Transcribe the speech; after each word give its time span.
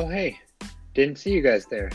Oh, 0.00 0.06
hey, 0.06 0.38
didn't 0.94 1.18
see 1.18 1.32
you 1.32 1.42
guys 1.42 1.66
there. 1.66 1.90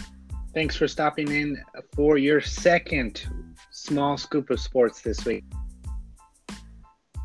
Thanks 0.54 0.76
for 0.76 0.90
stopping 0.90 1.32
in 1.32 1.64
for 1.96 2.18
your 2.18 2.42
second 2.42 3.26
small 3.72 4.18
scoop 4.18 4.50
of 4.50 4.60
sports 4.60 5.00
this 5.00 5.24
week. 5.24 5.46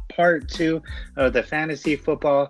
Part 0.08 0.48
two 0.48 0.80
of 1.16 1.32
the 1.32 1.42
fantasy 1.42 1.96
football 1.96 2.48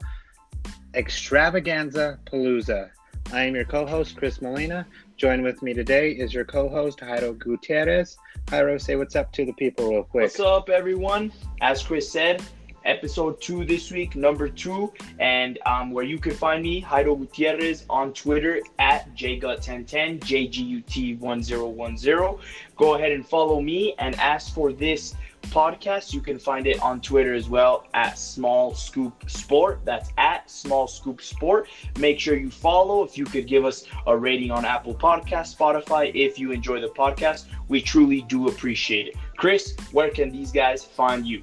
extravaganza 0.93 2.19
palooza. 2.27 2.91
I 3.33 3.45
am 3.45 3.55
your 3.55 3.65
co 3.65 3.87
host, 3.87 4.19
Chris 4.19 4.43
Molina. 4.43 4.87
Join 5.17 5.41
with 5.41 5.63
me 5.63 5.73
today 5.73 6.11
is 6.11 6.35
your 6.35 6.45
co 6.45 6.69
host, 6.69 6.99
Jairo 6.99 7.33
Gutierrez. 7.39 8.19
Jairo, 8.49 8.79
say 8.79 8.97
what's 8.97 9.17
up 9.17 9.33
to 9.33 9.47
the 9.47 9.55
people 9.55 9.89
real 9.89 10.03
quick. 10.03 10.25
What's 10.25 10.39
up, 10.39 10.69
everyone? 10.69 11.33
As 11.63 11.83
Chris 11.83 12.13
said, 12.13 12.43
episode 12.89 13.41
two 13.41 13.65
this 13.65 13.93
week, 13.93 14.17
number 14.17 14.49
two, 14.49 14.93
and 15.21 15.61
um, 15.67 15.93
where 15.93 16.05
you 16.05 16.19
can 16.19 16.33
find 16.33 16.63
me, 16.63 16.83
Jairo 16.83 17.17
Gutierrez, 17.17 17.85
on 17.89 18.13
Twitter 18.13 18.61
at 18.79 19.15
JGUT1010, 19.15 20.21
JGUT1010. 20.21 22.41
Go 22.77 22.95
ahead 22.95 23.13
and 23.13 23.27
follow 23.27 23.61
me 23.61 23.95
and 23.99 24.15
ask 24.17 24.55
for 24.55 24.73
this 24.73 25.15
podcast. 25.43 26.13
You 26.13 26.21
can 26.21 26.39
find 26.39 26.67
it 26.67 26.81
on 26.81 27.01
Twitter 27.01 27.35
as 27.35 27.49
well 27.49 27.87
at 27.95 28.19
Small 28.19 28.75
Scoop 28.75 29.29
Sport. 29.29 29.81
That's 29.85 30.11
at 30.19 30.51
Small 30.51 30.87
Scoop 30.87 31.21
Sport. 31.21 31.69
Make 31.99 32.19
sure 32.19 32.37
you 32.37 32.51
follow. 32.51 33.05
If 33.05 33.19
you 33.19 33.25
could 33.25 33.47
give 33.47 33.65
us 33.65 33.85
a 34.07 34.17
rating 34.17 34.51
on 34.51 34.65
Apple 34.65 34.95
Podcast, 34.95 35.57
Spotify, 35.57 36.11
if 36.15 36.39
you 36.39 36.53
enjoy 36.53 36.81
the 36.81 36.89
podcast, 36.89 37.47
we 37.69 37.83
truly 37.83 38.23
do 38.23 38.49
appreciate 38.49 39.09
it. 39.09 39.17
Chris, 39.37 39.75
where 39.93 40.11
can 40.11 40.31
these 40.31 40.53
guys 40.53 40.85
find 40.85 41.27
you? 41.27 41.43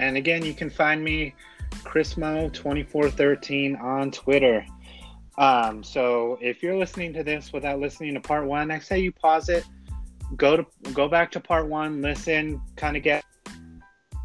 And 0.00 0.16
again, 0.16 0.44
you 0.44 0.54
can 0.54 0.70
find 0.70 1.04
me, 1.04 1.34
Chrismo2413 1.84 3.80
on 3.80 4.10
Twitter. 4.10 4.64
Um, 5.38 5.84
so 5.84 6.38
if 6.40 6.62
you're 6.62 6.76
listening 6.76 7.12
to 7.12 7.22
this 7.22 7.52
without 7.52 7.80
listening 7.80 8.14
to 8.14 8.20
part 8.20 8.46
one, 8.46 8.70
I 8.70 8.78
say 8.78 8.98
you 8.98 9.12
pause 9.12 9.50
it, 9.50 9.64
go 10.36 10.56
to 10.56 10.66
go 10.92 11.06
back 11.06 11.30
to 11.32 11.40
part 11.40 11.68
one, 11.68 12.00
listen, 12.00 12.60
kind 12.76 12.96
of 12.96 13.02
get 13.02 13.24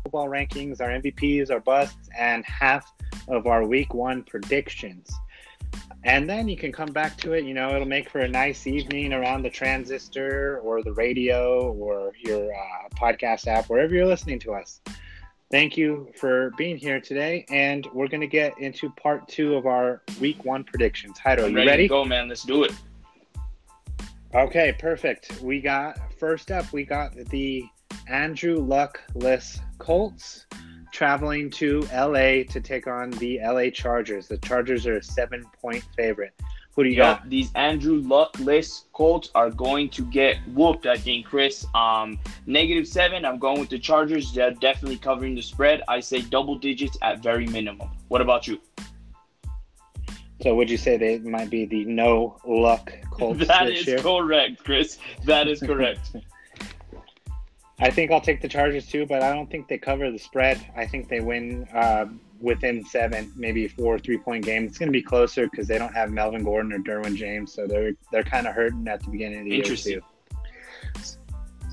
football 0.03 0.27
rankings, 0.27 0.79
our 0.79 0.89
MVPs, 0.89 1.51
our 1.51 1.59
busts, 1.59 2.09
and 2.17 2.45
half 2.45 2.89
of 3.27 3.45
our 3.45 3.65
week 3.65 3.93
one 3.93 4.23
predictions. 4.23 5.11
And 6.03 6.29
then 6.29 6.47
you 6.47 6.55
can 6.55 6.71
come 6.71 6.93
back 6.93 7.17
to 7.17 7.33
it. 7.33 7.43
You 7.43 7.53
know, 7.53 7.75
it'll 7.75 7.87
make 7.87 8.09
for 8.09 8.21
a 8.21 8.27
nice 8.27 8.65
evening 8.65 9.11
around 9.11 9.41
the 9.41 9.49
transistor 9.49 10.59
or 10.59 10.83
the 10.83 10.93
radio 10.93 11.73
or 11.73 12.13
your 12.17 12.53
uh, 12.53 12.89
podcast 12.91 13.47
app, 13.47 13.69
wherever 13.69 13.93
you're 13.93 14.05
listening 14.05 14.39
to 14.39 14.53
us. 14.53 14.79
Thank 15.55 15.77
you 15.77 16.09
for 16.17 16.51
being 16.57 16.75
here 16.75 16.99
today, 16.99 17.45
and 17.49 17.87
we're 17.93 18.09
going 18.09 18.19
to 18.19 18.27
get 18.27 18.59
into 18.59 18.89
part 18.89 19.25
two 19.29 19.55
of 19.55 19.65
our 19.65 20.01
week 20.19 20.43
one 20.43 20.65
predictions. 20.65 21.17
Jairo, 21.17 21.49
you 21.49 21.55
ready? 21.55 21.65
ready? 21.65 21.87
go, 21.87 22.03
man. 22.03 22.27
Let's 22.27 22.43
do 22.43 22.65
it. 22.65 22.73
Okay, 24.33 24.75
perfect. 24.77 25.39
We 25.41 25.61
got 25.61 25.97
first 26.19 26.51
up. 26.51 26.73
We 26.73 26.83
got 26.83 27.15
the 27.15 27.63
Andrew 28.09 28.57
Luckless 28.57 29.61
Colts 29.77 30.45
traveling 30.91 31.49
to 31.51 31.87
LA 31.93 32.43
to 32.51 32.59
take 32.61 32.85
on 32.85 33.11
the 33.11 33.39
LA 33.41 33.69
Chargers. 33.69 34.27
The 34.27 34.37
Chargers 34.39 34.85
are 34.85 34.97
a 34.97 35.03
seven-point 35.03 35.85
favorite. 35.95 36.33
Who 36.75 36.83
do 36.83 36.89
you 36.89 36.97
Yep, 36.97 37.19
got? 37.19 37.29
these 37.29 37.51
Andrew 37.55 38.01
Luckless 38.01 38.85
Colts 38.91 39.29
are 39.33 39.49
going 39.49 39.89
to 39.91 40.03
get 40.03 40.37
whooped, 40.53 40.85
I 40.85 40.97
think, 40.97 41.25
Chris. 41.25 41.65
Um, 41.73 42.19
negative 42.45 42.85
seven. 42.87 43.23
I'm 43.23 43.39
going 43.39 43.59
with 43.59 43.69
the 43.69 43.79
Chargers. 43.79 44.33
They're 44.33 44.51
definitely 44.51 44.97
covering 44.97 45.35
the 45.35 45.41
spread. 45.41 45.81
I 45.87 46.01
say 46.01 46.21
double 46.21 46.57
digits 46.57 46.97
at 47.01 47.23
very 47.23 47.47
minimum. 47.47 47.89
What 48.09 48.19
about 48.21 48.45
you? 48.47 48.59
So, 50.41 50.53
would 50.53 50.69
you 50.69 50.77
say 50.77 50.97
they 50.97 51.17
might 51.19 51.49
be 51.49 51.65
the 51.65 51.85
no 51.85 52.37
luck 52.45 52.91
Colts 53.09 53.47
That 53.47 53.67
this 53.67 53.81
is 53.81 53.87
year? 53.87 53.99
correct, 53.99 54.63
Chris. 54.63 54.97
That 55.23 55.47
is 55.47 55.61
correct. 55.61 56.11
I 57.79 57.89
think 57.89 58.11
I'll 58.11 58.21
take 58.21 58.41
the 58.41 58.47
Chargers 58.47 58.85
too, 58.87 59.05
but 59.05 59.21
I 59.21 59.33
don't 59.33 59.49
think 59.49 59.67
they 59.67 59.77
cover 59.77 60.11
the 60.11 60.19
spread. 60.19 60.65
I 60.75 60.85
think 60.85 61.09
they 61.09 61.19
win 61.21 61.67
uh, 61.73 62.05
within 62.39 62.85
seven, 62.85 63.31
maybe 63.35 63.67
four 63.67 63.99
three 63.99 64.17
point 64.17 64.45
game. 64.45 64.65
It's 64.65 64.77
going 64.77 64.87
to 64.87 64.93
be 64.93 65.01
closer 65.01 65.47
because 65.49 65.67
they 65.67 65.77
don't 65.77 65.93
have 65.93 66.11
Melvin 66.11 66.43
Gordon 66.43 66.73
or 66.73 66.79
Derwin 66.79 67.15
James, 67.15 67.53
so 67.53 67.67
they're 67.67 67.93
they're 68.11 68.23
kind 68.23 68.47
of 68.47 68.53
hurting 68.53 68.87
at 68.87 69.03
the 69.03 69.09
beginning 69.09 69.39
of 69.39 69.45
the 69.45 69.51
year 69.51 69.75
too. 69.75 70.01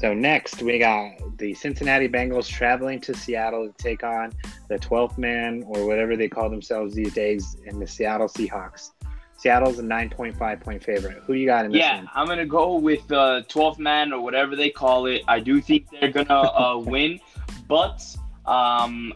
So 0.02 0.12
next 0.12 0.62
we 0.62 0.80
got 0.80 1.38
the 1.38 1.54
Cincinnati 1.54 2.08
Bengals 2.08 2.48
traveling 2.48 3.00
to 3.02 3.14
Seattle 3.14 3.68
to 3.68 3.74
take 3.74 4.02
on 4.02 4.32
the 4.68 4.76
12th 4.76 5.16
man 5.16 5.62
or 5.64 5.86
whatever 5.86 6.16
they 6.16 6.28
call 6.28 6.50
themselves 6.50 6.92
these 6.92 7.14
days 7.14 7.56
in 7.66 7.78
the 7.78 7.86
Seattle 7.86 8.26
Seahawks. 8.26 8.90
Seattle's 9.36 9.78
a 9.78 9.82
9.5 9.82 10.60
point 10.60 10.82
favorite. 10.82 11.22
Who 11.24 11.34
you 11.34 11.46
got 11.46 11.66
in 11.66 11.72
this 11.72 11.80
Yeah, 11.80 11.98
one? 11.98 12.08
I'm 12.14 12.26
gonna 12.26 12.46
go 12.46 12.76
with 12.76 13.06
the 13.06 13.44
12th 13.48 13.78
man 13.78 14.12
or 14.12 14.20
whatever 14.20 14.56
they 14.56 14.70
call 14.70 15.06
it. 15.06 15.22
I 15.28 15.38
do 15.38 15.60
think 15.60 15.86
they're 15.90 16.10
gonna 16.10 16.40
uh, 16.40 16.78
win, 16.84 17.20
but 17.68 18.04
um, 18.44 19.12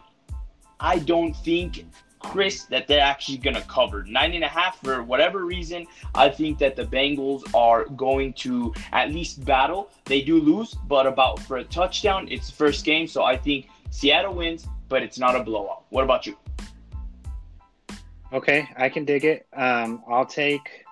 I 0.81 0.99
don't 0.99 1.35
think 1.35 1.87
Chris 2.19 2.65
that 2.65 2.89
they're 2.89 3.01
actually 3.01 3.39
gonna 3.39 3.63
cover 3.63 4.05
nine 4.05 4.35
and 4.35 4.45
a 4.45 4.49
half 4.49 4.81
for 4.83 5.03
whatever 5.03 5.45
reason. 5.45 5.87
I 6.15 6.29
think 6.29 6.59
that 6.59 6.77
the 6.77 6.85
Bengals 6.85 7.43
are 7.55 7.85
going 7.85 8.33
to 8.35 8.75
at 8.93 9.11
least 9.11 9.45
battle. 9.45 9.91
They 10.05 10.23
do 10.23 10.41
lose, 10.41 10.75
but 10.75 11.07
about 11.07 11.39
for 11.41 11.59
a 11.59 11.65
touchdown, 11.65 12.29
it's 12.31 12.49
the 12.49 12.57
first 12.57 12.85
game, 12.85 13.07
so 13.07 13.23
I 13.23 13.37
think 13.37 13.69
Seattle 13.91 14.35
wins, 14.35 14.67
but 14.89 15.03
it's 15.03 15.19
not 15.19 15.37
a 15.37 15.43
blowout. 15.43 15.85
What 15.91 16.05
about 16.05 16.27
you? 16.27 16.37
Okay, 18.33 18.69
I 18.77 18.89
can 18.89 19.05
dig 19.05 19.25
it. 19.25 19.47
Um, 19.55 20.03
I'll 20.09 20.27
take 20.27 20.85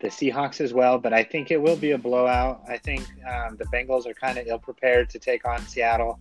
the 0.00 0.08
Seahawks 0.08 0.60
as 0.60 0.74
well, 0.74 0.98
but 0.98 1.12
I 1.12 1.22
think 1.22 1.52
it 1.52 1.60
will 1.60 1.76
be 1.76 1.92
a 1.92 1.98
blowout. 1.98 2.62
I 2.68 2.76
think 2.76 3.02
um, 3.32 3.56
the 3.56 3.64
Bengals 3.66 4.04
are 4.04 4.14
kind 4.14 4.36
of 4.36 4.46
ill 4.48 4.58
prepared 4.58 5.08
to 5.10 5.18
take 5.18 5.46
on 5.46 5.60
Seattle. 5.66 6.18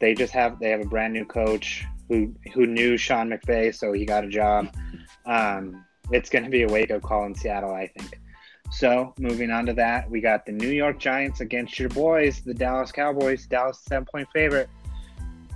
They 0.00 0.14
just 0.14 0.32
have 0.32 0.58
they 0.58 0.70
have 0.70 0.80
a 0.80 0.86
brand 0.86 1.12
new 1.12 1.24
coach 1.24 1.84
who 2.10 2.34
who 2.52 2.66
knew 2.66 2.96
Sean 2.98 3.30
McVay, 3.30 3.74
so 3.74 3.92
he 3.92 4.04
got 4.04 4.24
a 4.24 4.28
job. 4.28 4.74
Um, 5.24 5.84
it's 6.10 6.28
going 6.28 6.44
to 6.44 6.50
be 6.50 6.62
a 6.64 6.68
wake 6.68 6.90
up 6.90 7.02
call 7.02 7.24
in 7.24 7.34
Seattle, 7.34 7.72
I 7.72 7.86
think. 7.86 8.18
So 8.72 9.14
moving 9.18 9.50
on 9.50 9.64
to 9.66 9.72
that, 9.74 10.10
we 10.10 10.20
got 10.20 10.44
the 10.44 10.52
New 10.52 10.68
York 10.70 10.98
Giants 10.98 11.40
against 11.40 11.78
your 11.78 11.88
boys, 11.88 12.40
the 12.42 12.52
Dallas 12.52 12.92
Cowboys. 12.92 13.46
Dallas 13.46 13.78
seven 13.88 14.06
point 14.12 14.28
favorite. 14.34 14.68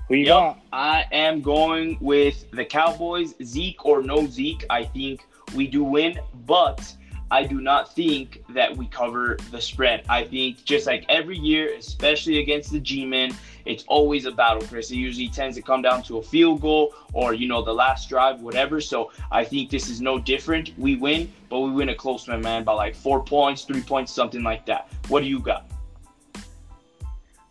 Who 0.09 0.14
you 0.14 0.26
Yep. 0.26 0.34
got? 0.34 0.60
I 0.72 1.06
am 1.12 1.41
going 1.41 1.98
with 2.00 2.48
the 2.53 2.64
Cowboys. 2.64 3.34
Zeke 3.43 3.84
or 3.84 4.03
no 4.03 4.26
Zeke, 4.26 4.64
I 4.70 4.84
think 4.84 5.26
we 5.56 5.66
do 5.66 5.82
win, 5.82 6.19
but 6.47 6.94
I 7.34 7.43
do 7.43 7.61
not 7.61 7.93
think 7.93 8.45
that 8.50 8.77
we 8.77 8.87
cover 8.87 9.37
the 9.50 9.61
spread. 9.61 10.05
I 10.09 10.22
think 10.22 10.65
just 10.65 10.87
like 10.87 11.05
every 11.09 11.37
year, 11.37 11.75
especially 11.75 12.39
against 12.39 12.71
the 12.71 12.78
G-men, 12.78 13.37
it's 13.65 13.83
always 13.89 14.25
a 14.25 14.31
battle, 14.31 14.62
Chris. 14.69 14.93
It 14.93 14.99
usually 14.99 15.28
tends 15.28 15.56
to 15.56 15.62
come 15.62 15.83
down 15.83 16.05
to 16.05 16.19
a 16.19 16.23
field 16.23 16.61
goal 16.61 16.94
or, 17.12 17.34
you 17.34 17.49
know, 17.49 17.61
the 17.61 17.75
last 17.75 18.09
drive, 18.09 18.41
whatever. 18.41 18.81
So 18.81 19.11
I 19.33 19.43
think 19.43 19.69
this 19.69 19.91
is 19.91 20.00
no 20.00 20.17
different. 20.17 20.78
We 20.78 20.94
win, 20.94 21.33
but 21.49 21.59
we 21.59 21.73
win 21.73 21.89
a 21.89 21.94
close 21.97 22.28
one, 22.28 22.41
man, 22.41 22.62
by 22.62 22.73
like 22.75 22.94
four 22.94 23.25
points, 23.25 23.65
three 23.65 23.83
points, 23.83 24.12
something 24.12 24.44
like 24.44 24.65
that. 24.67 24.93
What 25.09 25.25
do 25.25 25.27
you 25.27 25.41
got? 25.41 25.69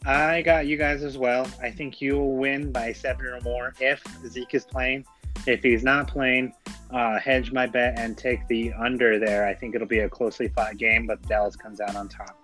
I 0.05 0.43
got 0.43 0.65
you 0.65 0.77
guys 0.77 1.03
as 1.03 1.17
well. 1.17 1.45
I 1.61 1.69
think 1.69 1.99
you'll 1.99 2.37
win 2.37 2.71
by 2.71 2.93
seven 2.93 3.25
or 3.25 3.41
more 3.41 3.73
if 3.81 4.01
Zeke 4.29 4.53
is 4.53 4.63
playing. 4.63 5.05
If 5.45 5.63
he's 5.63 5.83
not 5.83 6.07
playing, 6.07 6.53
uh, 6.91 7.19
hedge 7.19 7.51
my 7.51 7.65
bet 7.65 7.97
and 7.97 8.17
take 8.17 8.47
the 8.47 8.71
under 8.73 9.19
there. 9.19 9.45
I 9.45 9.53
think 9.53 9.75
it'll 9.75 9.87
be 9.87 9.99
a 9.99 10.09
closely 10.09 10.47
fought 10.47 10.77
game, 10.77 11.07
but 11.07 11.21
Dallas 11.27 11.55
comes 11.55 11.81
out 11.81 11.95
on 11.95 12.07
top. 12.07 12.37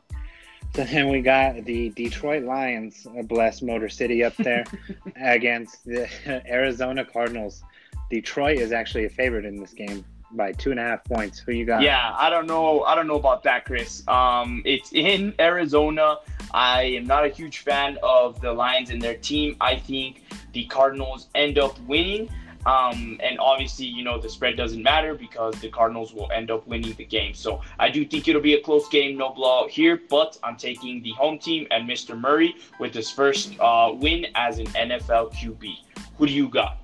So 0.76 0.84
then 0.84 1.10
we 1.10 1.22
got 1.22 1.66
the 1.66 1.90
Detroit 1.90 2.44
Lions, 2.44 3.08
bless 3.24 3.62
Motor 3.62 3.90
City 3.90 4.24
up 4.24 4.36
there, 4.38 4.66
against 5.16 5.86
the 5.86 6.08
Arizona 6.48 7.04
Cardinals. 7.04 7.63
Detroit 8.10 8.60
is 8.60 8.72
actually 8.72 9.06
a 9.06 9.10
favorite 9.10 9.46
in 9.46 9.56
this 9.56 9.74
game 9.74 10.04
by 10.31 10.52
two 10.52 10.72
and 10.72 10.80
a 10.80 10.84
half 10.84 11.04
points. 11.06 11.40
Who 11.40 11.54
you 11.54 11.66
got? 11.66 11.81
Yeah, 11.81 12.13
I 12.16 12.30
don't 12.30 12.46
know. 12.46 12.84
I 12.84 12.96
don't 12.96 13.08
know 13.08 13.16
about 13.16 13.44
that, 13.44 13.66
Chris. 13.66 14.08
Um, 14.08 14.62
it's 14.66 14.94
in 14.94 15.34
Arizona. 15.40 16.18
I 16.52 16.84
am 16.84 17.06
not 17.06 17.25
a 17.25 17.30
huge 17.30 17.60
fan 17.60 17.98
of 18.04 18.40
the 18.42 18.52
Lions 18.52 18.90
and 18.90 19.02
their 19.02 19.18
team. 19.18 19.56
I 19.62 19.75
think 19.75 20.24
the 20.54 20.66
Cardinals 20.66 21.28
end 21.36 21.58
up 21.58 21.80
winning. 21.81 22.30
Um, 22.66 23.20
and 23.24 23.40
obviously, 23.40 23.86
you 23.86 24.04
know, 24.04 24.20
the 24.20 24.30
spread 24.30 24.58
doesn't 24.58 24.84
matter 24.84 25.16
because 25.16 25.56
the 25.62 25.70
Cardinals 25.70 26.14
will 26.14 26.30
end 26.32 26.52
up 26.52 26.68
winning 26.68 26.94
the 26.94 27.06
game. 27.06 27.34
So 27.34 27.62
I 27.80 27.90
do 27.90 28.06
think 28.06 28.28
it'll 28.28 28.42
be 28.42 28.56
a 28.56 28.62
close 28.62 28.88
game, 28.90 29.18
no 29.18 29.30
blowout 29.30 29.70
here, 29.70 30.02
but 30.10 30.38
I'm 30.44 30.58
taking 30.58 31.02
the 31.02 31.12
home 31.12 31.40
team 31.40 31.68
and 31.72 31.90
Mr. 31.90 32.20
Murray 32.20 32.56
with 32.80 32.94
his 32.94 33.10
first 33.10 33.58
uh, 33.60 33.92
win 33.94 34.28
as 34.36 34.60
an 34.60 34.68
NFL 34.68 35.34
QB. 35.34 35.78
Who 36.18 36.28
do 36.28 36.34
you 36.34 36.50
got? 36.50 36.78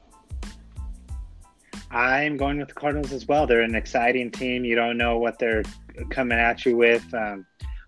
I'm 1.91 2.35
going 2.35 2.57
with 2.57 2.69
the 2.69 2.73
Cardinals 2.73 3.11
as 3.11 3.27
well. 3.27 3.45
They're 3.45 3.61
an 3.61 3.75
exciting 3.75 4.31
team. 4.31 4.65
You 4.65 4.75
don't 4.75 4.97
know 4.97 5.17
what 5.17 5.39
they're 5.39 5.63
coming 6.09 6.37
at 6.37 6.65
you 6.65 6.75
with. 6.75 7.13
Um, 7.13 7.45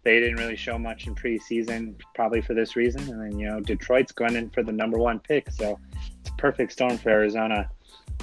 they 0.07 0.21
didn't 0.21 0.37
really 0.37 0.55
show 0.55 0.79
much 0.79 1.05
in 1.05 1.13
preseason, 1.13 1.93
probably 2.15 2.39
for 2.39 2.53
this 2.53 2.77
reason. 2.77 3.01
And 3.09 3.21
then, 3.21 3.37
you 3.37 3.45
know, 3.45 3.59
Detroit's 3.59 4.13
going 4.13 4.37
in 4.37 4.49
for 4.51 4.63
the 4.63 4.71
number 4.71 4.97
one 4.97 5.19
pick. 5.19 5.51
So 5.51 5.77
it's 6.21 6.29
a 6.29 6.33
perfect 6.37 6.71
storm 6.71 6.97
for 6.97 7.09
Arizona. 7.09 7.69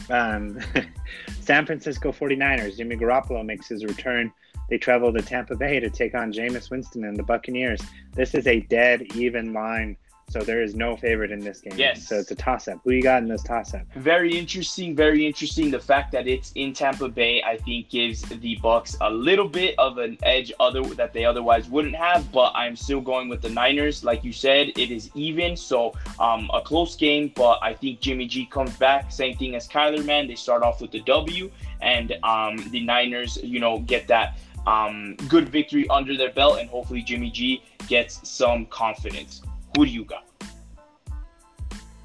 Um, 0.08 0.58
San 1.40 1.66
Francisco 1.66 2.10
49ers, 2.10 2.78
Jimmy 2.78 2.96
Garoppolo 2.96 3.44
makes 3.44 3.68
his 3.68 3.84
return. 3.84 4.32
They 4.70 4.78
travel 4.78 5.12
to 5.12 5.20
Tampa 5.20 5.56
Bay 5.56 5.78
to 5.78 5.90
take 5.90 6.14
on 6.14 6.32
Jameis 6.32 6.70
Winston 6.70 7.04
and 7.04 7.18
the 7.18 7.22
Buccaneers. 7.22 7.82
This 8.14 8.34
is 8.34 8.46
a 8.46 8.60
dead 8.60 9.02
even 9.14 9.52
line 9.52 9.98
so 10.28 10.40
there 10.40 10.62
is 10.62 10.74
no 10.74 10.96
favorite 10.96 11.30
in 11.30 11.40
this 11.40 11.60
game. 11.60 11.74
Yes. 11.76 12.08
So 12.08 12.16
it's 12.16 12.30
a 12.30 12.34
toss 12.34 12.66
up. 12.68 12.80
Who 12.84 12.92
you 12.92 13.02
got 13.02 13.22
in 13.22 13.28
this 13.28 13.42
toss 13.42 13.74
up? 13.74 13.82
Very 13.94 14.36
interesting. 14.36 14.96
Very 14.96 15.26
interesting. 15.26 15.70
The 15.70 15.80
fact 15.80 16.12
that 16.12 16.26
it's 16.26 16.52
in 16.52 16.72
Tampa 16.72 17.08
Bay, 17.08 17.42
I 17.42 17.56
think, 17.58 17.90
gives 17.90 18.22
the 18.22 18.56
Bucks 18.56 18.96
a 19.00 19.10
little 19.10 19.48
bit 19.48 19.74
of 19.78 19.98
an 19.98 20.18
edge 20.22 20.52
other 20.58 20.82
that 20.94 21.12
they 21.12 21.24
otherwise 21.24 21.68
wouldn't 21.68 21.96
have. 21.96 22.30
But 22.32 22.52
I'm 22.54 22.74
still 22.74 23.00
going 23.00 23.28
with 23.28 23.42
the 23.42 23.50
Niners. 23.50 24.02
Like 24.02 24.24
you 24.24 24.32
said, 24.32 24.68
it 24.76 24.90
is 24.90 25.10
even. 25.14 25.56
So 25.56 25.92
um, 26.18 26.50
a 26.52 26.60
close 26.60 26.96
game, 26.96 27.32
but 27.34 27.58
I 27.62 27.74
think 27.74 28.00
Jimmy 28.00 28.26
G 28.26 28.46
comes 28.46 28.76
back. 28.76 29.12
Same 29.12 29.36
thing 29.36 29.54
as 29.54 29.68
Kyler. 29.68 30.04
Man, 30.04 30.26
they 30.26 30.34
start 30.34 30.62
off 30.62 30.80
with 30.80 30.90
the 30.90 31.00
W, 31.00 31.50
and 31.80 32.16
um, 32.24 32.56
the 32.70 32.84
Niners, 32.84 33.38
you 33.42 33.60
know, 33.60 33.78
get 33.80 34.08
that 34.08 34.38
um, 34.66 35.16
good 35.28 35.48
victory 35.48 35.88
under 35.88 36.16
their 36.16 36.32
belt, 36.32 36.58
and 36.58 36.68
hopefully 36.68 37.02
Jimmy 37.02 37.30
G 37.30 37.62
gets 37.86 38.26
some 38.28 38.66
confidence. 38.66 39.42
Who 39.76 39.84
do 39.84 39.90
you 39.90 40.04
got? 40.04 40.24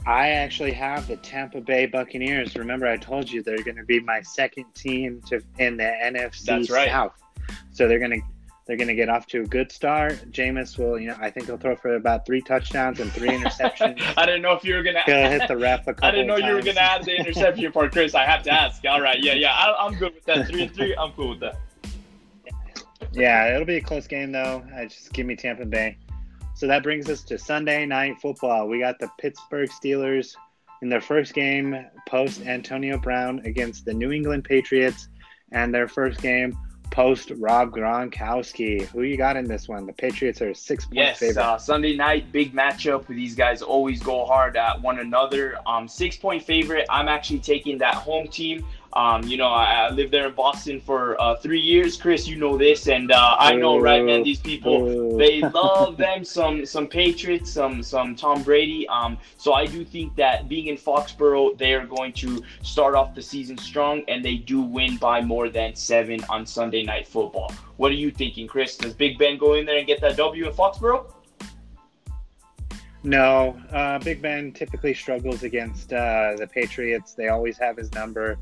I 0.06 0.30
actually 0.30 0.72
have 0.72 1.08
the 1.08 1.18
Tampa 1.18 1.62
Bay 1.62 1.86
Buccaneers. 1.86 2.56
Remember, 2.56 2.88
I 2.88 2.98
told 2.98 3.30
you 3.30 3.44
they're 3.44 3.64
going 3.64 3.78
to 3.78 3.84
be 3.84 4.00
my 4.00 4.22
second 4.22 4.66
team 4.74 5.22
to 5.28 5.42
in 5.60 5.78
the 5.78 5.84
NFC 5.84 6.46
That's 6.46 6.70
right. 6.70 6.90
South. 6.90 7.14
So 7.72 7.88
they're 7.88 8.00
going 8.00 8.12
to 8.12 8.22
they're 8.66 8.78
going 8.78 8.88
to 8.88 8.96
get 8.96 9.10
off 9.10 9.26
to 9.28 9.42
a 9.42 9.46
good 9.46 9.72
start. 9.72 10.14
Jameis 10.32 10.78
will, 10.78 11.00
you 11.00 11.08
know, 11.08 11.18
I 11.20 11.32
think 11.32 11.48
he'll 11.48 11.58
throw 11.58 11.76
for 11.76 11.96
about 11.96 12.26
three 12.28 12.40
touchdowns 12.40 13.00
and 13.00 13.12
three 13.12 13.30
interceptions. 13.30 14.00
I 14.18 14.28
didn't 14.28 14.44
know 14.44 14.52
if 14.52 14.64
you 14.64 14.76
were 14.76 14.84
going 14.84 14.96
to. 14.96 15.02
He'll 15.02 15.28
hit 15.28 15.48
the 15.48 15.58
ref 15.58 15.88
a 15.88 15.94
couple. 15.94 16.08
I 16.08 16.12
didn't 16.12 16.28
know 16.28 16.38
you 16.38 16.54
were 16.54 16.62
going 16.62 16.76
to 16.76 16.82
add 16.82 17.04
the 17.04 17.16
interception 17.16 17.72
part, 17.72 17.92
Chris. 17.92 18.14
I 18.14 18.26
have 18.26 18.44
to 18.44 18.52
ask. 18.52 18.84
All 18.86 19.02
right, 19.02 19.18
yeah, 19.20 19.34
yeah, 19.34 19.54
I, 19.54 19.86
I'm 19.86 19.96
good 19.96 20.14
with 20.14 20.26
that. 20.26 20.48
Three 20.48 20.64
and 20.64 20.74
three, 20.74 20.96
I'm 20.96 21.12
cool 21.14 21.30
with 21.30 21.40
that. 21.40 21.58
Yeah, 23.12 23.56
it'll 23.56 23.66
be 23.66 23.78
a 23.78 23.82
close 23.82 24.06
game 24.06 24.32
though. 24.32 24.64
I 24.76 24.86
just 24.86 25.14
give 25.14 25.26
me 25.26 25.36
Tampa 25.36 25.66
Bay. 25.66 25.98
So 26.60 26.68
that 26.68 26.84
brings 26.84 27.10
us 27.10 27.22
to 27.24 27.38
Sunday 27.38 27.86
night 27.86 28.20
football. 28.20 28.68
We 28.68 28.80
got 28.80 29.00
the 29.00 29.10
Pittsburgh 29.18 29.70
Steelers 29.70 30.36
in 30.82 30.90
their 30.90 31.00
first 31.00 31.34
game 31.34 31.86
post 32.06 32.42
Antonio 32.42 32.98
Brown 32.98 33.40
against 33.46 33.86
the 33.86 33.94
New 33.94 34.12
England 34.12 34.44
Patriots, 34.44 35.08
and 35.54 35.74
their 35.74 35.88
first 35.88 36.22
game 36.22 36.58
post 36.92 37.32
Rob 37.38 37.72
Gronkowski. 37.72 38.82
Who 38.88 39.04
you 39.04 39.16
got 39.16 39.38
in 39.38 39.46
this 39.46 39.70
one? 39.70 39.86
The 39.86 39.94
Patriots 39.94 40.42
are 40.42 40.50
a 40.50 40.56
six 40.56 40.84
point 40.84 40.98
Yes, 40.98 41.20
favorite. 41.20 41.42
uh, 41.42 41.58
Sunday 41.58 41.96
night, 41.96 42.30
big 42.34 42.54
matchup. 42.54 43.08
These 43.08 43.36
guys 43.36 43.62
always 43.62 44.04
go 44.04 44.26
hard 44.26 44.58
at 44.58 44.82
one 44.82 45.00
another. 45.00 45.56
Um, 45.66 45.88
six 45.88 46.18
point 46.18 46.44
favorite. 46.44 46.86
I'm 46.90 47.08
actually 47.08 47.40
taking 47.40 47.78
that 47.78 47.94
home 47.94 48.28
team. 48.28 48.66
Um, 48.94 49.24
you 49.24 49.38
know, 49.38 49.48
I, 49.48 49.88
I 49.88 49.90
lived 49.92 50.12
there 50.12 50.28
in 50.28 50.34
Boston 50.34 50.82
for 50.82 51.20
uh, 51.22 51.36
three 51.36 51.60
years. 51.60 51.96
Chris, 51.96 52.28
you 52.28 52.38
know 52.38 52.58
this, 52.58 52.88
and 52.88 53.12
uh, 53.12 53.36
I 53.38 53.56
know, 53.56 53.80
right, 53.80 54.04
man? 54.04 54.24
These 54.24 54.40
people, 54.40 54.80
Boo. 54.80 55.18
they 55.18 55.42
love 55.54 55.98
them 55.98 56.24
some 56.24 56.66
some 56.66 56.88
Patriots, 56.88 57.52
some 57.52 57.84
some 57.84 58.16
Tom 58.16 58.42
Brady. 58.42 58.88
Um, 58.88 59.18
so 59.38 59.54
I 59.54 59.68
do 59.68 59.86
think 59.86 60.16
that 60.16 60.50
being 60.50 60.68
in 60.68 60.76
Foxborough, 60.76 61.58
they 61.58 61.74
are 61.74 61.86
going 61.86 62.14
to 62.14 62.42
start 62.64 62.96
off 62.96 63.14
the 63.14 63.22
season 63.22 63.58
strong, 63.58 64.04
and 64.08 64.26
they 64.26 64.36
do 64.36 64.62
win 64.62 64.98
by 64.98 65.22
more 65.22 65.50
than 65.50 65.76
seven 65.76 66.24
on 66.30 66.46
Sunday 66.46 66.84
Night 66.84 67.08
Football. 67.08 67.54
What 67.78 67.92
are 67.92 67.96
you 67.96 68.10
thinking, 68.10 68.48
Chris? 68.48 68.76
Does 68.76 68.94
Big 68.94 69.20
Ben 69.20 69.38
go 69.38 69.54
in 69.54 69.66
there 69.66 69.78
and 69.78 69.86
get 69.86 70.02
that 70.02 70.18
W 70.18 70.48
in 70.48 70.54
Foxborough? 70.54 71.14
No, 73.04 73.58
uh, 73.72 73.98
Big 74.00 74.22
Ben 74.22 74.52
typically 74.52 74.94
struggles 74.94 75.44
against 75.44 75.94
uh, 75.94 76.36
the 76.38 76.48
Patriots. 76.48 77.14
They 77.14 77.30
always 77.30 77.58
have 77.58 77.78
his 77.78 77.94
number, 77.94 78.38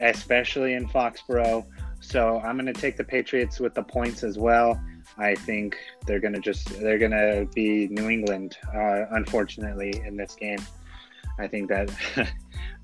especially 0.00 0.74
in 0.74 0.88
Foxborough. 0.88 1.64
So 2.00 2.40
I'm 2.40 2.56
going 2.56 2.72
to 2.72 2.80
take 2.80 2.96
the 2.96 3.04
Patriots 3.04 3.60
with 3.60 3.74
the 3.74 3.82
points 3.82 4.24
as 4.24 4.38
well. 4.38 4.80
I 5.18 5.34
think 5.34 5.76
they're 6.06 6.20
going 6.20 6.34
to 6.34 6.40
just 6.40 6.80
they're 6.80 6.98
going 6.98 7.10
to 7.10 7.46
be 7.54 7.88
New 7.88 8.08
England, 8.08 8.56
uh, 8.74 9.04
unfortunately, 9.10 10.02
in 10.06 10.16
this 10.16 10.34
game. 10.34 10.60
I 11.38 11.46
think 11.46 11.68
that. 11.68 11.90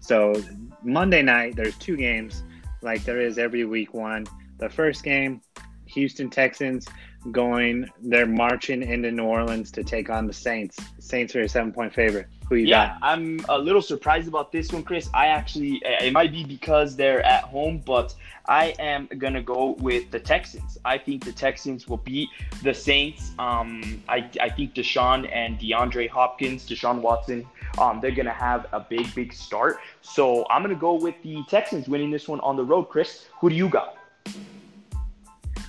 so 0.01 0.35
Monday 0.83 1.23
night, 1.23 1.57
there's 1.57 1.77
two 1.79 1.97
games, 1.97 2.43
like 2.83 3.05
there 3.05 3.21
is 3.21 3.39
every 3.39 3.65
week 3.65 3.95
one. 3.95 4.27
The 4.59 4.69
first 4.69 5.03
game, 5.03 5.41
Houston 5.87 6.31
Texans 6.31 6.87
going 7.33 7.89
they're 8.03 8.27
marching 8.27 8.83
into 8.83 9.11
New 9.11 9.25
Orleans 9.25 9.71
to 9.73 9.85
take 9.85 10.11
on 10.11 10.27
the 10.27 10.33
Saints. 10.33 10.79
Saints 10.99 11.35
are 11.37 11.43
a 11.43 11.49
seven 11.49 11.73
point 11.73 11.93
favorite. 11.93 12.29
Who 12.49 12.57
you 12.57 12.67
Yeah, 12.67 12.97
I'm 13.03 13.41
a 13.49 13.59
little 13.59 13.83
surprised 13.83 14.29
about 14.29 14.53
this 14.53 14.73
one, 14.73 14.83
Chris. 14.83 15.09
I 15.13 15.27
actually, 15.27 15.83
it 15.85 16.13
might 16.13 16.33
be 16.33 16.45
because 16.45 16.97
they're 16.97 17.23
at 17.23 17.45
home, 17.45 17.83
but 17.85 18.15
I 18.47 18.75
am 18.79 19.09
gonna 19.19 19.43
go 19.43 19.77
with 19.81 20.11
the 20.11 20.21
Texans. 20.21 20.79
I 20.85 20.99
think 20.99 21.25
the 21.25 21.33
Texans 21.33 21.89
will 21.89 21.97
beat 21.99 22.29
the 22.63 22.73
Saints. 22.73 23.33
Um, 23.39 24.03
I, 24.09 24.31
I 24.41 24.49
think 24.49 24.75
Deshaun 24.75 25.29
and 25.33 25.59
DeAndre 25.59 26.09
Hopkins, 26.09 26.69
Deshaun 26.69 27.01
Watson, 27.01 27.47
um, 27.79 28.01
they're 28.01 28.11
gonna 28.11 28.31
have 28.31 28.67
a 28.73 28.81
big, 28.81 29.13
big 29.15 29.33
start. 29.33 29.79
So 30.03 30.47
I'm 30.49 30.63
gonna 30.63 30.75
go 30.75 30.95
with 30.95 31.17
the 31.23 31.43
Texans 31.49 31.89
winning 31.89 32.11
this 32.11 32.29
one 32.29 32.41
on 32.41 32.57
the 32.57 32.65
road. 32.65 32.85
Chris, 32.85 33.27
who 33.41 33.51
do 33.51 33.57
you 33.57 33.69
got? 33.69 33.77
got? 33.77 33.97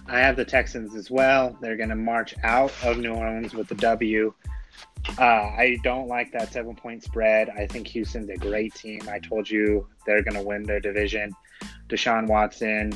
I 0.09 0.19
have 0.19 0.37
the 0.37 0.45
Texans 0.45 0.95
as 0.95 1.11
well. 1.11 1.57
They're 1.61 1.75
going 1.75 1.89
to 1.89 1.95
march 1.95 2.33
out 2.43 2.71
of 2.83 2.97
New 2.97 3.13
Orleans 3.13 3.53
with 3.53 3.67
the 3.67 3.75
W. 3.75 4.33
Uh, 5.19 5.23
I 5.23 5.77
don't 5.83 6.07
like 6.07 6.31
that 6.33 6.51
seven 6.51 6.75
point 6.75 7.03
spread. 7.03 7.49
I 7.49 7.65
think 7.65 7.87
Houston's 7.87 8.29
a 8.29 8.37
great 8.37 8.73
team. 8.73 9.01
I 9.09 9.19
told 9.19 9.49
you 9.49 9.87
they're 10.05 10.23
going 10.23 10.35
to 10.35 10.43
win 10.43 10.63
their 10.63 10.79
division. 10.79 11.33
Deshaun 11.89 12.27
Watson 12.27 12.93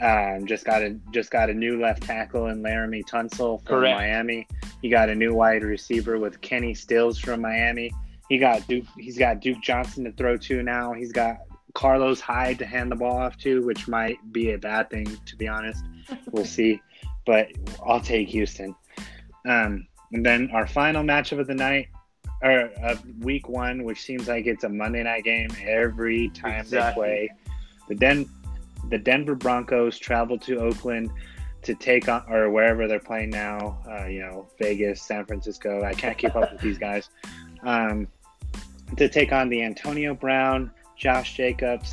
um, 0.00 0.46
just 0.46 0.64
got 0.64 0.82
a 0.82 0.98
just 1.10 1.30
got 1.30 1.48
a 1.48 1.54
new 1.54 1.80
left 1.80 2.02
tackle 2.02 2.48
in 2.48 2.62
Laremy 2.62 3.02
Tunsil 3.04 3.58
from 3.58 3.66
Correct. 3.66 3.96
Miami. 3.96 4.46
He 4.82 4.90
got 4.90 5.08
a 5.08 5.14
new 5.14 5.34
wide 5.34 5.62
receiver 5.62 6.18
with 6.18 6.40
Kenny 6.40 6.74
Stills 6.74 7.18
from 7.18 7.40
Miami. 7.40 7.90
He 8.28 8.38
got 8.38 8.66
Duke. 8.68 8.84
He's 8.98 9.18
got 9.18 9.40
Duke 9.40 9.62
Johnson 9.62 10.04
to 10.04 10.12
throw 10.12 10.36
to 10.36 10.62
now. 10.62 10.92
He's 10.92 11.12
got 11.12 11.38
Carlos 11.74 12.20
Hyde 12.20 12.58
to 12.58 12.66
hand 12.66 12.90
the 12.90 12.96
ball 12.96 13.16
off 13.16 13.38
to, 13.38 13.64
which 13.64 13.88
might 13.88 14.18
be 14.32 14.52
a 14.52 14.58
bad 14.58 14.90
thing 14.90 15.06
to 15.24 15.36
be 15.36 15.48
honest. 15.48 15.82
We'll 16.30 16.44
see, 16.44 16.80
but 17.24 17.48
I'll 17.84 18.00
take 18.00 18.28
Houston. 18.28 18.74
Um, 19.48 19.86
and 20.12 20.24
then 20.24 20.50
our 20.52 20.66
final 20.66 21.02
matchup 21.02 21.38
of 21.38 21.46
the 21.46 21.54
night, 21.54 21.88
or 22.42 22.70
of 22.82 23.02
week 23.20 23.48
one, 23.48 23.84
which 23.84 24.02
seems 24.02 24.28
like 24.28 24.46
it's 24.46 24.64
a 24.64 24.68
Monday 24.68 25.02
night 25.02 25.24
game 25.24 25.50
every 25.64 26.28
time 26.30 26.60
Exactly. 26.60 27.02
they 27.02 27.28
play. 27.28 27.30
The 27.88 27.94
Den, 27.94 28.28
the 28.90 28.98
Denver 28.98 29.34
Broncos 29.34 29.98
travel 29.98 30.38
to 30.40 30.58
Oakland 30.58 31.10
to 31.62 31.74
take 31.74 32.08
on, 32.08 32.24
or 32.28 32.50
wherever 32.50 32.86
they're 32.86 33.00
playing 33.00 33.30
now. 33.30 33.82
Uh, 33.88 34.06
you 34.06 34.20
know, 34.20 34.46
Vegas, 34.58 35.02
San 35.02 35.24
Francisco. 35.26 35.82
I 35.82 35.94
can't 35.94 36.16
keep 36.16 36.36
up 36.36 36.52
with 36.52 36.60
these 36.60 36.78
guys. 36.78 37.08
Um, 37.62 38.06
to 38.96 39.08
take 39.08 39.32
on 39.32 39.48
the 39.48 39.62
Antonio 39.62 40.14
Brown, 40.14 40.70
Josh 40.96 41.36
Jacobs, 41.36 41.92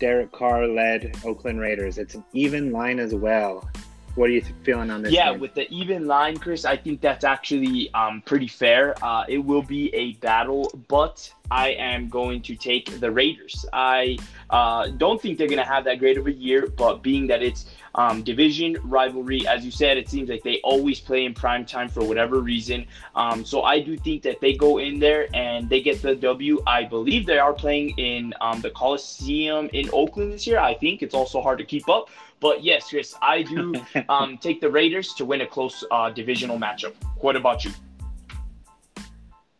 Derek 0.00 0.32
Carr 0.32 0.66
led 0.66 1.16
Oakland 1.24 1.60
Raiders. 1.60 1.98
It's 1.98 2.14
an 2.14 2.24
even 2.32 2.72
line 2.72 2.98
as 2.98 3.14
well. 3.14 3.68
What 4.14 4.30
are 4.30 4.32
you 4.32 4.42
feeling 4.62 4.90
on 4.90 5.02
this? 5.02 5.12
Yeah, 5.12 5.32
game? 5.32 5.40
with 5.40 5.54
the 5.54 5.68
even 5.70 6.06
line, 6.06 6.36
Chris, 6.36 6.64
I 6.64 6.76
think 6.76 7.00
that's 7.00 7.24
actually 7.24 7.92
um, 7.94 8.22
pretty 8.24 8.46
fair. 8.46 8.94
Uh, 9.02 9.24
it 9.28 9.38
will 9.38 9.62
be 9.62 9.92
a 9.94 10.12
battle, 10.14 10.70
but 10.88 11.32
I 11.50 11.70
am 11.70 12.08
going 12.08 12.40
to 12.42 12.54
take 12.54 13.00
the 13.00 13.10
Raiders. 13.10 13.66
I 13.72 14.18
uh, 14.50 14.88
don't 14.88 15.20
think 15.20 15.38
they're 15.38 15.48
going 15.48 15.58
to 15.58 15.64
have 15.64 15.84
that 15.84 15.98
great 15.98 16.16
of 16.16 16.26
a 16.28 16.32
year, 16.32 16.68
but 16.68 17.02
being 17.02 17.26
that 17.26 17.42
it's 17.42 17.66
um, 17.94 18.22
division 18.22 18.76
rivalry, 18.82 19.46
as 19.46 19.64
you 19.64 19.70
said, 19.70 19.96
it 19.96 20.08
seems 20.08 20.28
like 20.28 20.42
they 20.42 20.60
always 20.62 21.00
play 21.00 21.24
in 21.24 21.34
prime 21.34 21.64
time 21.64 21.88
for 21.88 22.04
whatever 22.04 22.40
reason. 22.40 22.86
Um, 23.14 23.44
so 23.44 23.62
I 23.62 23.80
do 23.80 23.96
think 23.96 24.22
that 24.22 24.40
they 24.40 24.54
go 24.54 24.78
in 24.78 24.98
there 24.98 25.28
and 25.34 25.68
they 25.68 25.80
get 25.80 26.02
the 26.02 26.14
W. 26.14 26.62
I 26.66 26.84
believe 26.84 27.26
they 27.26 27.38
are 27.38 27.52
playing 27.52 27.90
in 27.98 28.34
um, 28.40 28.60
the 28.60 28.70
Coliseum 28.70 29.68
in 29.72 29.88
Oakland 29.92 30.32
this 30.32 30.46
year. 30.46 30.58
I 30.58 30.74
think 30.74 31.02
it's 31.02 31.14
also 31.14 31.40
hard 31.40 31.58
to 31.58 31.64
keep 31.64 31.88
up. 31.88 32.08
But 32.40 32.62
yes, 32.62 32.90
Chris, 32.90 33.14
I 33.22 33.42
do 33.42 33.74
um, 34.08 34.38
take 34.38 34.60
the 34.60 34.70
Raiders 34.70 35.14
to 35.14 35.24
win 35.24 35.40
a 35.40 35.46
close 35.46 35.84
uh, 35.90 36.10
divisional 36.10 36.58
matchup. 36.58 36.94
What 37.20 37.36
about 37.36 37.64
you? 37.64 37.70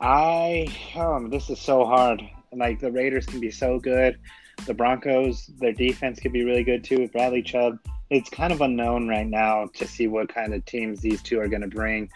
I 0.00 0.66
um, 0.96 1.30
this 1.30 1.48
is 1.50 1.60
so 1.60 1.84
hard. 1.84 2.22
Like 2.52 2.80
the 2.80 2.92
Raiders 2.92 3.26
can 3.26 3.40
be 3.40 3.50
so 3.50 3.78
good. 3.78 4.18
The 4.66 4.74
Broncos, 4.74 5.46
their 5.58 5.72
defense 5.72 6.20
could 6.20 6.32
be 6.32 6.44
really 6.44 6.62
good 6.62 6.84
too 6.84 7.00
with 7.00 7.12
Bradley 7.12 7.42
Chubb. 7.42 7.78
It's 8.14 8.30
kind 8.30 8.52
of 8.52 8.60
unknown 8.60 9.08
right 9.08 9.26
now 9.26 9.68
to 9.74 9.88
see 9.88 10.06
what 10.06 10.32
kind 10.32 10.54
of 10.54 10.64
teams 10.66 11.00
these 11.00 11.20
two 11.20 11.40
are 11.40 11.48
going 11.48 11.62
to 11.62 11.68
bring. 11.68 12.08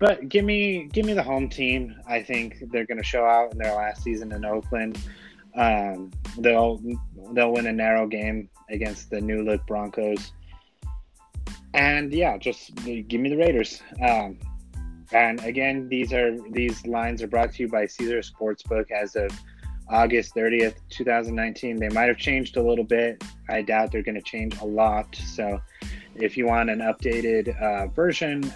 But 0.00 0.28
give 0.28 0.44
me 0.44 0.88
give 0.92 1.06
me 1.06 1.12
the 1.12 1.22
home 1.22 1.48
team. 1.48 1.94
I 2.06 2.20
think 2.20 2.56
they're 2.72 2.84
going 2.84 2.98
to 2.98 3.04
show 3.04 3.24
out 3.24 3.52
in 3.52 3.58
their 3.58 3.74
last 3.74 4.02
season 4.02 4.32
in 4.32 4.44
Oakland. 4.44 4.98
Um, 5.54 6.10
they'll 6.38 6.82
they'll 7.32 7.52
win 7.52 7.66
a 7.66 7.72
narrow 7.72 8.08
game 8.08 8.50
against 8.70 9.10
the 9.10 9.20
new 9.20 9.42
look 9.42 9.64
Broncos. 9.66 10.32
And 11.74 12.12
yeah, 12.12 12.36
just 12.38 12.74
give 12.84 13.20
me 13.20 13.28
the 13.28 13.36
Raiders. 13.36 13.82
Um, 14.02 14.38
and 15.12 15.42
again, 15.44 15.88
these 15.88 16.12
are 16.12 16.36
these 16.50 16.84
lines 16.86 17.22
are 17.22 17.28
brought 17.28 17.52
to 17.52 17.62
you 17.62 17.68
by 17.68 17.86
Caesar 17.86 18.18
Sportsbook 18.20 18.90
as 18.90 19.14
of 19.14 19.30
August 19.88 20.34
30th, 20.34 20.76
2019. 20.90 21.76
They 21.76 21.88
might 21.88 22.08
have 22.08 22.18
changed 22.18 22.56
a 22.56 22.62
little 22.62 22.84
bit. 22.84 23.22
I 23.48 23.62
doubt 23.62 23.92
they're 23.92 24.02
going 24.02 24.16
to 24.16 24.22
change 24.22 24.58
a 24.60 24.64
lot. 24.64 25.14
So 25.16 25.60
if 26.14 26.36
you 26.36 26.46
want 26.46 26.70
an 26.70 26.80
updated 26.80 27.60
uh, 27.60 27.88
version, 27.88 28.52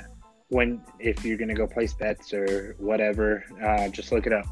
when 0.49 0.82
if 0.99 1.25
you're 1.25 1.38
going 1.38 1.49
to 1.49 1.54
go 1.54 1.66
place 1.66 1.94
bets 1.94 2.32
or 2.32 2.75
whatever, 2.78 3.44
uh, 3.62 3.88
just 3.88 4.12
look 4.12 4.26
it 4.26 4.32
up. 4.32 4.46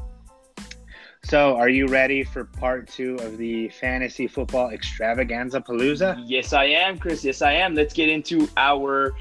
So, 1.21 1.57
are 1.57 1.67
you 1.67 1.87
ready 1.87 2.23
for 2.23 2.45
part 2.45 2.87
two 2.87 3.15
of 3.15 3.37
the 3.37 3.67
fantasy 3.69 4.25
football 4.25 4.69
extravaganza 4.69 5.59
palooza? 5.59 6.23
Yes, 6.25 6.53
I 6.53 6.65
am, 6.65 6.97
Chris. 6.97 7.25
Yes, 7.25 7.41
I 7.41 7.51
am. 7.51 7.75
Let's 7.75 7.93
get 7.93 8.07
into 8.07 8.47
our 8.55 9.13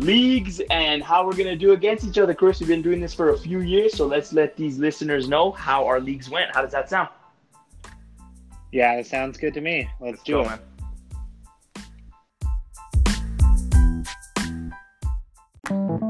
leagues 0.00 0.60
and 0.70 1.02
how 1.02 1.24
we're 1.24 1.36
gonna 1.36 1.56
do 1.56 1.72
against 1.72 2.04
each 2.04 2.18
other. 2.18 2.34
Chris, 2.34 2.60
we've 2.60 2.68
been 2.68 2.82
doing 2.82 3.00
this 3.00 3.14
for 3.14 3.30
a 3.30 3.38
few 3.38 3.60
years, 3.60 3.96
so 3.96 4.06
let's 4.06 4.32
let 4.32 4.56
these 4.56 4.78
listeners 4.78 5.28
know 5.28 5.52
how 5.52 5.86
our 5.86 6.00
leagues 6.00 6.28
went. 6.28 6.54
How 6.54 6.62
does 6.62 6.72
that 6.72 6.88
sound? 6.88 7.08
Yeah, 8.72 8.94
it 8.94 9.06
sounds 9.06 9.36
good 9.36 9.54
to 9.54 9.60
me. 9.60 9.88
Let's, 10.00 10.12
let's 10.12 10.22
do 10.22 10.32
go, 10.32 10.40
it. 10.42 10.60
Man. 15.70 16.00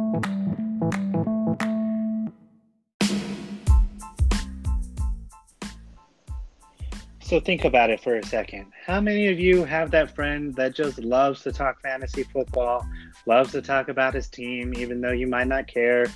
So 7.31 7.39
think 7.39 7.65
about 7.65 7.91
it 7.91 8.01
for 8.01 8.17
a 8.17 8.27
second. 8.27 8.73
How 8.85 9.01
many 9.01 9.29
of 9.29 9.39
you 9.39 9.65
have 9.65 9.93
that 9.93 10.17
friend 10.17 10.53
that 10.57 10.75
just 10.75 10.99
loves 10.99 11.45
to 11.45 11.53
talk 11.53 11.81
fantasy 11.81 12.25
football, 12.25 12.85
loves 13.25 13.53
to 13.53 13.63
talk 13.63 13.89
about 13.89 14.15
his 14.15 14.27
team, 14.27 14.75
even 14.75 15.01
though 15.01 15.13
you 15.13 15.29
might 15.29 15.47
not 15.47 15.69
care? 15.69 16.09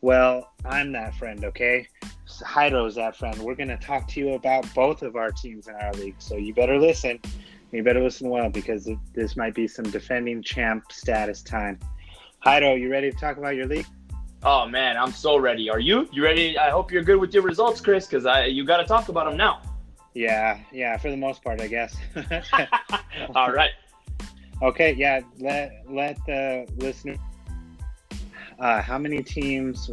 Well, 0.00 0.50
I'm 0.64 0.90
that 0.90 1.14
friend, 1.14 1.44
okay? 1.44 1.86
Jairo's 2.52 2.96
that 2.96 3.14
friend. 3.14 3.38
We're 3.38 3.54
going 3.54 3.68
to 3.68 3.76
talk 3.76 4.08
to 4.08 4.18
you 4.18 4.32
about 4.32 4.66
both 4.74 5.02
of 5.02 5.14
our 5.14 5.30
teams 5.30 5.68
in 5.68 5.76
our 5.76 5.92
league. 5.92 6.16
So 6.18 6.34
you 6.34 6.52
better 6.52 6.80
listen. 6.80 7.20
You 7.70 7.84
better 7.84 8.02
listen 8.02 8.28
well 8.28 8.50
because 8.50 8.90
this 9.14 9.36
might 9.36 9.54
be 9.54 9.68
some 9.68 9.88
defending 9.88 10.42
champ 10.42 10.90
status 10.90 11.42
time. 11.42 11.78
Hydo, 12.44 12.76
you 12.76 12.90
ready 12.90 13.12
to 13.12 13.16
talk 13.16 13.36
about 13.36 13.54
your 13.54 13.66
league? 13.66 13.86
Oh 14.42 14.66
man, 14.66 14.96
I'm 14.96 15.12
so 15.12 15.36
ready. 15.36 15.70
Are 15.70 15.78
you? 15.78 16.08
You 16.10 16.24
ready? 16.24 16.58
I 16.58 16.70
hope 16.70 16.90
you're 16.90 17.04
good 17.04 17.20
with 17.20 17.32
your 17.32 17.44
results, 17.44 17.80
Chris, 17.80 18.08
because 18.08 18.26
you 18.50 18.64
got 18.64 18.78
to 18.78 18.84
talk 18.84 19.08
about 19.08 19.26
them 19.26 19.36
now. 19.36 19.62
Yeah, 20.16 20.58
yeah, 20.72 20.96
for 20.96 21.10
the 21.10 21.16
most 21.18 21.44
part, 21.44 21.60
I 21.60 21.66
guess. 21.66 21.94
All 23.34 23.52
right. 23.52 23.72
Okay, 24.62 24.94
yeah. 24.94 25.20
Let 25.38 25.84
let 25.90 26.16
the 26.24 26.66
listener. 26.76 27.16
Uh, 28.58 28.80
how 28.80 28.96
many 28.96 29.22
teams 29.22 29.90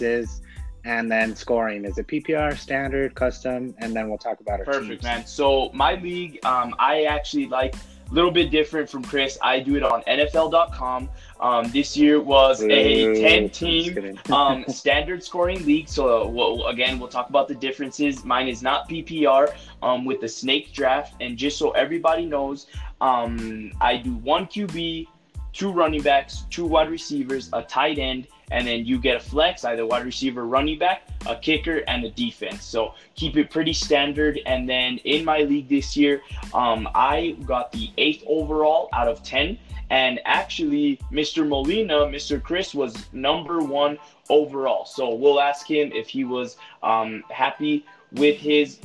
is, 0.00 0.42
and 0.84 1.10
then 1.10 1.34
scoring 1.34 1.86
is 1.86 1.96
it 1.96 2.06
PPR, 2.06 2.54
standard, 2.58 3.14
custom, 3.14 3.74
and 3.78 3.96
then 3.96 4.10
we'll 4.10 4.18
talk 4.18 4.38
about 4.40 4.58
our 4.58 4.66
Perfect, 4.66 4.90
teams. 4.90 5.02
man. 5.02 5.26
So 5.26 5.70
my 5.72 5.94
league, 5.94 6.44
um, 6.44 6.74
I 6.78 7.04
actually 7.04 7.46
like 7.46 7.74
a 8.10 8.14
little 8.14 8.30
bit 8.30 8.50
different 8.50 8.88
from 8.88 9.02
Chris. 9.02 9.38
I 9.42 9.60
do 9.60 9.76
it 9.76 9.82
on 9.82 10.02
NFL.com. 10.02 11.08
Um, 11.40 11.70
this 11.70 11.96
year 11.96 12.20
was 12.20 12.62
a 12.62 13.20
10 13.20 13.50
team 13.50 14.18
um, 14.32 14.64
standard 14.68 15.22
scoring 15.22 15.64
league. 15.64 15.88
So, 15.88 16.22
uh, 16.22 16.28
we'll, 16.28 16.66
again, 16.66 16.98
we'll 16.98 17.08
talk 17.08 17.28
about 17.28 17.48
the 17.48 17.54
differences. 17.54 18.24
Mine 18.24 18.48
is 18.48 18.62
not 18.62 18.88
PPR 18.88 19.54
um, 19.82 20.04
with 20.04 20.20
the 20.20 20.28
snake 20.28 20.72
draft. 20.72 21.14
And 21.20 21.36
just 21.36 21.58
so 21.58 21.70
everybody 21.72 22.26
knows, 22.26 22.66
um, 23.00 23.72
I 23.80 23.96
do 23.96 24.14
one 24.16 24.46
QB, 24.46 25.06
two 25.52 25.72
running 25.72 26.02
backs, 26.02 26.44
two 26.50 26.66
wide 26.66 26.90
receivers, 26.90 27.48
a 27.52 27.62
tight 27.62 27.98
end, 27.98 28.28
and 28.50 28.66
then 28.66 28.84
you 28.84 28.98
get 28.98 29.16
a 29.16 29.20
flex, 29.20 29.64
either 29.64 29.86
wide 29.86 30.04
receiver, 30.04 30.46
running 30.46 30.78
back, 30.78 31.08
a 31.26 31.36
kicker, 31.36 31.82
and 31.88 32.04
a 32.04 32.10
defense. 32.10 32.64
So 32.64 32.94
keep 33.14 33.36
it 33.36 33.50
pretty 33.50 33.72
standard. 33.72 34.40
And 34.46 34.68
then 34.68 34.98
in 34.98 35.24
my 35.24 35.40
league 35.40 35.68
this 35.68 35.96
year, 35.96 36.22
um, 36.52 36.88
I 36.94 37.36
got 37.44 37.72
the 37.72 37.90
eighth 37.98 38.24
overall 38.26 38.88
out 38.92 39.08
of 39.08 39.22
10. 39.22 39.58
And 39.90 40.20
actually, 40.24 40.98
Mr. 41.12 41.46
Molina, 41.46 41.94
Mr. 42.06 42.42
Chris, 42.42 42.74
was 42.74 43.12
number 43.12 43.60
one 43.60 43.98
overall. 44.28 44.84
So 44.84 45.14
we'll 45.14 45.40
ask 45.40 45.66
him 45.66 45.92
if 45.92 46.08
he 46.08 46.24
was 46.24 46.56
um, 46.82 47.22
happy 47.30 47.84
with 48.12 48.38
his 48.38 48.80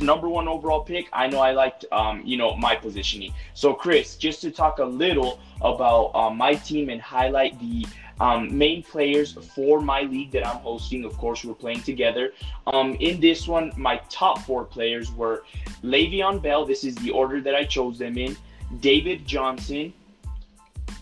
number 0.00 0.28
one 0.28 0.48
overall 0.48 0.82
pick. 0.82 1.08
I 1.12 1.26
know 1.26 1.40
I 1.40 1.52
liked, 1.52 1.84
um, 1.92 2.22
you 2.24 2.36
know, 2.36 2.56
my 2.56 2.74
positioning. 2.74 3.34
So, 3.54 3.74
Chris, 3.74 4.16
just 4.16 4.40
to 4.42 4.50
talk 4.50 4.78
a 4.78 4.84
little 4.84 5.40
about 5.60 6.12
uh, 6.14 6.30
my 6.30 6.54
team 6.54 6.88
and 6.88 7.00
highlight 7.00 7.58
the 7.60 7.86
um, 8.20 8.56
main 8.56 8.82
players 8.82 9.32
for 9.54 9.80
my 9.80 10.02
league 10.02 10.32
that 10.32 10.46
I'm 10.46 10.58
hosting. 10.58 11.04
Of 11.04 11.16
course, 11.18 11.44
we're 11.44 11.54
playing 11.54 11.82
together. 11.82 12.32
Um, 12.66 12.94
in 13.00 13.20
this 13.20 13.46
one, 13.46 13.72
my 13.76 14.00
top 14.08 14.40
four 14.40 14.64
players 14.64 15.12
were 15.12 15.44
Le'Veon 15.82 16.42
Bell. 16.42 16.64
This 16.64 16.84
is 16.84 16.94
the 16.96 17.10
order 17.10 17.40
that 17.40 17.54
I 17.54 17.64
chose 17.64 17.98
them 17.98 18.18
in. 18.18 18.36
David 18.80 19.26
Johnson, 19.26 19.92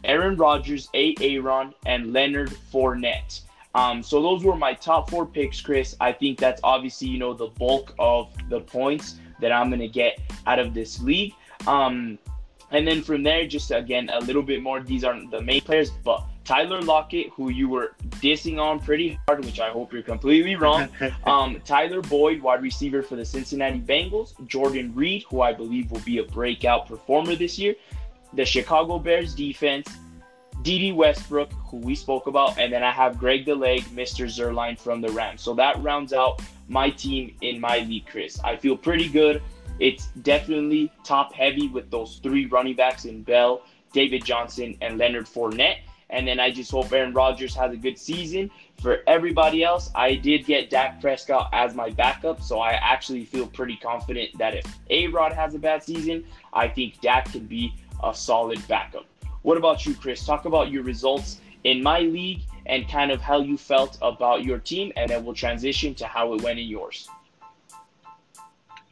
Aaron 0.04 0.36
Rodgers, 0.36 0.88
A. 0.94 1.14
Aaron, 1.20 1.74
and 1.86 2.12
Leonard 2.12 2.50
Fournette. 2.72 3.40
Um, 3.74 4.02
so 4.02 4.22
those 4.22 4.42
were 4.42 4.56
my 4.56 4.72
top 4.72 5.10
four 5.10 5.26
picks, 5.26 5.60
Chris. 5.60 5.96
I 6.00 6.12
think 6.12 6.38
that's 6.38 6.60
obviously 6.64 7.08
you 7.08 7.18
know 7.18 7.34
the 7.34 7.48
bulk 7.48 7.94
of 7.98 8.32
the 8.48 8.60
points 8.60 9.16
that 9.40 9.52
I'm 9.52 9.68
gonna 9.68 9.88
get 9.88 10.18
out 10.46 10.58
of 10.58 10.72
this 10.72 11.00
league. 11.02 11.34
Um, 11.66 12.18
and 12.70 12.86
then 12.88 13.02
from 13.02 13.22
there, 13.22 13.46
just 13.46 13.70
again 13.70 14.08
a 14.12 14.20
little 14.20 14.42
bit 14.42 14.62
more. 14.62 14.80
These 14.80 15.04
aren't 15.04 15.30
the 15.30 15.42
main 15.42 15.60
players, 15.60 15.90
but 15.90 16.24
Tyler 16.46 16.80
Lockett, 16.80 17.30
who 17.30 17.50
you 17.50 17.68
were 17.68 17.94
dissing 18.20 18.58
on 18.60 18.78
pretty 18.78 19.18
hard, 19.26 19.44
which 19.44 19.58
I 19.58 19.70
hope 19.70 19.92
you're 19.92 20.02
completely 20.02 20.54
wrong. 20.54 20.88
um, 21.24 21.60
Tyler 21.64 22.00
Boyd, 22.00 22.40
wide 22.40 22.62
receiver 22.62 23.02
for 23.02 23.16
the 23.16 23.24
Cincinnati 23.24 23.80
Bengals. 23.80 24.34
Jordan 24.46 24.94
Reed, 24.94 25.24
who 25.28 25.42
I 25.42 25.52
believe 25.52 25.90
will 25.90 26.00
be 26.00 26.18
a 26.18 26.24
breakout 26.24 26.86
performer 26.86 27.34
this 27.34 27.58
year. 27.58 27.74
The 28.32 28.44
Chicago 28.44 28.98
Bears 28.98 29.34
defense. 29.34 29.88
Dede 30.62 30.94
Westbrook, 30.96 31.52
who 31.52 31.76
we 31.76 31.94
spoke 31.94 32.26
about, 32.26 32.58
and 32.58 32.72
then 32.72 32.82
I 32.82 32.90
have 32.90 33.18
Greg 33.18 33.46
Leg, 33.46 33.82
Mr. 33.94 34.26
Zuerlein 34.26 34.76
from 34.78 35.00
the 35.00 35.08
Rams. 35.10 35.42
So 35.42 35.54
that 35.54 35.80
rounds 35.80 36.12
out 36.12 36.42
my 36.68 36.90
team 36.90 37.36
in 37.40 37.60
my 37.60 37.80
league, 37.80 38.06
Chris. 38.06 38.40
I 38.42 38.56
feel 38.56 38.76
pretty 38.76 39.08
good. 39.08 39.42
It's 39.78 40.06
definitely 40.22 40.90
top 41.04 41.32
heavy 41.32 41.68
with 41.68 41.90
those 41.90 42.18
three 42.22 42.46
running 42.46 42.74
backs 42.74 43.04
in 43.04 43.22
Bell, 43.22 43.62
David 43.92 44.24
Johnson, 44.24 44.76
and 44.80 44.98
Leonard 44.98 45.26
Fournette. 45.26 45.78
And 46.10 46.26
then 46.26 46.38
I 46.38 46.50
just 46.50 46.70
hope 46.70 46.92
Aaron 46.92 47.12
Rodgers 47.12 47.54
has 47.56 47.72
a 47.72 47.76
good 47.76 47.98
season. 47.98 48.50
For 48.80 49.00
everybody 49.06 49.64
else, 49.64 49.90
I 49.94 50.14
did 50.14 50.46
get 50.46 50.70
Dak 50.70 51.00
Prescott 51.00 51.48
as 51.52 51.74
my 51.74 51.90
backup, 51.90 52.40
so 52.42 52.60
I 52.60 52.72
actually 52.72 53.24
feel 53.24 53.46
pretty 53.46 53.76
confident 53.76 54.36
that 54.38 54.54
if 54.54 54.78
A 54.90 55.08
Rod 55.08 55.32
has 55.32 55.54
a 55.54 55.58
bad 55.58 55.82
season, 55.82 56.24
I 56.52 56.68
think 56.68 57.00
Dak 57.00 57.32
can 57.32 57.46
be 57.46 57.74
a 58.04 58.14
solid 58.14 58.66
backup. 58.68 59.06
What 59.42 59.56
about 59.56 59.84
you, 59.86 59.94
Chris? 59.94 60.24
Talk 60.24 60.44
about 60.44 60.70
your 60.70 60.82
results 60.82 61.40
in 61.64 61.82
my 61.82 62.00
league 62.00 62.42
and 62.66 62.88
kind 62.88 63.10
of 63.10 63.20
how 63.20 63.40
you 63.40 63.56
felt 63.56 63.98
about 64.02 64.44
your 64.44 64.58
team, 64.58 64.92
and 64.96 65.10
then 65.10 65.24
we'll 65.24 65.34
transition 65.34 65.94
to 65.94 66.06
how 66.06 66.34
it 66.34 66.42
went 66.42 66.58
in 66.58 66.66
yours. 66.66 67.08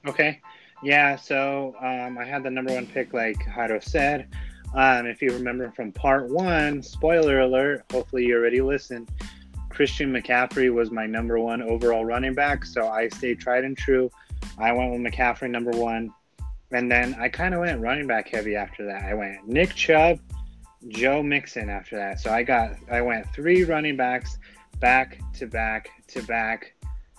Okay. 0.06 0.40
Yeah, 0.83 1.16
so 1.16 1.75
um, 1.80 2.18
I 2.18 2.25
had 2.25 2.42
the 2.42 2.50
number 2.50 2.75
one 2.75 2.87
pick, 2.87 3.14
like 3.14 3.38
Jairo 3.38 3.83
said. 3.83 4.28
Um, 4.74 5.06
if 5.06 5.22
you 5.22 5.30
remember 5.32 5.70
from 5.70 5.92
part 5.92 6.28
one, 6.30 6.82
spoiler 6.82 7.40
alert, 7.40 7.84
hopefully 7.92 8.26
you 8.26 8.36
already 8.36 8.60
listened. 8.60 9.08
Christian 9.68 10.12
McCaffrey 10.12 10.72
was 10.72 10.90
my 10.90 11.06
number 11.06 11.38
one 11.38 11.62
overall 11.62 12.04
running 12.04 12.34
back, 12.34 12.64
so 12.64 12.88
I 12.88 13.08
stayed 13.08 13.40
tried 13.40 13.64
and 13.64 13.76
true. 13.76 14.10
I 14.58 14.72
went 14.72 14.92
with 14.92 15.00
McCaffrey 15.00 15.50
number 15.50 15.70
one, 15.70 16.12
and 16.72 16.90
then 16.90 17.14
I 17.18 17.28
kind 17.28 17.54
of 17.54 17.60
went 17.60 17.80
running 17.80 18.06
back 18.06 18.28
heavy 18.28 18.56
after 18.56 18.84
that. 18.86 19.04
I 19.04 19.14
went 19.14 19.46
Nick 19.46 19.74
Chubb, 19.74 20.18
Joe 20.88 21.22
Mixon 21.22 21.70
after 21.70 21.96
that. 21.96 22.20
So 22.20 22.32
I 22.32 22.42
got 22.42 22.72
I 22.90 23.00
went 23.00 23.32
three 23.32 23.64
running 23.64 23.96
backs 23.96 24.38
back 24.80 25.20
to 25.34 25.46
back 25.46 25.88
to 26.08 26.22
back, 26.22 26.74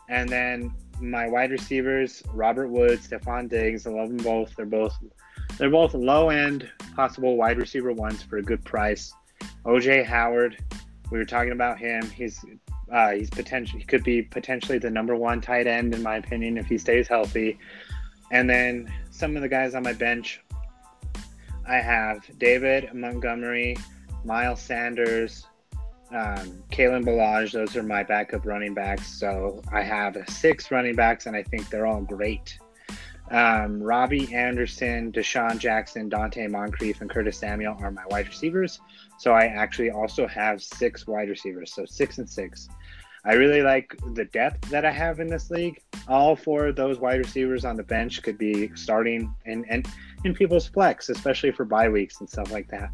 and 0.09 0.27
then 0.29 0.73
my 1.01 1.27
wide 1.27 1.51
receivers 1.51 2.21
Robert 2.33 2.67
Woods, 2.67 3.07
Stefon 3.07 3.49
Diggs. 3.49 3.87
I 3.87 3.91
love 3.91 4.09
them 4.09 4.17
both. 4.17 4.55
They're 4.55 4.65
both 4.65 4.97
they're 5.57 5.69
both 5.69 5.93
low 5.93 6.29
end 6.29 6.69
possible 6.95 7.35
wide 7.35 7.57
receiver 7.57 7.91
ones 7.91 8.23
for 8.23 8.37
a 8.37 8.43
good 8.43 8.63
price. 8.63 9.13
OJ 9.65 10.05
Howard, 10.05 10.57
we 11.11 11.17
were 11.17 11.25
talking 11.25 11.51
about 11.51 11.77
him. 11.77 12.09
He's 12.09 12.43
uh, 12.91 13.11
he's 13.11 13.29
potential. 13.29 13.79
He 13.79 13.85
could 13.85 14.03
be 14.03 14.21
potentially 14.21 14.77
the 14.77 14.89
number 14.89 15.15
one 15.15 15.41
tight 15.41 15.67
end 15.67 15.93
in 15.93 16.03
my 16.03 16.17
opinion 16.17 16.57
if 16.57 16.67
he 16.67 16.77
stays 16.77 17.07
healthy. 17.07 17.57
And 18.31 18.49
then 18.49 18.91
some 19.11 19.35
of 19.35 19.41
the 19.41 19.49
guys 19.49 19.75
on 19.75 19.83
my 19.83 19.93
bench, 19.93 20.41
I 21.67 21.77
have 21.77 22.25
David 22.37 22.93
Montgomery, 22.93 23.77
Miles 24.23 24.61
Sanders, 24.61 25.47
um, 26.11 26.63
Kalen 26.71 27.03
Ballage. 27.05 27.51
Those 27.51 27.75
are 27.75 27.83
my 27.83 28.03
backup 28.03 28.45
running 28.45 28.73
backs. 28.73 29.07
So 29.07 29.61
I 29.71 29.81
have 29.81 30.17
six 30.27 30.69
running 30.71 30.95
backs, 30.95 31.25
and 31.25 31.35
I 31.35 31.43
think 31.43 31.69
they're 31.69 31.87
all 31.87 32.01
great. 32.01 32.57
Um, 33.31 33.81
Robbie 33.81 34.33
Anderson, 34.33 35.11
DeSean 35.11 35.57
Jackson, 35.57 36.09
Donte 36.09 36.49
Moncrief, 36.49 37.01
and 37.01 37.09
Curtis 37.09 37.39
Samuel 37.39 37.75
are 37.79 37.91
my 37.91 38.05
wide 38.07 38.27
receivers. 38.27 38.79
So 39.17 39.33
I 39.33 39.45
actually 39.45 39.89
also 39.89 40.27
have 40.27 40.61
six 40.61 41.07
wide 41.07 41.29
receivers. 41.29 41.73
So 41.73 41.85
six 41.85 42.19
and 42.19 42.29
six. 42.29 42.69
I 43.25 43.33
really 43.33 43.63
like 43.63 43.95
the 44.13 44.25
depth 44.25 44.69
that 44.69 44.85
I 44.85 44.91
have 44.91 45.19
in 45.19 45.27
this 45.27 45.49
league. 45.49 45.81
All 46.07 46.35
four 46.35 46.67
of 46.67 46.75
those 46.75 46.99
wide 46.99 47.17
receivers 47.17 47.65
on 47.65 47.75
the 47.75 47.83
bench 47.83 48.21
could 48.21 48.37
be 48.37 48.69
starting 48.75 49.33
in, 49.45 49.65
in, 49.65 49.83
in 50.23 50.35
people's 50.35 50.67
flex, 50.67 51.09
especially 51.09 51.51
for 51.51 51.65
bye 51.65 51.89
weeks 51.89 52.19
and 52.19 52.29
stuff 52.29 52.51
like 52.51 52.67
that. 52.69 52.91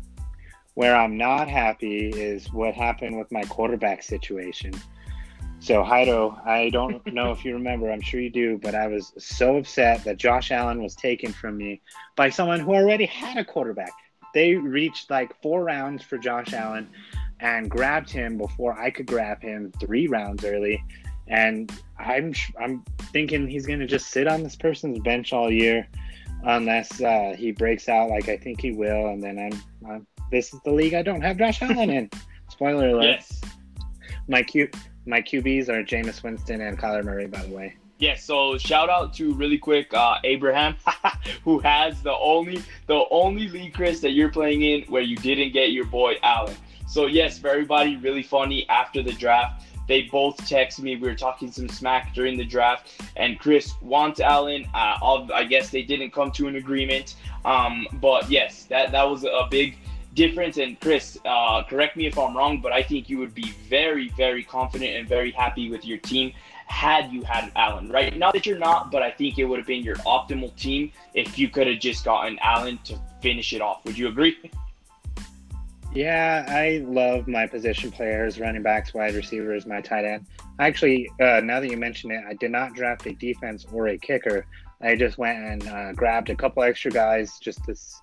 Where 0.76 0.96
I'm 0.96 1.18
not 1.18 1.50
happy 1.50 2.08
is 2.08 2.52
what 2.54 2.74
happened 2.74 3.18
with 3.18 3.30
my 3.30 3.44
quarterback 3.44 4.04
situation. 4.04 4.74
So, 5.62 5.84
Jairo, 5.84 6.44
I 6.44 6.72
don't 6.72 7.06
know 7.14 7.32
if 7.32 7.46
you 7.46 7.54
remember, 7.54 7.92
I'm 7.92 8.02
sure 8.02 8.20
you 8.20 8.32
do, 8.32 8.58
but 8.58 8.74
I 8.74 8.88
was 8.88 9.14
so 9.20 9.58
upset 9.58 10.04
that 10.06 10.18
Josh 10.18 10.50
Allen 10.50 10.82
was 10.82 10.96
taken 10.96 11.32
from 11.32 11.56
me 11.56 11.82
by 12.16 12.32
someone 12.32 12.60
who 12.60 12.74
already 12.74 13.06
had 13.06 13.38
a 13.38 13.46
quarterback. 13.46 13.94
They 14.34 14.56
reached 14.56 15.12
like 15.12 15.40
four 15.44 15.64
rounds 15.64 16.02
for 16.02 16.18
Josh 16.18 16.52
Allen 16.54 16.90
and 17.42 17.70
grabbed 17.70 18.10
him 18.10 18.40
before 18.40 18.74
I 18.74 18.90
could 18.90 19.06
grab 19.06 19.44
him 19.44 19.72
three 19.80 20.08
rounds 20.08 20.44
early. 20.44 20.84
And 21.28 21.72
I'm 22.00 22.34
I'm 22.60 22.84
thinking 23.14 23.48
he's 23.48 23.68
gonna 23.68 23.86
just 23.86 24.08
sit 24.08 24.28
on 24.28 24.42
this 24.42 24.56
person's 24.56 24.98
bench 24.98 25.32
all 25.32 25.52
year, 25.52 25.88
unless 26.44 27.02
uh, 27.02 27.36
he 27.38 27.52
breaks 27.52 27.88
out 27.88 28.10
like 28.10 28.30
I 28.30 28.38
think 28.38 28.62
he 28.62 28.72
will. 28.72 29.10
And 29.10 29.22
then 29.22 29.38
I'm, 29.38 29.92
I'm 29.92 30.08
this 30.32 30.56
is 30.56 30.60
the 30.66 30.72
league 30.72 30.96
I 30.96 31.04
don't 31.04 31.22
have 31.22 31.38
Josh 31.38 31.62
Allen 31.62 31.92
in. 31.92 32.10
Spoiler 32.50 32.90
alert. 32.90 33.04
Yes. 33.04 33.42
My 34.28 34.42
Q 34.42 34.68
my 35.06 35.22
QBs 35.22 35.70
are 35.70 35.84
Jameis 35.84 36.24
Winston 36.24 36.62
and 36.62 36.78
Kyler 36.78 37.04
Murray, 37.04 37.28
by 37.28 37.42
the 37.44 37.54
way. 37.54 37.76
Yeah, 38.02 38.16
so 38.16 38.58
shout 38.58 38.90
out 38.90 39.14
to 39.16 39.34
really 39.36 39.60
quick 39.60 39.94
uh, 39.94 40.16
Abraham, 40.24 40.76
who 41.44 41.60
has 41.60 42.02
the 42.02 42.16
only 42.18 42.64
the 42.88 43.06
only 43.12 43.48
league 43.48 43.76
Chris 43.76 44.00
that 44.00 44.12
you're 44.12 44.32
playing 44.32 44.64
in 44.64 44.82
where 44.84 45.04
you 45.04 45.16
didn't 45.18 45.54
get 45.54 45.72
your 45.72 45.86
boy 45.86 46.16
Allen. 46.24 46.56
So 46.88 47.06
yes, 47.06 47.38
for 47.38 47.50
everybody, 47.50 47.98
really 47.98 48.24
funny 48.24 48.68
after 48.70 49.04
the 49.04 49.14
draft. 49.14 49.66
They 49.88 50.04
both 50.04 50.38
texted 50.38 50.80
me. 50.80 50.96
We 50.96 51.10
were 51.10 51.16
talking 51.16 51.52
some 51.52 51.68
smack 51.68 52.14
during 52.14 52.38
the 52.38 52.46
draft, 52.46 53.04
and 53.18 53.38
Chris 53.38 53.74
wants 53.82 54.20
Allen. 54.20 54.66
Uh, 54.74 55.28
I 55.34 55.44
guess 55.44 55.70
they 55.70 55.84
didn't 55.84 56.12
come 56.12 56.32
to 56.32 56.48
an 56.48 56.56
agreement. 56.56 57.16
Um, 57.46 57.88
but 57.94 58.30
yes, 58.32 58.66
that 58.66 58.92
that 58.94 59.04
was 59.04 59.26
a 59.26 59.48
big 59.50 59.78
difference. 60.14 60.58
And 60.58 60.80
Chris, 60.80 61.18
uh, 61.26 61.64
correct 61.64 61.98
me 61.98 62.06
if 62.06 62.18
I'm 62.18 62.36
wrong, 62.36 62.62
but 62.62 62.72
I 62.72 62.84
think 62.84 63.10
you 63.10 63.18
would 63.20 63.34
be 63.34 63.52
very, 63.70 64.10
very 64.10 64.44
confident 64.44 64.96
and 64.96 65.08
very 65.08 65.32
happy 65.32 65.70
with 65.70 65.86
your 65.86 65.98
team 66.00 66.34
had 66.66 67.12
you 67.12 67.22
had 67.24 67.52
Allen, 67.56 67.90
right? 67.90 68.18
Not 68.18 68.34
that 68.34 68.46
you're 68.46 68.58
not, 68.58 68.92
but 68.92 69.02
I 69.02 69.12
think 69.12 69.38
it 69.38 69.44
would 69.44 69.60
have 69.60 69.68
been 69.68 69.84
your 69.84 69.98
optimal 69.98 70.56
team 70.56 70.92
if 71.14 71.38
you 71.38 71.50
could 71.50 71.68
have 71.68 71.80
just 71.80 72.06
gotten 72.06 72.40
Allen 72.42 72.80
to 72.86 72.98
finish 73.22 73.54
it 73.54 73.62
off. 73.62 73.84
Would 73.86 73.98
you 73.98 74.08
agree? 74.08 74.38
Yeah, 75.94 76.46
I 76.48 76.84
love 76.88 77.28
my 77.28 77.46
position 77.46 77.92
players, 77.92 78.40
running 78.40 78.64
backs, 78.64 78.94
wide 78.94 79.14
receivers, 79.14 79.66
my 79.66 79.82
tight 79.82 80.06
end. 80.06 80.26
Actually, 80.60 81.10
uh, 81.20 81.42
now 81.44 81.60
that 81.60 81.70
you 81.70 81.76
mention 81.76 82.12
it, 82.12 82.24
I 82.26 82.34
did 82.36 82.52
not 82.52 82.74
draft 82.74 83.06
a 83.08 83.14
defense 83.14 83.66
or 83.74 83.90
a 83.90 83.98
kicker. 83.98 84.46
I 84.82 84.96
just 84.96 85.18
went 85.18 85.40
and 85.40 85.68
uh, 85.68 85.92
grabbed 85.92 86.30
a 86.30 86.36
couple 86.36 86.64
extra 86.64 86.92
guys. 86.92 87.38
Just 87.40 87.66
this, 87.66 88.02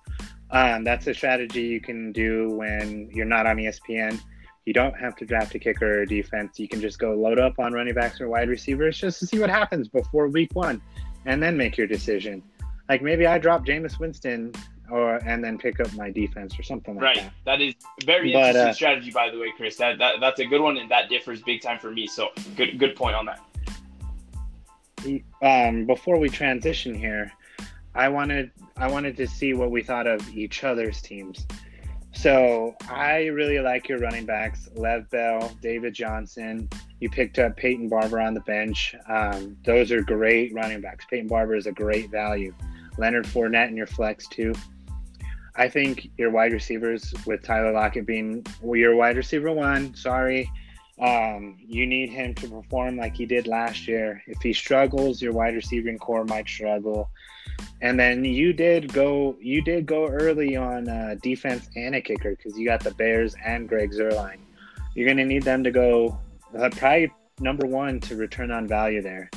um, 0.51 0.83
that's 0.83 1.07
a 1.07 1.13
strategy 1.13 1.63
you 1.63 1.81
can 1.81 2.11
do 2.11 2.49
when 2.51 3.09
you're 3.11 3.25
not 3.25 3.45
on 3.45 3.57
ESPN. 3.57 4.19
You 4.65 4.73
don't 4.73 4.97
have 4.99 5.15
to 5.17 5.25
draft 5.25 5.55
a 5.55 5.59
kicker 5.59 5.99
or 5.99 6.01
a 6.01 6.07
defense. 6.07 6.59
You 6.59 6.67
can 6.67 6.81
just 6.81 6.99
go 6.99 7.13
load 7.13 7.39
up 7.39 7.59
on 7.59 7.73
running 7.73 7.93
backs 7.93 8.19
or 8.21 8.29
wide 8.29 8.49
receivers 8.49 8.97
just 8.97 9.19
to 9.19 9.27
see 9.27 9.39
what 9.39 9.49
happens 9.49 9.87
before 9.87 10.27
week 10.27 10.49
one, 10.53 10.81
and 11.25 11.41
then 11.41 11.57
make 11.57 11.77
your 11.77 11.87
decision. 11.87 12.43
Like 12.87 13.01
maybe 13.01 13.25
I 13.25 13.37
drop 13.37 13.65
Jameis 13.65 13.99
Winston 13.99 14.53
or 14.91 15.17
and 15.17 15.43
then 15.43 15.57
pick 15.57 15.79
up 15.79 15.93
my 15.93 16.09
defense 16.09 16.57
or 16.57 16.63
something 16.63 16.95
like 16.95 17.03
right. 17.03 17.15
that. 17.15 17.23
Right. 17.23 17.33
That 17.45 17.61
is 17.61 17.75
very 18.03 18.33
but, 18.33 18.39
interesting 18.39 18.69
uh, 18.69 18.73
strategy, 18.73 19.11
by 19.11 19.29
the 19.29 19.39
way, 19.39 19.53
Chris. 19.55 19.77
That, 19.77 19.99
that 19.99 20.15
that's 20.19 20.39
a 20.39 20.45
good 20.45 20.61
one, 20.61 20.77
and 20.77 20.89
that 20.89 21.09
differs 21.09 21.41
big 21.41 21.61
time 21.61 21.79
for 21.79 21.91
me. 21.91 22.07
So 22.07 22.29
good 22.55 22.79
good 22.79 22.95
point 22.95 23.15
on 23.15 23.27
that. 23.27 23.39
Um, 25.41 25.85
before 25.85 26.19
we 26.19 26.29
transition 26.29 26.93
here, 26.93 27.31
I 27.95 28.09
wanted 28.09 28.51
I 28.77 28.89
wanted 28.89 29.17
to 29.17 29.27
see 29.27 29.53
what 29.53 29.71
we 29.71 29.83
thought 29.83 30.07
of 30.07 30.27
each 30.35 30.63
other's 30.63 31.01
teams. 31.01 31.45
So 32.11 32.75
I 32.89 33.27
really 33.27 33.59
like 33.59 33.87
your 33.87 33.99
running 33.99 34.25
backs, 34.25 34.67
Lev 34.75 35.09
Bell, 35.09 35.51
David 35.61 35.93
Johnson. 35.93 36.67
You 36.99 37.09
picked 37.09 37.39
up 37.39 37.55
Peyton 37.55 37.87
Barber 37.87 38.19
on 38.19 38.33
the 38.33 38.41
bench. 38.41 38.95
Um, 39.07 39.55
those 39.63 39.91
are 39.91 40.01
great 40.01 40.53
running 40.53 40.81
backs. 40.81 41.05
Peyton 41.09 41.27
Barber 41.27 41.55
is 41.55 41.67
a 41.67 41.71
great 41.71 42.09
value. 42.09 42.53
Leonard 42.97 43.25
Fournette 43.25 43.69
in 43.69 43.77
your 43.77 43.87
flex 43.87 44.27
too. 44.27 44.53
I 45.55 45.69
think 45.69 46.09
your 46.17 46.31
wide 46.31 46.53
receivers 46.53 47.13
with 47.25 47.43
Tyler 47.43 47.71
Lockett 47.71 48.05
being 48.05 48.45
your 48.63 48.95
wide 48.95 49.17
receiver 49.17 49.51
one. 49.51 49.93
Sorry, 49.93 50.49
um, 50.99 51.57
you 51.65 51.85
need 51.85 52.09
him 52.09 52.33
to 52.35 52.49
perform 52.49 52.97
like 52.97 53.15
he 53.15 53.25
did 53.25 53.47
last 53.47 53.87
year. 53.87 54.21
If 54.27 54.41
he 54.41 54.51
struggles, 54.53 55.21
your 55.21 55.31
wide 55.31 55.55
receiving 55.55 55.97
core 55.97 56.25
might 56.25 56.47
struggle. 56.47 57.09
And 57.81 57.99
then 57.99 58.25
you 58.25 58.51
did 58.53 58.91
go, 58.91 59.37
you 59.39 59.61
did 59.61 59.85
go 59.85 60.07
early 60.07 60.55
on 60.55 60.89
uh, 60.89 61.15
defense 61.21 61.69
and 61.75 61.95
a 61.95 62.01
kicker 62.01 62.35
because 62.35 62.57
you 62.57 62.65
got 62.65 62.83
the 62.83 62.91
Bears 62.91 63.35
and 63.43 63.67
Greg 63.67 63.91
Zuerlein. 63.91 64.37
You're 64.93 65.05
going 65.05 65.17
to 65.17 65.25
need 65.25 65.43
them 65.43 65.63
to 65.63 65.71
go 65.71 66.19
uh, 66.57 66.69
probably 66.71 67.11
number 67.39 67.65
one 67.65 67.99
to 68.01 68.15
return 68.15 68.51
on 68.51 68.67
value 68.67 69.01
there. 69.01 69.29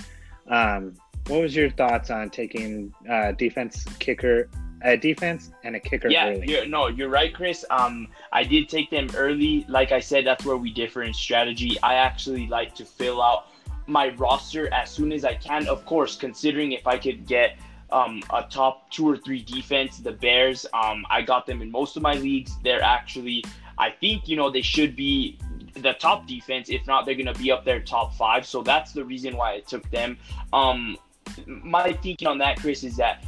Um, 0.49 0.95
what 1.29 1.41
was 1.41 1.55
your 1.55 1.71
thoughts 1.71 2.11
on 2.11 2.31
taking 2.31 2.93
uh, 3.09 3.33
defense 3.33 3.85
kicker 4.01 4.49
a 4.83 4.97
defense 4.97 5.51
and 5.65 5.77
a 5.77 5.81
kicker. 5.81 6.09
Yeah, 6.09 6.31
you're, 6.31 6.67
no, 6.67 6.89
you're 6.89 7.09
right, 7.09 7.33
Chris. 7.35 7.65
Um, 7.71 8.09
I 8.33 8.45
did 8.45 8.69
take 8.69 8.91
them 8.91 9.09
early. 9.17 9.65
Like 9.69 9.93
I 9.93 10.01
said, 10.01 10.27
that's 10.27 10.45
where 10.45 10.57
we 10.57 10.73
differ 10.73 11.03
in 11.03 11.15
strategy. 11.15 11.77
I 11.83 11.95
actually 11.95 12.47
like 12.47 12.75
to 12.77 12.85
fill 12.85 13.23
out 13.23 13.49
my 13.87 14.11
roster 14.11 14.73
as 14.73 14.91
soon 14.91 15.13
as 15.13 15.25
I 15.25 15.35
can. 15.35 15.67
Of 15.69 15.85
course, 15.87 16.17
considering 16.17 16.73
if 16.73 16.87
I 16.87 16.99
could 16.99 17.27
get 17.27 17.59
um, 17.91 18.23
a 18.33 18.43
top 18.43 18.91
two 18.91 19.09
or 19.09 19.17
three 19.17 19.43
defense, 19.43 19.99
the 19.99 20.13
Bears. 20.13 20.67
Um, 20.73 21.05
I 21.11 21.23
got 21.23 21.47
them 21.47 21.63
in 21.63 21.71
most 21.71 21.97
of 21.97 22.03
my 22.03 22.15
leagues. 22.15 22.57
They're 22.65 22.83
actually, 22.83 23.45
I 23.79 23.91
think, 23.91 24.29
you 24.29 24.37
know, 24.37 24.51
they 24.51 24.63
should 24.63 24.97
be 24.97 25.39
the 25.75 25.93
top 25.95 26.27
defense. 26.27 26.71
If 26.71 26.87
not, 26.87 27.07
they're 27.07 27.15
going 27.15 27.33
to 27.33 27.39
be 27.39 27.53
up 27.53 27.65
there 27.65 27.81
top 27.81 28.15
five. 28.15 28.47
So 28.47 28.63
that's 28.63 28.93
the 28.93 29.05
reason 29.05 29.37
why 29.37 29.55
I 29.55 29.61
took 29.61 29.89
them. 29.91 30.19
Um, 30.53 30.97
my 31.47 31.93
thinking 31.93 32.29
on 32.29 32.39
that, 32.39 32.59
Chris, 32.59 32.83
is 32.83 32.97
that 32.97 33.25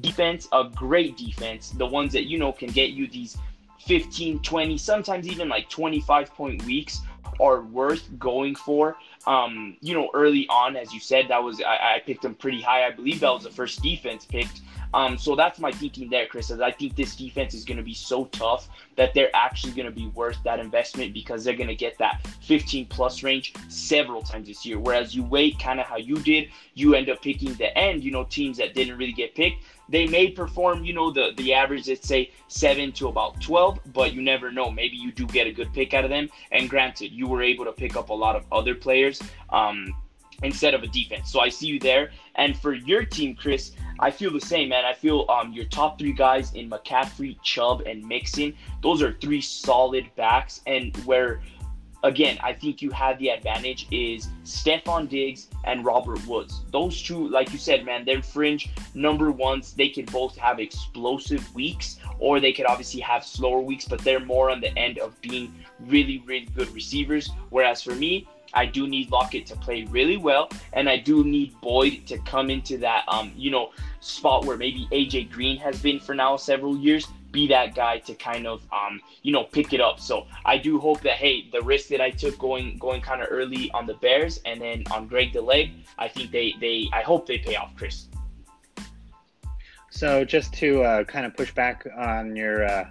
defense, 0.00 0.48
a 0.52 0.64
great 0.74 1.16
defense, 1.16 1.70
the 1.70 1.86
ones 1.86 2.12
that 2.12 2.24
you 2.24 2.38
know 2.38 2.52
can 2.52 2.70
get 2.70 2.90
you 2.90 3.06
these 3.06 3.36
15, 3.80 4.40
20, 4.40 4.78
sometimes 4.78 5.26
even 5.28 5.48
like 5.48 5.68
25 5.68 6.32
point 6.34 6.64
weeks 6.64 7.00
are 7.40 7.62
worth 7.62 8.08
going 8.18 8.54
for. 8.54 8.96
Um, 9.26 9.76
you 9.80 9.94
know, 9.94 10.10
early 10.14 10.46
on, 10.48 10.76
as 10.76 10.92
you 10.92 11.00
said, 11.00 11.28
that 11.28 11.42
was 11.42 11.60
I, 11.60 11.94
I 11.94 12.02
picked 12.04 12.22
them 12.22 12.34
pretty 12.34 12.60
high. 12.60 12.86
I 12.86 12.90
believe 12.90 13.20
that 13.20 13.32
was 13.32 13.44
the 13.44 13.50
first 13.50 13.82
defense 13.82 14.24
picked. 14.24 14.60
Um, 14.94 15.16
so 15.16 15.34
that's 15.34 15.58
my 15.58 15.72
thinking 15.72 16.10
there, 16.10 16.26
Chris. 16.26 16.50
As 16.50 16.60
I 16.60 16.70
think 16.70 16.96
this 16.96 17.16
defense 17.16 17.54
is 17.54 17.64
going 17.64 17.78
to 17.78 17.82
be 17.82 17.94
so 17.94 18.26
tough 18.26 18.68
that 18.96 19.14
they're 19.14 19.34
actually 19.34 19.72
going 19.72 19.86
to 19.86 19.92
be 19.92 20.08
worth 20.08 20.36
that 20.44 20.60
investment 20.60 21.14
because 21.14 21.44
they're 21.44 21.56
going 21.56 21.68
to 21.68 21.74
get 21.74 21.96
that 21.98 22.26
15 22.42 22.86
plus 22.86 23.22
range 23.22 23.54
several 23.68 24.22
times 24.22 24.48
this 24.48 24.66
year. 24.66 24.78
Whereas 24.78 25.14
you 25.14 25.22
wait, 25.22 25.58
kind 25.58 25.80
of 25.80 25.86
how 25.86 25.96
you 25.96 26.16
did, 26.16 26.50
you 26.74 26.94
end 26.94 27.08
up 27.08 27.22
picking 27.22 27.54
the 27.54 27.76
end. 27.76 28.04
You 28.04 28.10
know, 28.10 28.24
teams 28.24 28.58
that 28.58 28.74
didn't 28.74 28.98
really 28.98 29.12
get 29.12 29.34
picked 29.34 29.64
they 29.92 30.06
may 30.06 30.30
perform, 30.30 30.84
you 30.84 30.94
know, 30.94 31.12
the 31.12 31.32
the 31.36 31.52
average, 31.52 31.86
let's 31.86 32.08
say 32.08 32.32
seven 32.48 32.90
to 32.92 33.08
about 33.08 33.40
twelve, 33.40 33.78
but 33.92 34.14
you 34.14 34.22
never 34.22 34.50
know. 34.50 34.70
Maybe 34.70 34.96
you 34.96 35.12
do 35.12 35.26
get 35.26 35.46
a 35.46 35.52
good 35.52 35.72
pick 35.72 35.92
out 35.94 36.04
of 36.04 36.10
them. 36.10 36.28
And 36.50 36.68
granted, 36.68 37.12
you 37.12 37.28
were 37.28 37.42
able 37.42 37.66
to 37.66 37.72
pick 37.72 37.94
up 37.94 38.08
a 38.08 38.14
lot 38.24 38.34
of 38.34 38.44
other 38.50 38.74
players 38.74 39.22
um, 39.50 39.94
instead 40.42 40.72
of 40.74 40.82
a 40.82 40.86
defense. 40.86 41.30
So 41.30 41.40
I 41.40 41.50
see 41.50 41.66
you 41.66 41.78
there. 41.78 42.10
And 42.36 42.56
for 42.56 42.72
your 42.72 43.04
team, 43.04 43.36
Chris, 43.36 43.72
I 44.00 44.10
feel 44.10 44.32
the 44.32 44.40
same, 44.40 44.70
man. 44.70 44.84
I 44.86 44.94
feel 44.94 45.26
um, 45.28 45.52
your 45.52 45.66
top 45.66 45.98
three 45.98 46.14
guys 46.14 46.54
in 46.54 46.70
McCaffrey, 46.70 47.36
Chubb, 47.42 47.82
and 47.82 48.02
Mixon. 48.02 48.54
Those 48.82 49.02
are 49.02 49.12
three 49.20 49.42
solid 49.42 50.06
backs, 50.16 50.62
and 50.66 50.96
where 51.04 51.42
again, 52.02 52.38
I 52.42 52.52
think 52.52 52.82
you 52.82 52.90
have 52.90 53.18
the 53.18 53.28
advantage 53.28 53.86
is 53.90 54.28
Stefon 54.44 55.08
Diggs 55.08 55.48
and 55.64 55.84
Robert 55.84 56.24
Woods. 56.26 56.62
Those 56.70 57.00
two, 57.00 57.28
like 57.28 57.52
you 57.52 57.58
said, 57.58 57.84
man, 57.84 58.04
they're 58.04 58.22
fringe 58.22 58.70
number 58.94 59.30
ones. 59.30 59.72
They 59.72 59.88
can 59.88 60.04
both 60.06 60.36
have 60.36 60.58
explosive 60.58 61.54
weeks 61.54 61.98
or 62.18 62.40
they 62.40 62.52
could 62.52 62.66
obviously 62.66 63.00
have 63.00 63.24
slower 63.24 63.60
weeks, 63.60 63.86
but 63.86 64.00
they're 64.00 64.20
more 64.20 64.50
on 64.50 64.60
the 64.60 64.76
end 64.78 64.98
of 64.98 65.20
being 65.20 65.54
really, 65.80 66.22
really 66.26 66.46
good 66.54 66.68
receivers. 66.74 67.30
Whereas 67.50 67.82
for 67.82 67.94
me, 67.94 68.28
I 68.54 68.66
do 68.66 68.86
need 68.86 69.10
Lockett 69.10 69.46
to 69.46 69.56
play 69.56 69.84
really 69.84 70.18
well, 70.18 70.50
and 70.74 70.88
I 70.88 70.98
do 70.98 71.24
need 71.24 71.58
Boyd 71.62 72.06
to 72.06 72.18
come 72.18 72.50
into 72.50 72.76
that, 72.78 73.04
um, 73.08 73.32
you 73.34 73.50
know, 73.50 73.70
spot 74.00 74.44
where 74.44 74.58
maybe 74.58 74.86
AJ 74.92 75.30
Green 75.30 75.56
has 75.56 75.80
been 75.80 75.98
for 75.98 76.14
now 76.14 76.36
several 76.36 76.76
years 76.76 77.06
be 77.32 77.48
that 77.48 77.74
guy 77.74 77.98
to 77.98 78.14
kind 78.14 78.46
of 78.46 78.62
um, 78.72 79.00
you 79.22 79.32
know 79.32 79.44
pick 79.44 79.72
it 79.72 79.80
up. 79.80 79.98
So 79.98 80.26
I 80.44 80.58
do 80.58 80.78
hope 80.78 81.00
that 81.00 81.16
hey, 81.16 81.48
the 81.50 81.62
risk 81.62 81.88
that 81.88 82.00
I 82.00 82.10
took 82.10 82.38
going 82.38 82.78
going 82.78 83.00
kind 83.00 83.22
of 83.22 83.28
early 83.30 83.70
on 83.72 83.86
the 83.86 83.94
Bears 83.94 84.40
and 84.44 84.60
then 84.60 84.84
on 84.92 85.08
Greg 85.08 85.32
the 85.32 85.40
Leg, 85.42 85.72
I 85.98 86.08
think 86.08 86.30
they 86.30 86.54
they 86.60 86.88
I 86.92 87.02
hope 87.02 87.26
they 87.26 87.38
pay 87.38 87.56
off, 87.56 87.74
Chris. 87.76 88.06
So 89.90 90.24
just 90.24 90.54
to 90.54 90.82
uh, 90.82 91.04
kind 91.04 91.26
of 91.26 91.36
push 91.36 91.52
back 91.54 91.86
on 91.98 92.34
your 92.36 92.64
uh, 92.64 92.84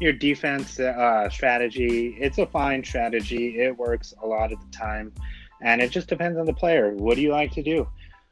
your 0.00 0.12
defense 0.12 0.80
uh, 0.80 1.28
strategy, 1.30 2.16
it's 2.18 2.38
a 2.38 2.46
fine 2.46 2.82
strategy. 2.84 3.60
It 3.60 3.76
works 3.76 4.12
a 4.22 4.26
lot 4.26 4.52
of 4.52 4.58
the 4.60 4.76
time. 4.76 5.12
and 5.62 5.80
it 5.80 5.90
just 5.90 6.08
depends 6.08 6.38
on 6.38 6.46
the 6.46 6.52
player. 6.52 6.92
What 6.92 7.14
do 7.16 7.22
you 7.22 7.30
like 7.30 7.52
to 7.52 7.62
do? 7.62 7.88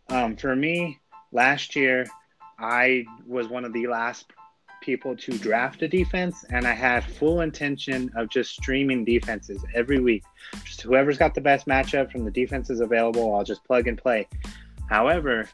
Um, 0.08 0.36
for 0.36 0.56
me, 0.56 0.98
last 1.32 1.76
year, 1.76 2.06
I 2.58 3.04
was 3.26 3.48
one 3.48 3.64
of 3.64 3.72
the 3.72 3.86
last 3.86 4.26
people 4.80 5.16
to 5.16 5.32
draft 5.38 5.82
a 5.82 5.88
defense, 5.88 6.44
and 6.50 6.66
I 6.66 6.72
had 6.72 7.04
full 7.04 7.40
intention 7.40 8.10
of 8.16 8.28
just 8.28 8.52
streaming 8.52 9.04
defenses 9.04 9.64
every 9.74 10.00
week. 10.00 10.24
Just 10.64 10.82
whoever's 10.82 11.18
got 11.18 11.34
the 11.34 11.40
best 11.40 11.66
matchup 11.66 12.10
from 12.10 12.24
the 12.24 12.30
defenses 12.30 12.80
available, 12.80 13.34
I'll 13.34 13.44
just 13.44 13.64
plug 13.64 13.86
and 13.88 13.98
play. 13.98 14.28
However, 14.88 15.48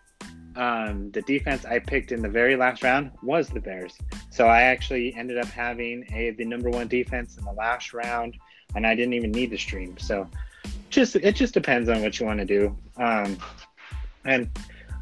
um, 0.57 1.11
the 1.11 1.23
defense 1.23 1.65
I 1.65 1.79
picked 1.79 2.13
in 2.13 2.23
the 2.23 2.29
very 2.29 2.57
last 2.57 2.83
round 2.83 3.11
was 3.23 3.49
the 3.49 3.61
Bears. 3.61 3.93
So 4.31 4.47
I 4.47 4.63
actually 4.63 5.15
ended 5.15 5.39
up 5.39 5.49
having 5.49 6.07
a 6.13 6.31
the 6.31 6.45
number 6.45 6.71
one 6.71 6.89
defense 6.89 7.37
in 7.37 7.45
the 7.45 7.53
last 7.53 7.93
round, 7.93 8.37
and 8.75 8.87
I 8.87 8.95
didn't 8.95 9.15
even 9.15 9.31
need 9.33 9.51
to 9.51 9.59
stream. 9.59 9.97
So 9.99 10.29
just 10.89 11.17
it 11.17 11.37
just 11.37 11.53
depends 11.55 11.89
on 11.89 12.03
what 12.03 12.19
you 12.19 12.27
want 12.27 12.41
to 12.41 12.47
do. 12.47 12.77
Um, 12.97 13.37
and 14.25 14.51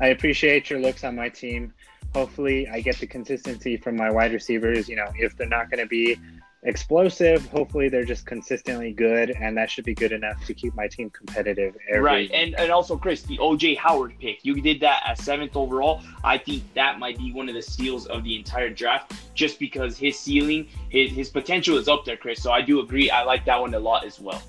I 0.00 0.08
appreciate 0.08 0.70
your 0.70 0.80
looks 0.80 1.04
on 1.04 1.14
my 1.14 1.28
team. 1.28 1.72
Hopefully, 2.14 2.68
I 2.68 2.80
get 2.80 2.96
the 2.98 3.06
consistency 3.06 3.76
from 3.76 3.96
my 3.96 4.10
wide 4.10 4.32
receivers. 4.32 4.88
You 4.88 4.96
know, 4.96 5.10
if 5.16 5.36
they're 5.36 5.48
not 5.48 5.70
going 5.70 5.80
to 5.80 5.86
be 5.86 6.16
explosive. 6.64 7.46
Hopefully, 7.48 7.88
they're 7.88 8.04
just 8.04 8.26
consistently 8.26 8.92
good, 8.92 9.30
and 9.30 9.56
that 9.56 9.70
should 9.70 9.84
be 9.84 9.94
good 9.94 10.12
enough 10.12 10.44
to 10.46 10.54
keep 10.54 10.74
my 10.74 10.88
team 10.88 11.10
competitive. 11.10 11.76
Right, 11.94 12.30
and 12.32 12.54
and 12.54 12.70
also 12.70 12.96
Chris, 12.96 13.22
the 13.22 13.38
OJ 13.38 13.78
Howard 13.78 14.14
pick, 14.18 14.44
you 14.44 14.60
did 14.60 14.80
that 14.80 15.02
at 15.06 15.18
seventh 15.18 15.56
overall. 15.56 16.02
I 16.22 16.38
think 16.38 16.62
that 16.74 16.98
might 16.98 17.18
be 17.18 17.32
one 17.32 17.48
of 17.48 17.54
the 17.54 17.62
steals 17.62 18.06
of 18.06 18.24
the 18.24 18.36
entire 18.36 18.70
draft, 18.70 19.12
just 19.34 19.58
because 19.58 19.96
his 19.96 20.18
ceiling, 20.18 20.68
his 20.88 21.10
his 21.12 21.28
potential 21.28 21.76
is 21.78 21.88
up 21.88 22.04
there, 22.04 22.16
Chris. 22.16 22.42
So 22.42 22.50
I 22.50 22.62
do 22.62 22.80
agree. 22.80 23.10
I 23.10 23.22
like 23.22 23.44
that 23.44 23.60
one 23.60 23.74
a 23.74 23.78
lot 23.78 24.04
as 24.04 24.18
well. 24.18 24.42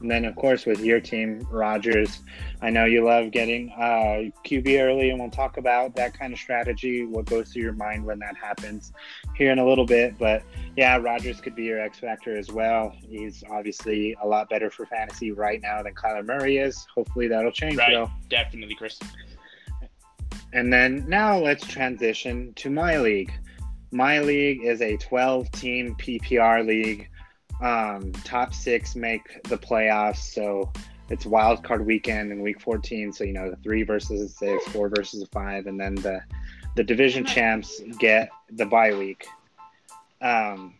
And 0.00 0.10
then, 0.10 0.26
of 0.26 0.36
course, 0.36 0.66
with 0.66 0.80
your 0.80 1.00
team, 1.00 1.46
Rodgers, 1.50 2.20
I 2.60 2.68
know 2.68 2.84
you 2.84 3.04
love 3.04 3.30
getting 3.30 3.70
uh, 3.70 4.30
QB 4.44 4.80
early, 4.80 5.10
and 5.10 5.18
we'll 5.18 5.30
talk 5.30 5.56
about 5.56 5.94
that 5.96 6.18
kind 6.18 6.34
of 6.34 6.38
strategy, 6.38 7.06
what 7.06 7.24
goes 7.24 7.52
through 7.52 7.62
your 7.62 7.72
mind 7.72 8.04
when 8.04 8.18
that 8.18 8.36
happens 8.36 8.92
here 9.34 9.52
in 9.52 9.58
a 9.58 9.66
little 9.66 9.86
bit. 9.86 10.18
But 10.18 10.42
yeah, 10.76 10.98
Rodgers 10.98 11.40
could 11.40 11.54
be 11.54 11.64
your 11.64 11.80
X 11.80 11.98
factor 11.98 12.36
as 12.36 12.52
well. 12.52 12.94
He's 13.08 13.42
obviously 13.50 14.14
a 14.22 14.26
lot 14.26 14.50
better 14.50 14.70
for 14.70 14.84
fantasy 14.84 15.32
right 15.32 15.62
now 15.62 15.82
than 15.82 15.94
Kyler 15.94 16.24
Murray 16.24 16.58
is. 16.58 16.86
Hopefully, 16.94 17.28
that'll 17.28 17.52
change, 17.52 17.76
right. 17.76 17.92
though. 17.92 18.10
Definitely, 18.28 18.74
Chris. 18.74 18.98
And 20.52 20.72
then 20.72 21.08
now 21.08 21.38
let's 21.38 21.66
transition 21.66 22.52
to 22.54 22.70
my 22.70 22.98
league. 22.98 23.32
My 23.92 24.20
league 24.20 24.62
is 24.62 24.82
a 24.82 24.96
12 24.98 25.50
team 25.52 25.96
PPR 25.96 26.66
league 26.66 27.08
um, 27.60 28.12
top 28.24 28.54
six 28.54 28.94
make 28.94 29.42
the 29.44 29.56
playoffs. 29.56 30.18
So 30.18 30.72
it's 31.08 31.24
wild 31.24 31.62
card 31.62 31.86
weekend 31.86 32.32
in 32.32 32.40
week 32.40 32.60
14. 32.60 33.12
So, 33.12 33.24
you 33.24 33.32
know, 33.32 33.50
the 33.50 33.56
three 33.56 33.82
versus 33.82 34.20
a 34.20 34.28
six, 34.28 34.66
four 34.68 34.88
versus 34.88 35.22
a 35.22 35.26
five, 35.26 35.66
and 35.66 35.78
then 35.78 35.94
the, 35.94 36.20
the 36.74 36.84
division 36.84 37.24
champs 37.24 37.80
get 37.98 38.28
the 38.50 38.66
bye 38.66 38.92
week. 38.92 39.26
Um, 40.20 40.74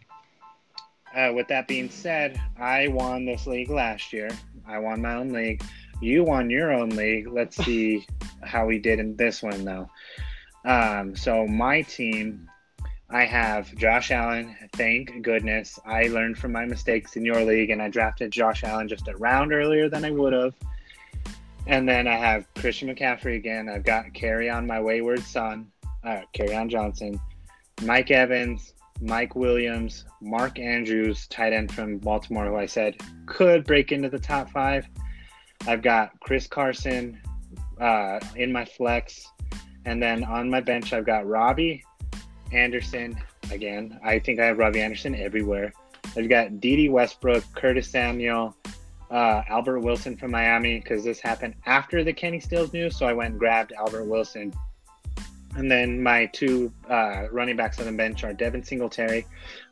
uh, 1.14 1.32
with 1.34 1.48
that 1.48 1.66
being 1.68 1.88
said, 1.88 2.40
I 2.58 2.88
won 2.88 3.24
this 3.24 3.46
league 3.46 3.70
last 3.70 4.12
year. 4.12 4.28
I 4.66 4.78
won 4.78 5.00
my 5.00 5.14
own 5.14 5.32
league. 5.32 5.62
You 6.00 6.24
won 6.24 6.50
your 6.50 6.72
own 6.72 6.90
league. 6.90 7.28
Let's 7.28 7.56
see 7.56 8.06
how 8.42 8.66
we 8.66 8.78
did 8.78 8.98
in 8.98 9.16
this 9.16 9.42
one, 9.42 9.64
though. 9.64 9.88
Um, 10.64 11.14
so 11.14 11.46
my 11.46 11.82
team 11.82 12.48
I 13.08 13.24
have 13.24 13.72
Josh 13.76 14.10
Allen. 14.10 14.56
Thank 14.72 15.22
goodness. 15.22 15.78
I 15.86 16.08
learned 16.08 16.38
from 16.38 16.52
my 16.52 16.64
mistakes 16.64 17.16
in 17.16 17.24
your 17.24 17.44
league 17.44 17.70
and 17.70 17.80
I 17.80 17.88
drafted 17.88 18.32
Josh 18.32 18.64
Allen 18.64 18.88
just 18.88 19.06
a 19.06 19.16
round 19.16 19.52
earlier 19.52 19.88
than 19.88 20.04
I 20.04 20.10
would 20.10 20.32
have. 20.32 20.54
And 21.68 21.88
then 21.88 22.08
I 22.08 22.16
have 22.16 22.52
Christian 22.54 22.88
McCaffrey 22.88 23.36
again. 23.36 23.68
I've 23.68 23.84
got 23.84 24.12
Carry 24.12 24.46
Kerryon 24.46 24.66
my 24.66 24.80
wayward 24.80 25.22
son, 25.22 25.70
uh, 26.04 26.22
Kerryon 26.34 26.68
Johnson, 26.68 27.20
Mike 27.82 28.10
Evans, 28.10 28.74
Mike 29.00 29.36
Williams, 29.36 30.04
Mark 30.20 30.58
Andrews, 30.58 31.26
tight 31.28 31.52
end 31.52 31.72
from 31.72 31.98
Baltimore, 31.98 32.46
who 32.46 32.56
I 32.56 32.66
said 32.66 32.96
could 33.26 33.64
break 33.64 33.92
into 33.92 34.08
the 34.08 34.18
top 34.18 34.50
five. 34.50 34.88
I've 35.66 35.82
got 35.82 36.18
Chris 36.20 36.46
Carson 36.46 37.20
uh, 37.80 38.20
in 38.34 38.52
my 38.52 38.64
flex. 38.64 39.26
And 39.84 40.02
then 40.02 40.24
on 40.24 40.50
my 40.50 40.60
bench, 40.60 40.92
I've 40.92 41.06
got 41.06 41.26
Robbie, 41.26 41.84
Anderson 42.52 43.16
again. 43.50 43.98
I 44.04 44.18
think 44.18 44.40
I 44.40 44.46
have 44.46 44.58
Robbie 44.58 44.80
Anderson 44.80 45.14
everywhere. 45.14 45.72
I've 46.16 46.28
got 46.28 46.60
Dede 46.60 46.90
Westbrook, 46.90 47.44
Curtis 47.54 47.88
Samuel, 47.88 48.56
uh, 49.10 49.42
Albert 49.48 49.80
Wilson 49.80 50.16
from 50.16 50.30
Miami 50.30 50.80
because 50.80 51.04
this 51.04 51.20
happened 51.20 51.54
after 51.66 52.02
the 52.02 52.12
Kenny 52.12 52.40
Stills 52.40 52.72
news, 52.72 52.96
so 52.96 53.06
I 53.06 53.12
went 53.12 53.32
and 53.32 53.38
grabbed 53.38 53.72
Albert 53.72 54.04
Wilson. 54.04 54.52
And 55.56 55.70
then 55.70 56.02
my 56.02 56.26
two 56.26 56.70
uh, 56.88 57.28
running 57.32 57.56
backs 57.56 57.78
on 57.78 57.86
the 57.86 57.92
bench 57.92 58.24
are 58.24 58.32
Devin 58.32 58.62
Singletary, 58.62 59.26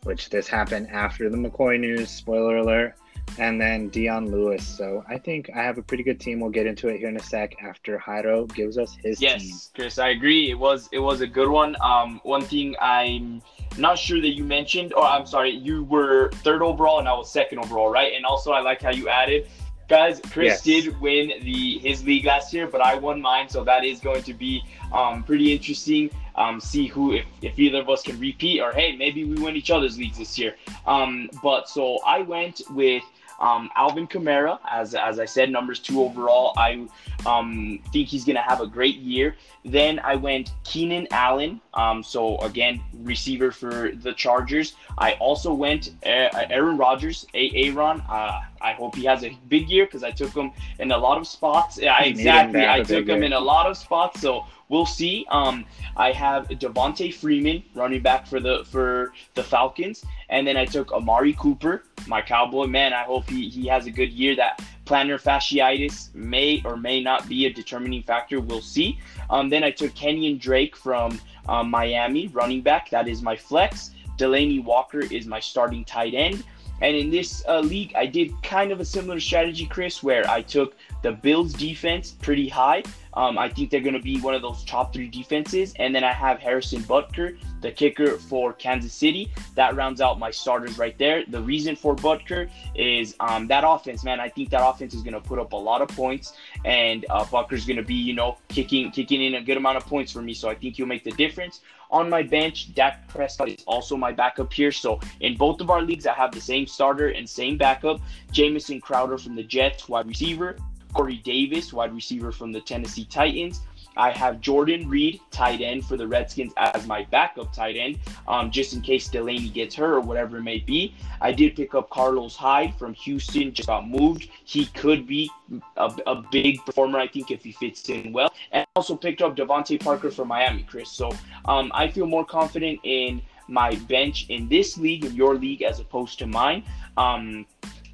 which 0.05 0.31
this 0.31 0.49
happened 0.49 0.89
after 0.91 1.29
the 1.29 1.37
McCoy 1.37 1.79
news. 1.79 2.11
Spoiler 2.11 2.57
alert 2.59 2.95
and 3.39 3.61
then 3.61 3.89
Dion 3.89 4.31
Lewis. 4.31 4.67
So 4.67 5.05
I 5.09 5.19
think 5.19 5.51
I 5.55 5.63
have 5.63 5.79
a 5.79 5.83
pretty 5.83 6.03
good 6.03 6.21
team. 6.21 6.41
We'll 6.41 6.51
get 6.51 6.67
into 6.67 6.89
it 6.89 6.99
here 6.99 7.09
in 7.09 7.17
a 7.17 7.23
sec 7.23 7.57
after 7.63 7.99
Jairo 7.99 8.53
gives 8.55 8.79
us 8.79 8.97
his 9.03 9.21
yes, 9.21 9.43
team. 9.43 9.57
Chris, 9.75 9.99
I 9.99 10.11
agree. 10.11 10.51
It 10.51 10.59
was 10.59 10.89
it 10.93 10.99
was 10.99 11.21
a 11.21 11.27
good 11.27 11.49
one. 11.49 11.77
Um, 11.83 12.21
one 12.23 12.43
thing 12.43 12.77
I'm 12.81 13.43
not 13.77 13.99
sure 13.99 14.21
that 14.21 14.35
you 14.35 14.45
mentioned, 14.45 14.93
or 14.95 15.05
I'm 15.05 15.27
sorry, 15.27 15.51
you 15.51 15.85
were 15.85 16.31
third 16.45 16.63
overall 16.63 16.99
and 16.99 17.09
I 17.09 17.15
was 17.15 17.31
second 17.31 17.59
overall, 17.59 17.91
right? 17.91 18.13
And 18.15 18.25
also 18.25 18.53
I 18.53 18.61
like 18.61 18.83
how 18.83 18.91
you 18.91 19.09
added. 19.09 19.49
Guys, 19.87 20.19
Chris 20.31 20.65
yes. 20.67 20.85
did 20.85 21.01
win 21.01 21.33
the 21.43 21.79
his 21.79 22.05
league 22.05 22.25
last 22.25 22.55
year, 22.55 22.67
but 22.67 22.81
I 22.81 22.95
won 22.95 23.21
mine, 23.21 23.51
so 23.51 23.65
that 23.65 23.85
is 23.85 24.01
going 24.01 24.23
to 24.23 24.33
be 24.33 24.63
um, 24.93 25.23
pretty 25.23 25.53
interesting. 25.53 26.11
Um, 26.37 26.59
see 26.59 26.87
who 26.87 27.13
if, 27.13 27.27
if 27.43 27.59
either 27.59 27.81
of 27.81 27.89
us 27.91 28.03
can 28.03 28.19
repeat, 28.19 28.61
or 28.61 28.73
hey, 28.73 28.97
maybe 28.97 29.25
we 29.25 29.35
win 29.35 29.57
each 29.57 29.71
other's 29.71 29.99
leagues 29.99 30.17
this 30.17 30.39
year. 30.39 30.55
Um, 30.87 31.29
but 31.43 31.69
so 31.69 31.99
I 32.07 32.23
went 32.23 32.63
with 32.71 33.05
um, 33.45 33.71
Alvin 33.77 34.07
Kamara, 34.07 34.59
as, 34.69 34.95
as 34.95 35.21
I 35.21 35.27
said, 35.27 35.51
numbers 35.51 35.79
two 35.79 36.03
overall. 36.03 36.55
I 36.57 36.87
um, 37.27 37.79
think 37.93 38.09
he's 38.09 38.25
going 38.25 38.37
to 38.37 38.43
have 38.43 38.63
a 38.63 38.67
great 38.67 38.97
year. 38.97 39.37
Then 39.65 39.99
I 39.99 40.17
went 40.17 40.55
Keenan 40.65 41.07
Allen. 41.11 41.61
Um, 41.75 42.03
so 42.03 42.39
again, 42.39 42.81
receiver 43.03 43.51
for 43.51 43.93
the 43.93 44.13
Chargers. 44.13 44.75
I 44.99 45.13
also 45.15 45.53
went 45.53 45.91
uh, 46.07 46.29
Aaron 46.51 46.77
Rodgers, 46.77 47.27
Aaron. 47.35 48.01
Uh, 48.09 48.41
I 48.61 48.73
hope 48.73 48.95
he 48.95 49.05
has 49.05 49.25
a 49.25 49.37
big 49.49 49.69
year 49.69 49.85
because 49.85 50.03
I 50.03 50.11
took 50.11 50.33
him 50.33 50.53
in 50.79 50.93
a 50.93 50.99
lot 50.99 51.19
of 51.19 51.27
spots. 51.27 51.79
Yeah, 51.79 52.03
exactly. 52.03 52.67
I 52.67 52.83
took 52.83 53.07
him 53.07 53.23
in 53.23 53.33
a 53.33 53.41
lot 53.41 53.67
of 53.67 53.77
spots. 53.77 54.21
So 54.21 54.47
we'll 54.69 54.87
see. 54.87 55.27
Um, 55.31 55.65
I 55.97 56.13
have 56.13 56.49
Devonta 56.49 57.13
Freeman 57.13 57.63
running 57.75 58.03
back 58.03 58.27
for 58.27 58.41
the 58.41 58.65
for 58.71 59.13
the 59.35 59.43
Falcons, 59.43 60.05
and 60.29 60.47
then 60.47 60.57
I 60.57 60.65
took 60.65 60.93
Amari 60.93 61.35
Cooper, 61.35 61.85
my 62.07 62.23
Cowboy 62.23 62.67
man. 62.67 62.93
I 62.93 63.03
hope 63.03 63.29
he, 63.29 63.49
he 63.49 63.67
has 63.67 63.87
a 63.87 63.91
good 63.91 64.13
year. 64.13 64.35
That 64.37 64.63
plantar 64.87 65.21
fasciitis 65.21 66.15
may 66.15 66.63
or 66.65 66.77
may 66.77 67.03
not 67.03 67.29
be 67.29 67.47
a 67.47 67.53
determining 67.53 68.03
factor. 68.03 68.41
We'll 68.41 68.61
see. 68.61 68.99
Um, 69.31 69.49
then 69.49 69.65
I 69.65 69.71
took 69.71 69.93
Kenyan 69.95 70.39
Drake 70.39 70.77
from 70.77 71.21
um, 71.49 71.71
Miami, 71.71 72.29
running 72.29 72.63
back. 72.63 72.91
That 72.91 73.09
is 73.09 73.23
my 73.23 73.37
flex. 73.37 73.91
Delanie 74.17 74.63
Walker 74.63 75.01
is 75.01 75.27
my 75.27 75.41
starting 75.41 75.85
tight 75.85 76.15
end. 76.15 76.45
And 76.81 76.97
in 76.97 77.11
this 77.11 77.45
uh, 77.49 77.61
league, 77.61 77.95
I 77.97 78.07
did 78.07 78.31
kind 78.43 78.73
of 78.73 78.81
a 78.81 78.85
similar 78.85 79.21
strategy, 79.21 79.67
Chris, 79.67 80.03
where 80.03 80.29
I 80.29 80.43
took 80.43 80.77
the 81.05 81.13
Bills 81.13 81.53
defense 81.53 82.13
pretty 82.13 82.49
high. 82.49 82.83
Um, 83.13 83.37
I 83.37 83.49
think 83.51 83.71
they're 83.71 83.83
going 83.83 83.95
to 83.95 84.01
be 84.01 84.21
one 84.23 84.35
of 84.35 84.41
those 84.41 84.65
top 84.65 84.95
three 84.95 85.07
defenses. 85.07 85.75
And 85.79 85.95
then 85.95 86.03
I 86.03 86.13
have 86.13 86.41
Harrison 86.41 86.81
Butker, 86.85 87.37
the 87.61 87.71
kicker 87.71 88.17
for 88.17 88.55
Kansas 88.55 88.95
City. 88.95 89.31
That 89.55 89.77
rounds 89.77 90.01
out 90.01 90.19
my 90.19 90.31
starters 90.31 90.79
right 90.79 90.97
there. 90.99 91.23
The 91.29 91.43
reason 91.43 91.77
for 91.77 91.95
Butker 91.95 92.49
is 92.75 93.15
um, 93.21 93.47
that 93.49 93.65
offense, 93.67 94.03
man. 94.03 94.19
I 94.19 94.31
think 94.31 94.49
that 94.49 94.67
offense 94.67 94.95
is 94.95 95.03
going 95.03 95.13
to 95.13 95.21
put 95.21 95.39
up 95.39 95.53
a 95.53 95.57
lot 95.57 95.83
of 95.83 95.89
points, 95.89 96.33
and 96.65 97.05
uh, 97.11 97.25
Butker's 97.27 97.67
going 97.67 97.77
to 97.77 97.85
be, 97.85 97.95
you 97.95 98.15
know, 98.15 98.39
kicking 98.49 98.91
kicking 98.91 99.23
in 99.23 99.35
a 99.35 99.43
good 99.43 99.59
amount 99.59 99.77
of 99.77 99.85
points 99.85 100.11
for 100.11 100.23
me. 100.23 100.33
So 100.33 100.49
I 100.49 100.55
think 100.55 100.77
he'll 100.77 100.87
make 100.87 101.05
the 101.05 101.13
difference. 101.13 101.61
On 101.91 102.09
my 102.09 102.23
bench, 102.23 102.75
Dak 102.75 103.07
Prescott 103.09 103.51
is 103.51 103.63
also 103.67 103.95
my 103.97 104.11
backup 104.11 104.53
here. 104.53 104.73
So 104.73 104.99
in 105.21 105.37
both 105.37 105.61
of 105.61 105.69
our 105.71 105.83
leagues, 105.83 106.07
I 106.07 106.15
have 106.15 106.33
the 106.33 106.41
same 106.41 106.67
starter 106.67 107.11
and 107.11 107.29
same 107.29 107.59
backup. 107.59 108.01
Jamison 108.33 108.81
Crowder 108.81 109.19
from 109.19 109.37
the 109.37 109.45
Jets, 109.45 109.89
wide 109.89 110.09
receiver. 110.09 110.57
Corey 110.95 111.17
Davis, 111.17 111.73
wide 111.73 111.95
receiver 111.95 112.33
from 112.33 112.53
the 112.53 112.61
Tennessee 112.61 113.05
Titans. 113.05 113.61
I 113.97 114.11
have 114.11 114.41
Jordan 114.41 114.89
Reed, 114.89 115.21
tight 115.31 115.61
end 115.61 115.85
for 115.85 115.97
the 115.97 116.07
Redskins, 116.07 116.53
as 116.57 116.87
my 116.87 117.05
backup 117.11 117.53
tight 117.53 117.77
end, 117.77 117.99
um, 118.27 118.51
just 118.51 118.75
in 118.75 118.81
case 118.81 119.09
Delanie 119.09 119.53
gets 119.53 119.75
hurt 119.75 119.95
or 119.95 120.01
whatever 120.01 120.39
it 120.39 120.43
may 120.43 120.59
be. 120.59 120.95
I 121.21 121.33
did 121.33 121.55
pick 121.55 121.75
up 121.75 121.91
Carlos 121.91 122.35
Hyde 122.35 122.75
from 122.77 122.95
Houston, 122.95 123.53
just 123.53 123.69
got 123.69 123.89
moved. 123.89 124.29
He 124.45 124.67
could 124.67 125.07
be 125.07 125.31
a, 125.77 125.95
a 126.07 126.23
big 126.33 126.65
performer, 126.65 126.99
I 126.99 127.07
think, 127.07 127.31
if 127.31 127.45
he 127.45 127.53
fits 127.53 127.89
in 127.89 128.13
well. 128.13 128.33
And 128.51 128.67
also 128.75 128.97
picked 128.97 129.23
up 129.23 129.37
DeVante 129.37 129.81
Parker 129.81 130.11
from 130.11 130.29
Miami, 130.29 130.65
Chris. 130.65 130.91
So 130.91 131.13
um, 131.45 131.71
I 131.75 131.89
feel 131.89 132.07
more 132.07 132.25
confident 132.25 132.81
in 132.83 133.23
my 133.47 133.75
bench 133.89 134.27
in 134.29 134.49
this 134.49 134.79
league, 134.79 135.05
in 135.05 135.15
your 135.15 135.35
league, 135.37 135.63
as 135.63 135.79
opposed 135.79 136.19
to 136.19 136.27
mine. 136.27 136.65
Um, 136.97 137.47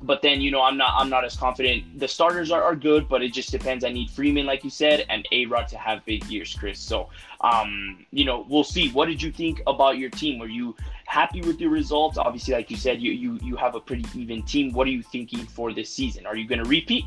but 0.02 0.22
then 0.22 0.40
you 0.40 0.50
know 0.50 0.62
I'm 0.62 0.76
not 0.76 0.94
I'm 0.96 1.10
not 1.10 1.24
as 1.24 1.36
confident. 1.36 1.98
The 1.98 2.08
starters 2.08 2.50
are, 2.50 2.62
are 2.62 2.74
good, 2.74 3.08
but 3.08 3.22
it 3.22 3.32
just 3.32 3.50
depends. 3.50 3.84
I 3.84 3.90
need 3.90 4.10
Freeman, 4.10 4.46
like 4.46 4.64
you 4.64 4.70
said, 4.70 5.04
and 5.08 5.26
A 5.32 5.46
Rod 5.46 5.68
to 5.68 5.78
have 5.78 6.04
big 6.04 6.24
years, 6.24 6.54
Chris. 6.54 6.78
So 6.78 7.08
um, 7.42 8.06
you 8.10 8.24
know, 8.24 8.46
we'll 8.48 8.64
see. 8.64 8.90
What 8.90 9.06
did 9.06 9.22
you 9.22 9.30
think 9.30 9.62
about 9.66 9.98
your 9.98 10.10
team? 10.10 10.38
Were 10.38 10.48
you 10.48 10.76
happy 11.06 11.42
with 11.42 11.60
your 11.60 11.70
results? 11.70 12.18
Obviously, 12.18 12.54
like 12.54 12.70
you 12.70 12.76
said, 12.76 13.00
you 13.00 13.12
you 13.12 13.38
you 13.42 13.56
have 13.56 13.74
a 13.74 13.80
pretty 13.80 14.04
even 14.18 14.42
team. 14.42 14.72
What 14.72 14.86
are 14.86 14.90
you 14.90 15.02
thinking 15.02 15.46
for 15.46 15.72
this 15.72 15.90
season? 15.90 16.26
Are 16.26 16.36
you 16.36 16.46
going 16.48 16.62
to 16.62 16.68
repeat? 16.68 17.04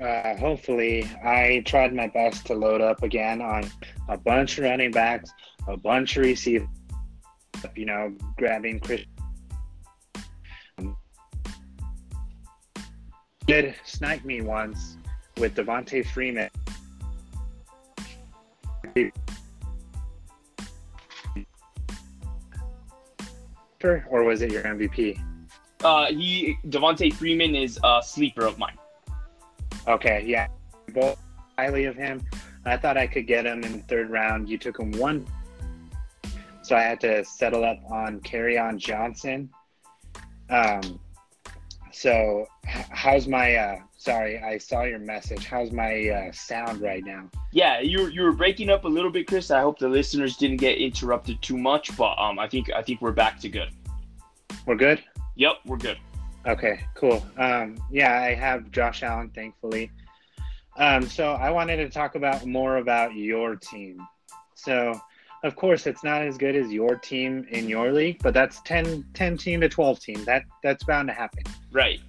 Uh, 0.00 0.36
hopefully, 0.36 1.04
I 1.24 1.62
tried 1.64 1.94
my 1.94 2.08
best 2.08 2.46
to 2.46 2.54
load 2.54 2.80
up 2.80 3.02
again 3.02 3.40
on 3.40 3.70
a 4.08 4.16
bunch 4.16 4.58
of 4.58 4.64
running 4.64 4.90
backs, 4.90 5.32
a 5.68 5.76
bunch 5.76 6.16
of 6.16 6.24
receivers. 6.24 6.68
You 7.74 7.86
know, 7.86 8.14
grabbing 8.36 8.80
Chris 8.80 9.02
did 13.46 13.74
snipe 13.84 14.24
me 14.24 14.40
once 14.40 14.96
with 15.38 15.54
Devonta 15.54 16.04
Freeman. 16.04 16.50
Or 23.84 24.24
was 24.24 24.42
it 24.42 24.50
your 24.50 24.62
MVP? 24.62 25.20
Uh, 25.84 26.06
he 26.06 26.56
Devonta 26.68 27.12
Freeman 27.12 27.54
is 27.54 27.78
a 27.84 28.02
sleeper 28.02 28.46
of 28.46 28.58
mine. 28.58 28.76
Okay, 29.86 30.24
yeah, 30.26 30.48
both 30.92 31.20
highly 31.56 31.84
of 31.84 31.94
him. 31.94 32.26
I 32.64 32.76
thought 32.76 32.96
I 32.96 33.06
could 33.06 33.28
get 33.28 33.46
him 33.46 33.62
in 33.62 33.72
the 33.72 33.82
third 33.82 34.10
round. 34.10 34.48
You 34.48 34.58
took 34.58 34.80
him 34.80 34.90
one, 34.92 35.24
so 36.62 36.74
I 36.74 36.82
had 36.82 37.00
to 37.02 37.24
settle 37.24 37.64
up 37.64 37.78
on 37.88 38.20
Kerryon 38.20 38.78
Johnson. 38.78 39.48
Um, 40.50 40.98
so, 41.96 42.46
how's 42.66 43.26
my? 43.26 43.56
Uh, 43.56 43.78
sorry, 43.96 44.38
I 44.38 44.58
saw 44.58 44.82
your 44.82 44.98
message. 44.98 45.46
How's 45.46 45.72
my 45.72 46.08
uh, 46.08 46.32
sound 46.32 46.82
right 46.82 47.02
now? 47.02 47.30
Yeah, 47.52 47.80
you 47.80 48.08
you 48.08 48.22
were 48.22 48.32
breaking 48.32 48.68
up 48.68 48.84
a 48.84 48.88
little 48.88 49.10
bit, 49.10 49.26
Chris. 49.26 49.50
I 49.50 49.60
hope 49.62 49.78
the 49.78 49.88
listeners 49.88 50.36
didn't 50.36 50.58
get 50.58 50.76
interrupted 50.76 51.40
too 51.40 51.56
much, 51.56 51.96
but 51.96 52.18
um, 52.18 52.38
I 52.38 52.48
think 52.48 52.70
I 52.70 52.82
think 52.82 53.00
we're 53.00 53.12
back 53.12 53.40
to 53.40 53.48
good. 53.48 53.70
We're 54.66 54.76
good. 54.76 55.02
Yep, 55.36 55.54
we're 55.64 55.78
good. 55.78 55.98
Okay, 56.46 56.84
cool. 56.94 57.24
Um, 57.38 57.76
yeah, 57.90 58.20
I 58.20 58.34
have 58.34 58.70
Josh 58.70 59.02
Allen, 59.02 59.30
thankfully. 59.34 59.90
Um, 60.76 61.06
so 61.06 61.32
I 61.32 61.50
wanted 61.50 61.76
to 61.78 61.88
talk 61.88 62.14
about 62.14 62.44
more 62.44 62.76
about 62.76 63.14
your 63.14 63.56
team. 63.56 64.06
So, 64.54 65.00
of 65.42 65.56
course, 65.56 65.86
it's 65.86 66.02
not 66.02 66.22
as 66.22 66.38
good 66.38 66.56
as 66.56 66.72
your 66.72 66.96
team 66.96 67.46
in 67.50 67.68
your 67.68 67.92
league, 67.92 68.20
but 68.22 68.34
that's 68.34 68.60
10, 68.62 69.04
10 69.14 69.36
team 69.36 69.60
to 69.60 69.68
12 69.68 70.00
team. 70.00 70.24
That 70.24 70.44
that's 70.62 70.84
bound 70.84 71.08
to 71.08 71.14
happen. 71.14 71.44
Right. 71.72 72.00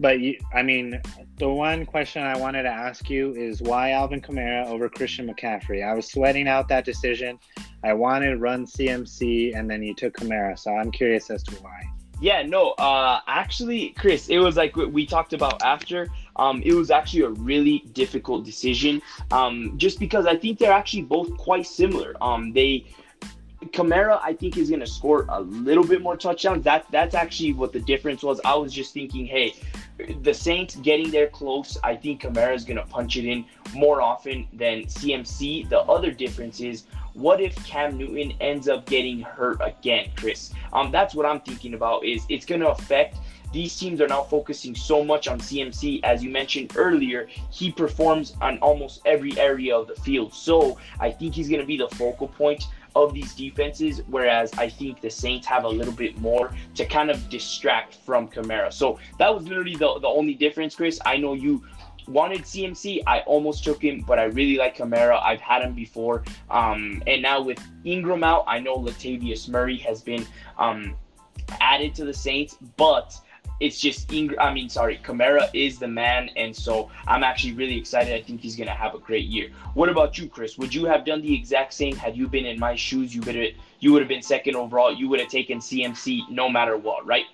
But 0.00 0.20
you, 0.20 0.36
I 0.52 0.62
mean, 0.62 1.00
the 1.38 1.48
one 1.48 1.86
question 1.86 2.22
I 2.22 2.36
wanted 2.36 2.64
to 2.64 2.68
ask 2.68 3.08
you 3.08 3.32
is 3.34 3.62
why 3.62 3.92
Alvin 3.92 4.20
Kamara 4.20 4.66
over 4.66 4.88
Christian 4.88 5.32
McCaffrey? 5.32 5.86
I 5.86 5.94
was 5.94 6.10
sweating 6.10 6.48
out 6.48 6.68
that 6.68 6.84
decision. 6.84 7.38
I 7.84 7.92
wanted 7.92 8.30
to 8.30 8.38
run 8.38 8.66
CMC, 8.66 9.56
and 9.56 9.70
then 9.70 9.82
you 9.82 9.94
took 9.94 10.16
Kamara, 10.16 10.58
so 10.58 10.72
I'm 10.72 10.90
curious 10.90 11.30
as 11.30 11.42
to 11.44 11.54
why. 11.56 11.82
Yeah, 12.20 12.42
no, 12.42 12.70
uh, 12.72 13.20
actually, 13.26 13.90
Chris, 13.90 14.28
it 14.28 14.38
was 14.38 14.56
like 14.56 14.74
we 14.76 15.06
talked 15.06 15.32
about 15.32 15.62
after. 15.62 16.08
Um, 16.36 16.62
it 16.64 16.74
was 16.74 16.90
actually 16.90 17.22
a 17.22 17.30
really 17.30 17.84
difficult 17.92 18.44
decision, 18.44 19.00
um, 19.30 19.74
just 19.76 19.98
because 19.98 20.26
I 20.26 20.36
think 20.36 20.58
they're 20.58 20.72
actually 20.72 21.02
both 21.02 21.36
quite 21.36 21.66
similar. 21.66 22.14
Um, 22.20 22.52
they 22.52 22.86
Kamara, 23.72 24.20
I 24.22 24.34
think, 24.34 24.56
is 24.56 24.68
going 24.68 24.80
to 24.80 24.86
score 24.86 25.26
a 25.28 25.40
little 25.40 25.84
bit 25.84 26.02
more 26.02 26.16
touchdowns. 26.16 26.64
That 26.64 26.86
that's 26.90 27.14
actually 27.14 27.52
what 27.52 27.72
the 27.72 27.80
difference 27.80 28.22
was. 28.22 28.40
I 28.44 28.54
was 28.54 28.72
just 28.72 28.92
thinking, 28.92 29.26
hey, 29.26 29.54
the 30.22 30.34
Saints 30.34 30.76
getting 30.76 31.10
there 31.10 31.28
close. 31.28 31.78
I 31.82 31.96
think 31.96 32.22
Kamara 32.22 32.54
is 32.54 32.64
going 32.64 32.76
to 32.76 32.86
punch 32.86 33.16
it 33.16 33.24
in 33.24 33.44
more 33.74 34.02
often 34.02 34.48
than 34.52 34.82
CMC. 34.82 35.68
The 35.68 35.80
other 35.80 36.10
difference 36.10 36.60
is, 36.60 36.84
what 37.14 37.40
if 37.40 37.54
Cam 37.64 37.96
Newton 37.96 38.32
ends 38.40 38.68
up 38.68 38.86
getting 38.86 39.20
hurt 39.20 39.60
again, 39.62 40.10
Chris? 40.16 40.52
Um, 40.72 40.90
that's 40.90 41.14
what 41.14 41.26
I'm 41.26 41.40
thinking 41.40 41.74
about. 41.74 42.04
Is 42.04 42.24
it's 42.28 42.44
going 42.44 42.60
to 42.60 42.70
affect 42.70 43.18
these 43.54 43.76
teams 43.76 44.00
are 44.00 44.08
now 44.08 44.24
focusing 44.24 44.74
so 44.74 45.04
much 45.04 45.28
on 45.28 45.38
CMC. 45.38 46.00
As 46.02 46.24
you 46.24 46.28
mentioned 46.28 46.72
earlier, 46.76 47.28
he 47.50 47.70
performs 47.70 48.34
on 48.42 48.58
almost 48.58 49.00
every 49.06 49.38
area 49.38 49.76
of 49.76 49.86
the 49.86 49.94
field. 49.94 50.34
So 50.34 50.76
I 50.98 51.12
think 51.12 51.34
he's 51.34 51.48
going 51.48 51.60
to 51.60 51.66
be 51.66 51.78
the 51.78 51.88
focal 51.90 52.26
point 52.26 52.66
of 52.96 53.14
these 53.14 53.32
defenses, 53.32 54.02
whereas 54.08 54.52
I 54.54 54.68
think 54.68 55.00
the 55.00 55.10
Saints 55.10 55.46
have 55.46 55.64
a 55.64 55.68
little 55.68 55.92
bit 55.92 56.18
more 56.18 56.50
to 56.74 56.84
kind 56.84 57.10
of 57.12 57.28
distract 57.28 57.94
from 57.94 58.26
Kamara. 58.26 58.72
So 58.72 58.98
that 59.20 59.32
was 59.32 59.44
literally 59.46 59.76
the, 59.76 60.00
the 60.00 60.08
only 60.08 60.34
difference, 60.34 60.74
Chris. 60.74 60.98
I 61.06 61.16
know 61.16 61.34
you 61.34 61.64
wanted 62.08 62.42
CMC. 62.42 63.02
I 63.06 63.20
almost 63.20 63.62
took 63.62 63.82
him, 63.82 64.04
but 64.06 64.18
I 64.18 64.24
really 64.24 64.56
like 64.56 64.76
Kamara. 64.76 65.22
I've 65.22 65.40
had 65.40 65.62
him 65.62 65.74
before. 65.74 66.24
Um, 66.50 67.04
and 67.06 67.22
now 67.22 67.40
with 67.40 67.60
Ingram 67.84 68.24
out, 68.24 68.44
I 68.48 68.58
know 68.58 68.76
Latavius 68.76 69.48
Murray 69.48 69.76
has 69.78 70.02
been 70.02 70.26
um, 70.58 70.96
added 71.60 71.94
to 71.96 72.04
the 72.04 72.14
Saints, 72.14 72.56
but 72.76 73.16
it's 73.60 73.80
just 73.80 74.12
Ingram. 74.12 74.38
I 74.40 74.52
mean, 74.52 74.68
sorry, 74.68 75.00
Kamara 75.02 75.48
is 75.54 75.78
the 75.78 75.88
man, 75.88 76.30
and 76.36 76.54
so 76.54 76.90
I'm 77.06 77.22
actually 77.22 77.52
really 77.52 77.76
excited. 77.76 78.12
I 78.14 78.20
think 78.20 78.40
he's 78.40 78.56
gonna 78.56 78.72
have 78.72 78.94
a 78.94 78.98
great 78.98 79.26
year. 79.26 79.50
What 79.74 79.88
about 79.88 80.18
you, 80.18 80.28
Chris? 80.28 80.58
Would 80.58 80.74
you 80.74 80.84
have 80.86 81.04
done 81.04 81.22
the 81.22 81.34
exact 81.34 81.72
same 81.72 81.96
had 81.96 82.16
you 82.16 82.28
been 82.28 82.46
in 82.46 82.58
my 82.58 82.74
shoes? 82.74 83.14
You 83.14 83.22
would 83.22 83.54
you 83.80 83.92
would 83.92 84.02
have 84.02 84.08
been 84.08 84.22
second 84.22 84.56
overall. 84.56 84.92
You 84.92 85.08
would 85.08 85.20
have 85.20 85.28
taken 85.28 85.58
CMC 85.58 86.30
no 86.30 86.48
matter 86.48 86.76
what, 86.76 87.06
right? 87.06 87.26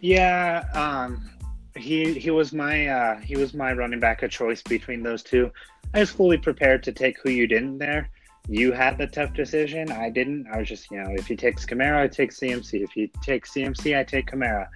Yeah, 0.00 0.64
um, 0.74 1.30
he 1.76 2.14
he 2.14 2.30
was 2.30 2.52
my 2.52 2.86
uh, 2.86 3.20
he 3.20 3.36
was 3.36 3.54
my 3.54 3.72
running 3.72 4.00
back 4.00 4.22
of 4.22 4.30
choice 4.30 4.62
between 4.62 5.02
those 5.02 5.22
two. 5.22 5.50
I 5.92 6.00
was 6.00 6.10
fully 6.10 6.38
prepared 6.38 6.82
to 6.84 6.92
take 6.92 7.18
who 7.20 7.30
you 7.30 7.46
didn't 7.46 7.78
there 7.78 8.10
you 8.48 8.72
had 8.72 8.98
the 8.98 9.06
tough 9.06 9.32
decision. 9.32 9.90
I 9.90 10.10
didn't. 10.10 10.46
I 10.52 10.58
was 10.58 10.68
just, 10.68 10.90
you 10.90 11.02
know, 11.02 11.10
if 11.10 11.26
he 11.26 11.36
takes 11.36 11.64
Kamara, 11.64 12.02
I 12.02 12.08
take 12.08 12.30
CMC. 12.30 12.82
If 12.82 12.90
he 12.92 13.08
takes 13.22 13.52
CMC, 13.54 13.98
I 13.98 14.04
take 14.04 14.30
Kamara. 14.30 14.68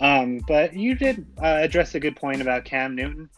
Um, 0.00 0.40
but 0.46 0.74
you 0.74 0.94
did 0.94 1.26
uh, 1.38 1.58
address 1.60 1.94
a 1.94 2.00
good 2.00 2.16
point 2.16 2.42
about 2.42 2.64
Cam 2.64 2.94
Newton. 2.94 3.30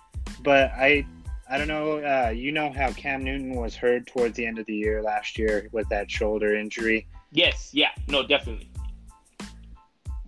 But 0.42 0.72
I, 0.72 1.06
I 1.48 1.58
don't 1.58 1.68
know. 1.68 1.98
Uh, 1.98 2.30
you 2.30 2.50
know 2.50 2.72
how 2.72 2.92
Cam 2.92 3.22
Newton 3.22 3.54
was 3.54 3.76
hurt 3.76 4.06
towards 4.06 4.36
the 4.36 4.44
end 4.44 4.58
of 4.58 4.66
the 4.66 4.74
year 4.74 5.02
last 5.02 5.38
year 5.38 5.68
with 5.72 5.88
that 5.90 6.10
shoulder 6.10 6.56
injury. 6.56 7.06
Yes. 7.30 7.70
Yeah. 7.72 7.90
No. 8.08 8.26
Definitely. 8.26 8.70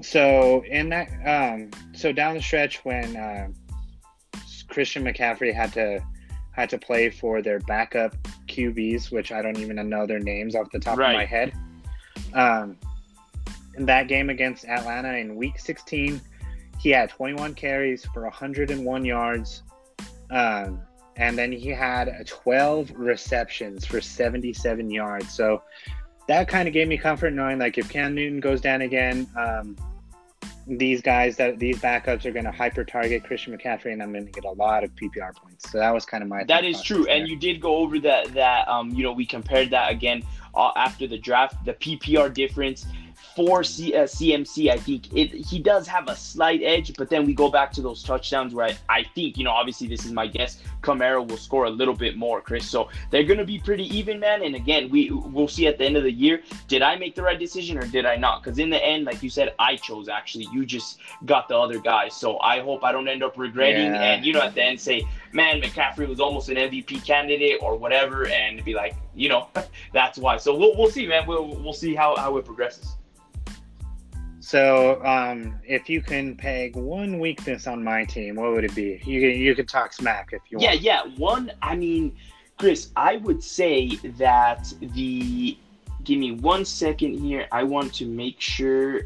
So 0.02 0.64
in 0.64 0.88
that, 0.90 1.08
um, 1.26 1.70
so 1.94 2.12
down 2.12 2.34
the 2.34 2.42
stretch 2.42 2.84
when 2.84 3.16
uh, 3.16 3.48
Christian 4.68 5.04
McCaffrey 5.04 5.52
had 5.52 5.72
to 5.74 6.02
had 6.52 6.70
to 6.70 6.78
play 6.78 7.10
for 7.10 7.42
their 7.42 7.58
backup 7.60 8.14
QBs, 8.46 9.10
which 9.10 9.32
I 9.32 9.42
don't 9.42 9.58
even 9.58 9.76
know 9.88 10.06
their 10.06 10.20
names 10.20 10.54
off 10.54 10.70
the 10.70 10.78
top 10.78 10.98
right. 10.98 11.10
of 11.10 11.16
my 11.16 11.24
head. 11.24 11.52
Um, 12.34 12.78
in 13.76 13.86
that 13.86 14.08
game 14.08 14.30
against 14.30 14.66
Atlanta 14.66 15.14
in 15.14 15.34
Week 15.34 15.58
16, 15.58 16.20
he 16.78 16.90
had 16.90 17.10
21 17.10 17.54
carries 17.54 18.04
for 18.06 18.22
101 18.22 19.04
yards, 19.04 19.62
um, 20.30 20.80
and 21.16 21.38
then 21.38 21.52
he 21.52 21.68
had 21.68 22.26
12 22.26 22.92
receptions 22.94 23.86
for 23.86 24.00
77 24.00 24.90
yards. 24.90 25.32
So 25.32 25.62
that 26.28 26.48
kind 26.48 26.68
of 26.68 26.74
gave 26.74 26.88
me 26.88 26.98
comfort 26.98 27.32
knowing 27.32 27.58
like 27.58 27.78
if 27.78 27.88
Cam 27.88 28.14
Newton 28.14 28.40
goes 28.40 28.60
down 28.60 28.82
again, 28.82 29.26
um, 29.36 29.76
these 30.66 31.00
guys 31.00 31.36
that 31.36 31.58
these 31.58 31.78
backups 31.78 32.24
are 32.24 32.30
going 32.30 32.44
to 32.44 32.50
hyper 32.50 32.84
target 32.84 33.24
Christian 33.24 33.56
McCaffrey, 33.56 33.92
and 33.92 34.02
I'm 34.02 34.12
going 34.12 34.26
to 34.26 34.32
get 34.32 34.44
a 34.44 34.50
lot 34.50 34.84
of 34.84 34.94
PPR 34.94 35.34
points. 35.34 35.70
So 35.70 35.78
that 35.78 35.92
was 35.92 36.04
kind 36.04 36.22
of 36.22 36.28
my. 36.28 36.44
That 36.44 36.64
is 36.64 36.82
true, 36.82 37.04
there. 37.04 37.16
and 37.16 37.28
you 37.28 37.36
did 37.36 37.60
go 37.60 37.76
over 37.76 37.98
that. 38.00 38.32
That 38.34 38.68
um, 38.68 38.90
you 38.90 39.02
know, 39.02 39.12
we 39.12 39.26
compared 39.26 39.70
that 39.70 39.90
again 39.90 40.22
uh, 40.54 40.70
after 40.76 41.06
the 41.06 41.18
draft. 41.18 41.64
The 41.64 41.74
PPR 41.74 42.32
difference 42.32 42.86
for 43.34 43.64
C- 43.64 43.94
uh, 43.94 44.04
CMC, 44.04 44.70
I 44.70 44.76
think 44.76 45.12
it 45.14 45.32
he 45.32 45.58
does 45.58 45.86
have 45.86 46.08
a 46.08 46.16
slight 46.16 46.62
edge, 46.62 46.92
but 46.96 47.08
then 47.08 47.26
we 47.26 47.34
go 47.34 47.50
back 47.50 47.72
to 47.72 47.82
those 47.82 48.02
touchdowns 48.02 48.54
where 48.54 48.66
I, 48.66 48.76
I 48.88 49.02
think, 49.14 49.36
you 49.36 49.44
know, 49.44 49.50
obviously 49.50 49.88
this 49.88 50.04
is 50.04 50.12
my 50.12 50.26
guess, 50.26 50.62
Kamara 50.82 51.26
will 51.26 51.36
score 51.36 51.64
a 51.64 51.70
little 51.70 51.94
bit 51.94 52.16
more, 52.16 52.40
Chris. 52.40 52.68
So 52.68 52.88
they're 53.10 53.24
going 53.24 53.38
to 53.38 53.44
be 53.44 53.58
pretty 53.58 53.84
even, 53.96 54.20
man. 54.20 54.42
And 54.42 54.54
again, 54.54 54.90
we 54.90 55.10
we'll 55.10 55.48
see 55.48 55.66
at 55.66 55.78
the 55.78 55.84
end 55.84 55.96
of 55.96 56.02
the 56.02 56.12
year, 56.12 56.42
did 56.68 56.82
I 56.82 56.96
make 56.96 57.14
the 57.14 57.22
right 57.22 57.38
decision 57.38 57.78
or 57.78 57.86
did 57.86 58.06
I 58.06 58.16
not? 58.16 58.42
Because 58.42 58.58
in 58.58 58.70
the 58.70 58.84
end, 58.84 59.04
like 59.04 59.22
you 59.22 59.30
said, 59.30 59.54
I 59.58 59.76
chose 59.76 60.08
actually. 60.08 60.48
You 60.52 60.64
just 60.64 60.98
got 61.24 61.48
the 61.48 61.56
other 61.56 61.78
guys. 61.78 62.14
So 62.14 62.38
I 62.40 62.60
hope 62.60 62.84
I 62.84 62.92
don't 62.92 63.08
end 63.08 63.22
up 63.22 63.38
regretting 63.38 63.92
yeah. 63.92 64.12
and 64.12 64.24
you 64.24 64.32
know 64.32 64.42
at 64.42 64.54
the 64.54 64.62
end 64.62 64.80
say, 64.80 65.06
man, 65.32 65.60
McCaffrey 65.60 66.08
was 66.08 66.20
almost 66.20 66.48
an 66.48 66.56
MVP 66.56 67.04
candidate 67.04 67.58
or 67.62 67.76
whatever, 67.76 68.26
and 68.28 68.64
be 68.64 68.74
like, 68.74 68.94
you 69.14 69.28
know, 69.28 69.48
that's 69.92 70.18
why. 70.18 70.36
So 70.36 70.56
we'll, 70.56 70.76
we'll 70.76 70.90
see, 70.90 71.06
man. 71.06 71.26
We'll, 71.26 71.46
we'll 71.46 71.72
see 71.72 71.94
how, 71.94 72.16
how 72.16 72.36
it 72.36 72.44
progresses. 72.44 72.96
So, 74.42 75.00
um, 75.04 75.60
if 75.64 75.88
you 75.88 76.02
can 76.02 76.34
peg 76.36 76.74
one 76.74 77.20
weakness 77.20 77.68
on 77.68 77.82
my 77.84 78.04
team, 78.04 78.34
what 78.34 78.50
would 78.50 78.64
it 78.64 78.74
be? 78.74 79.00
You 79.04 79.20
can, 79.20 79.38
you 79.38 79.54
could 79.54 79.68
talk 79.68 79.92
smack 79.92 80.30
if 80.32 80.42
you 80.50 80.58
yeah, 80.58 80.70
want. 80.70 80.80
Yeah, 80.80 81.02
yeah. 81.04 81.16
One, 81.16 81.52
I 81.62 81.76
mean, 81.76 82.16
Chris, 82.58 82.90
I 82.96 83.18
would 83.18 83.42
say 83.42 83.96
that 84.18 84.72
the. 84.80 85.56
Give 86.02 86.18
me 86.18 86.32
one 86.32 86.64
second 86.64 87.20
here. 87.20 87.46
I 87.52 87.62
want 87.62 87.94
to 87.94 88.04
make 88.04 88.40
sure. 88.40 89.02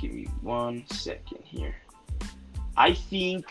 Give 0.00 0.12
me 0.12 0.26
one 0.42 0.84
second 0.88 1.38
here. 1.44 1.76
I 2.76 2.92
think. 2.94 3.46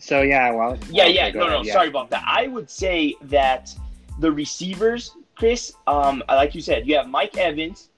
So 0.00 0.22
yeah, 0.22 0.50
well. 0.50 0.76
Yeah, 0.90 1.04
okay, 1.04 1.14
yeah. 1.14 1.30
No, 1.30 1.42
ahead, 1.42 1.52
no. 1.52 1.62
Yeah. 1.62 1.72
Sorry 1.72 1.88
about 1.88 2.10
that. 2.10 2.24
I 2.26 2.48
would 2.48 2.68
say 2.68 3.14
that 3.22 3.72
the 4.18 4.32
receivers, 4.32 5.14
Chris, 5.36 5.72
um, 5.86 6.24
like 6.28 6.56
you 6.56 6.60
said, 6.60 6.88
you 6.88 6.96
have 6.96 7.08
Mike 7.08 7.36
Evans, 7.36 7.89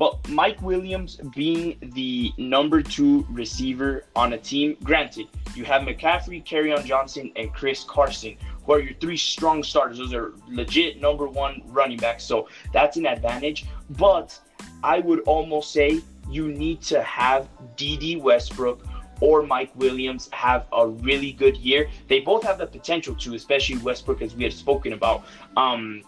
but 0.00 0.26
Mike 0.30 0.62
Williams 0.62 1.20
being 1.36 1.76
the 1.94 2.32
number 2.38 2.80
two 2.80 3.26
receiver 3.28 4.06
on 4.16 4.32
a 4.32 4.38
team, 4.38 4.78
granted, 4.82 5.26
you 5.54 5.66
have 5.66 5.82
McCaffrey, 5.82 6.42
Kerryon 6.42 6.86
Johnson, 6.86 7.30
and 7.36 7.52
Chris 7.52 7.84
Carson, 7.84 8.34
who 8.64 8.72
are 8.72 8.80
your 8.80 8.94
three 8.94 9.18
strong 9.18 9.62
starters. 9.62 9.98
Those 9.98 10.14
are 10.14 10.32
legit 10.48 11.02
number 11.02 11.26
one 11.26 11.62
running 11.66 11.98
backs. 11.98 12.24
So 12.24 12.48
that's 12.72 12.96
an 12.96 13.04
advantage. 13.04 13.66
But 13.90 14.40
I 14.82 15.00
would 15.00 15.20
almost 15.20 15.70
say 15.70 16.00
you 16.30 16.48
need 16.48 16.80
to 16.84 17.02
have 17.02 17.50
Dede 17.76 18.22
Westbrook 18.22 18.82
or 19.20 19.42
Mike 19.42 19.70
Williams 19.76 20.30
have 20.32 20.64
a 20.72 20.88
really 20.88 21.32
good 21.32 21.58
year. 21.58 21.90
They 22.08 22.20
both 22.20 22.42
have 22.44 22.56
the 22.56 22.66
potential 22.66 23.14
to, 23.16 23.34
especially 23.34 23.76
Westbrook, 23.76 24.22
as 24.22 24.34
we 24.34 24.44
had 24.44 24.54
spoken 24.54 24.94
about. 24.94 25.26
Um, 25.58 26.04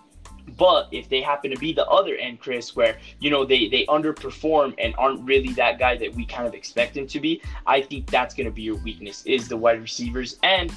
but 0.57 0.88
if 0.92 1.09
they 1.09 1.20
happen 1.20 1.50
to 1.50 1.57
be 1.57 1.72
the 1.72 1.87
other 1.87 2.16
end, 2.16 2.40
Chris, 2.40 2.76
where 2.76 2.98
you 3.20 3.31
know 3.31 3.44
they 3.44 3.68
they 3.68 3.87
underperform 3.87 4.74
and 4.78 4.94
aren't 4.98 5.20
really 5.26 5.52
that 5.55 5.78
guy 5.78 5.96
that 5.96 6.14
we 6.14 6.24
kind 6.24 6.46
of 6.46 6.55
expect 6.55 6.94
them 6.94 7.07
to 7.09 7.20
be, 7.20 7.42
I 7.66 7.81
think 7.81 8.11
that's 8.11 8.35
going 8.35 8.46
to 8.46 8.52
be 8.52 8.62
your 8.62 8.76
weakness 8.76 9.24
is 9.26 9.48
the 9.48 9.57
wide 9.57 9.81
receivers. 9.81 10.38
And 10.42 10.72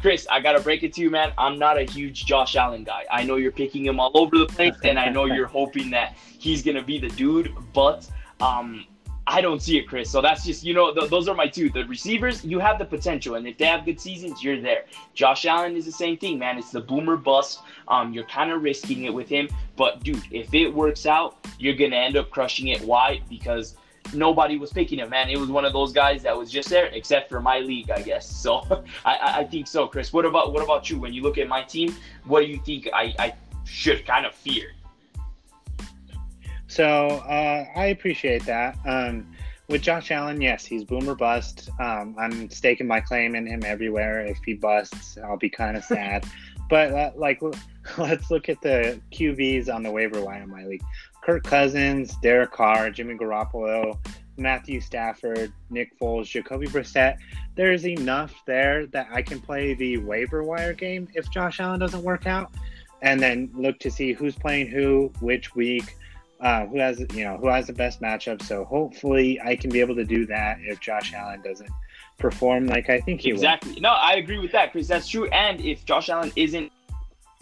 Chris, 0.00 0.26
I 0.30 0.40
gotta 0.40 0.60
break 0.60 0.82
it 0.82 0.94
to 0.94 1.02
you, 1.02 1.10
man. 1.10 1.32
I'm 1.36 1.58
not 1.58 1.76
a 1.76 1.82
huge 1.82 2.24
Josh 2.24 2.56
Allen 2.56 2.84
guy. 2.84 3.04
I 3.10 3.22
know 3.22 3.36
you're 3.36 3.52
picking 3.52 3.84
him 3.84 4.00
all 4.00 4.10
over 4.14 4.38
the 4.38 4.46
place, 4.46 4.74
and 4.82 4.98
I 4.98 5.10
know 5.10 5.26
you're 5.26 5.46
hoping 5.60 5.90
that 5.90 6.16
he's 6.38 6.62
gonna 6.62 6.82
be 6.82 6.98
the 6.98 7.10
dude, 7.10 7.52
but 7.74 8.08
um, 8.40 8.86
I 9.26 9.40
don't 9.40 9.62
see 9.62 9.78
it, 9.78 9.86
Chris. 9.86 10.10
So 10.10 10.20
that's 10.20 10.44
just, 10.44 10.64
you 10.64 10.74
know, 10.74 10.92
th- 10.92 11.10
those 11.10 11.28
are 11.28 11.34
my 11.34 11.46
two. 11.46 11.70
The 11.70 11.84
receivers, 11.84 12.44
you 12.44 12.58
have 12.58 12.78
the 12.78 12.84
potential. 12.84 13.36
And 13.36 13.46
if 13.46 13.58
they 13.58 13.66
have 13.66 13.84
good 13.84 14.00
seasons, 14.00 14.42
you're 14.42 14.60
there. 14.60 14.86
Josh 15.14 15.46
Allen 15.46 15.76
is 15.76 15.84
the 15.84 15.92
same 15.92 16.16
thing, 16.16 16.38
man. 16.38 16.58
It's 16.58 16.72
the 16.72 16.80
boomer 16.80 17.16
bust. 17.16 17.60
Um, 17.88 18.12
you're 18.12 18.24
kind 18.24 18.50
of 18.50 18.62
risking 18.62 19.04
it 19.04 19.14
with 19.14 19.28
him. 19.28 19.48
But, 19.76 20.02
dude, 20.02 20.22
if 20.30 20.52
it 20.54 20.68
works 20.68 21.06
out, 21.06 21.46
you're 21.58 21.76
to 21.76 21.96
end 21.96 22.16
up 22.16 22.30
crushing 22.30 22.68
it. 22.68 22.80
Why? 22.80 23.20
Because 23.28 23.76
nobody 24.12 24.56
was 24.56 24.72
picking 24.72 24.98
him, 24.98 25.10
man. 25.10 25.28
It 25.28 25.38
was 25.38 25.48
one 25.48 25.64
of 25.64 25.72
those 25.72 25.92
guys 25.92 26.22
that 26.22 26.36
was 26.36 26.50
just 26.50 26.68
there, 26.68 26.86
except 26.86 27.28
for 27.28 27.40
my 27.40 27.60
league, 27.60 27.90
I 27.90 28.02
guess. 28.02 28.28
So 28.40 28.84
I, 29.04 29.40
I 29.40 29.44
think 29.44 29.66
so, 29.66 29.86
Chris. 29.86 30.14
What 30.14 30.24
about 30.24 30.54
what 30.54 30.62
about 30.62 30.88
you? 30.88 30.98
When 30.98 31.12
you 31.12 31.22
look 31.22 31.36
at 31.36 31.46
my 31.46 31.62
team, 31.62 31.94
what 32.24 32.40
do 32.40 32.46
you 32.46 32.58
think 32.64 32.88
I, 32.92 33.14
I 33.18 33.34
should 33.64 34.06
kind 34.06 34.24
of 34.24 34.34
fear? 34.34 34.72
So 36.70 36.86
uh, 36.86 37.66
I 37.74 37.86
appreciate 37.86 38.46
that. 38.46 38.78
Um, 38.86 39.26
with 39.68 39.82
Josh 39.82 40.12
Allen, 40.12 40.40
yes, 40.40 40.64
he's 40.64 40.84
boomer 40.84 41.16
bust. 41.16 41.68
Um, 41.80 42.14
I'm 42.16 42.48
staking 42.48 42.86
my 42.86 43.00
claim 43.00 43.34
in 43.34 43.44
him 43.44 43.64
everywhere. 43.64 44.24
If 44.24 44.38
he 44.46 44.54
busts, 44.54 45.18
I'll 45.18 45.36
be 45.36 45.50
kind 45.50 45.76
of 45.76 45.82
sad. 45.82 46.24
but 46.70 46.92
uh, 46.92 47.10
like, 47.16 47.42
let's 47.98 48.30
look 48.30 48.48
at 48.48 48.60
the 48.62 49.00
QBs 49.10 49.72
on 49.72 49.82
the 49.82 49.90
waiver 49.90 50.24
wire 50.24 50.42
in 50.42 50.48
my 50.48 50.64
league: 50.64 50.82
Kirk 51.24 51.42
Cousins, 51.42 52.16
Derek 52.22 52.52
Carr, 52.52 52.88
Jimmy 52.90 53.14
Garoppolo, 53.14 53.98
Matthew 54.36 54.80
Stafford, 54.80 55.52
Nick 55.70 55.98
Foles, 55.98 56.26
Jacoby 56.26 56.68
Brissett. 56.68 57.16
There's 57.56 57.84
enough 57.84 58.32
there 58.46 58.86
that 58.86 59.08
I 59.10 59.22
can 59.22 59.40
play 59.40 59.74
the 59.74 59.98
waiver 59.98 60.44
wire 60.44 60.72
game 60.72 61.08
if 61.14 61.28
Josh 61.32 61.58
Allen 61.58 61.80
doesn't 61.80 62.04
work 62.04 62.28
out, 62.28 62.54
and 63.02 63.20
then 63.20 63.50
look 63.54 63.80
to 63.80 63.90
see 63.90 64.12
who's 64.12 64.36
playing 64.36 64.68
who, 64.68 65.12
which 65.18 65.56
week 65.56 65.96
uh, 66.40 66.66
who 66.66 66.78
has 66.78 67.00
you 67.14 67.24
know 67.24 67.36
who 67.36 67.48
has 67.48 67.66
the 67.66 67.72
best 67.72 68.00
matchup. 68.00 68.42
So 68.42 68.64
hopefully 68.64 69.40
I 69.44 69.56
can 69.56 69.70
be 69.70 69.80
able 69.80 69.96
to 69.96 70.04
do 70.04 70.26
that 70.26 70.58
if 70.60 70.80
Josh 70.80 71.12
Allen 71.12 71.42
doesn't 71.42 71.70
perform 72.18 72.66
like 72.66 72.90
I 72.90 73.00
think 73.00 73.20
he 73.20 73.32
will. 73.32 73.38
exactly. 73.38 73.74
Will. 73.74 73.82
No, 73.82 73.90
I 73.90 74.14
agree 74.14 74.38
with 74.38 74.52
that, 74.52 74.72
Chris. 74.72 74.88
That's 74.88 75.08
true. 75.08 75.26
And 75.28 75.60
if 75.60 75.84
Josh 75.84 76.08
Allen 76.08 76.32
isn't 76.36 76.72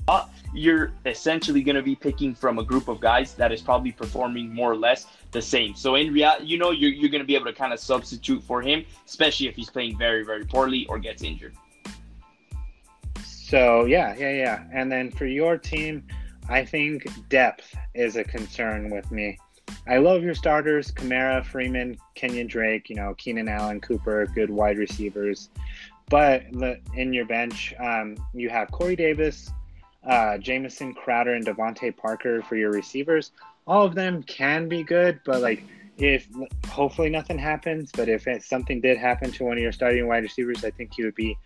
up, 0.08 0.32
you're 0.54 0.92
essentially 1.04 1.62
going 1.62 1.76
to 1.76 1.82
be 1.82 1.94
picking 1.94 2.34
from 2.34 2.58
a 2.58 2.64
group 2.64 2.88
of 2.88 3.00
guys 3.00 3.34
that 3.34 3.52
is 3.52 3.60
probably 3.60 3.92
performing 3.92 4.52
more 4.52 4.72
or 4.72 4.76
less 4.76 5.06
the 5.30 5.42
same. 5.42 5.74
So 5.74 5.96
in 5.96 6.12
reality, 6.12 6.46
you 6.46 6.58
know, 6.58 6.70
you're, 6.70 6.90
you're 6.90 7.10
going 7.10 7.20
to 7.20 7.26
be 7.26 7.34
able 7.34 7.44
to 7.46 7.52
kind 7.52 7.72
of 7.72 7.78
substitute 7.78 8.42
for 8.42 8.62
him, 8.62 8.84
especially 9.06 9.48
if 9.48 9.54
he's 9.54 9.68
playing 9.68 9.98
very, 9.98 10.24
very 10.24 10.44
poorly 10.44 10.86
or 10.86 10.98
gets 10.98 11.22
injured. 11.22 11.54
So 13.22 13.84
yeah, 13.84 14.14
yeah, 14.16 14.32
yeah. 14.32 14.64
And 14.72 14.90
then 14.90 15.10
for 15.10 15.26
your 15.26 15.56
team, 15.56 16.06
I 16.48 16.64
think 16.64 17.06
depth 17.28 17.76
is 17.94 18.16
a 18.16 18.24
concern 18.24 18.90
with 18.90 19.10
me. 19.10 19.38
I 19.86 19.98
love 19.98 20.22
your 20.22 20.34
starters 20.34 20.90
Kamara, 20.92 21.44
Freeman, 21.44 21.98
Kenyon 22.14 22.46
Drake, 22.46 22.88
you 22.88 22.96
know, 22.96 23.14
Keenan 23.18 23.48
Allen, 23.48 23.80
Cooper, 23.80 24.26
good 24.34 24.50
wide 24.50 24.78
receivers. 24.78 25.50
But 26.08 26.44
in 26.94 27.12
your 27.12 27.26
bench, 27.26 27.74
um, 27.78 28.16
you 28.32 28.48
have 28.48 28.70
Corey 28.70 28.96
Davis, 28.96 29.50
uh, 30.06 30.38
Jamison 30.38 30.94
Crowder, 30.94 31.34
and 31.34 31.46
DeVante 31.46 31.94
Parker 31.94 32.42
for 32.42 32.56
your 32.56 32.70
receivers. 32.70 33.32
All 33.66 33.84
of 33.84 33.94
them 33.94 34.22
can 34.22 34.68
be 34.68 34.82
good, 34.82 35.20
but 35.26 35.42
like 35.42 35.62
if 35.98 36.28
hopefully 36.68 37.10
nothing 37.10 37.38
happens, 37.38 37.90
but 37.92 38.08
if 38.08 38.26
it, 38.26 38.42
something 38.42 38.80
did 38.80 38.98
happen 38.98 39.32
to 39.32 39.44
one 39.44 39.54
of 39.54 39.62
your 39.62 39.72
starting 39.72 40.06
wide 40.06 40.22
receivers, 40.22 40.64
I 40.64 40.70
think 40.70 40.96
you 40.96 41.04
would 41.06 41.14
be 41.14 41.36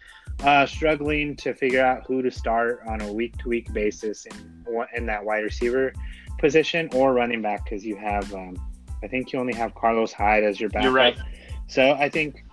uh, 0.44 0.66
struggling 0.66 1.36
to 1.36 1.54
figure 1.54 1.84
out 1.84 2.04
who 2.06 2.22
to 2.22 2.30
start 2.30 2.82
on 2.86 3.00
a 3.00 3.12
week 3.12 3.36
to 3.38 3.48
week 3.48 3.72
basis 3.72 4.26
in 4.26 4.64
in 4.94 5.06
that 5.06 5.24
wide 5.24 5.44
receiver 5.44 5.92
position 6.38 6.88
or 6.94 7.12
running 7.12 7.42
back 7.42 7.64
because 7.64 7.84
you 7.84 7.96
have 7.96 8.32
um, 8.34 8.56
I 9.02 9.08
think 9.08 9.32
you 9.32 9.38
only 9.38 9.54
have 9.54 9.74
Carlos 9.74 10.12
Hyde 10.12 10.44
as 10.44 10.60
your 10.60 10.70
backup. 10.70 10.84
You're 10.84 10.92
right. 10.92 11.18
So 11.66 11.92
I 11.92 12.08
think 12.08 12.44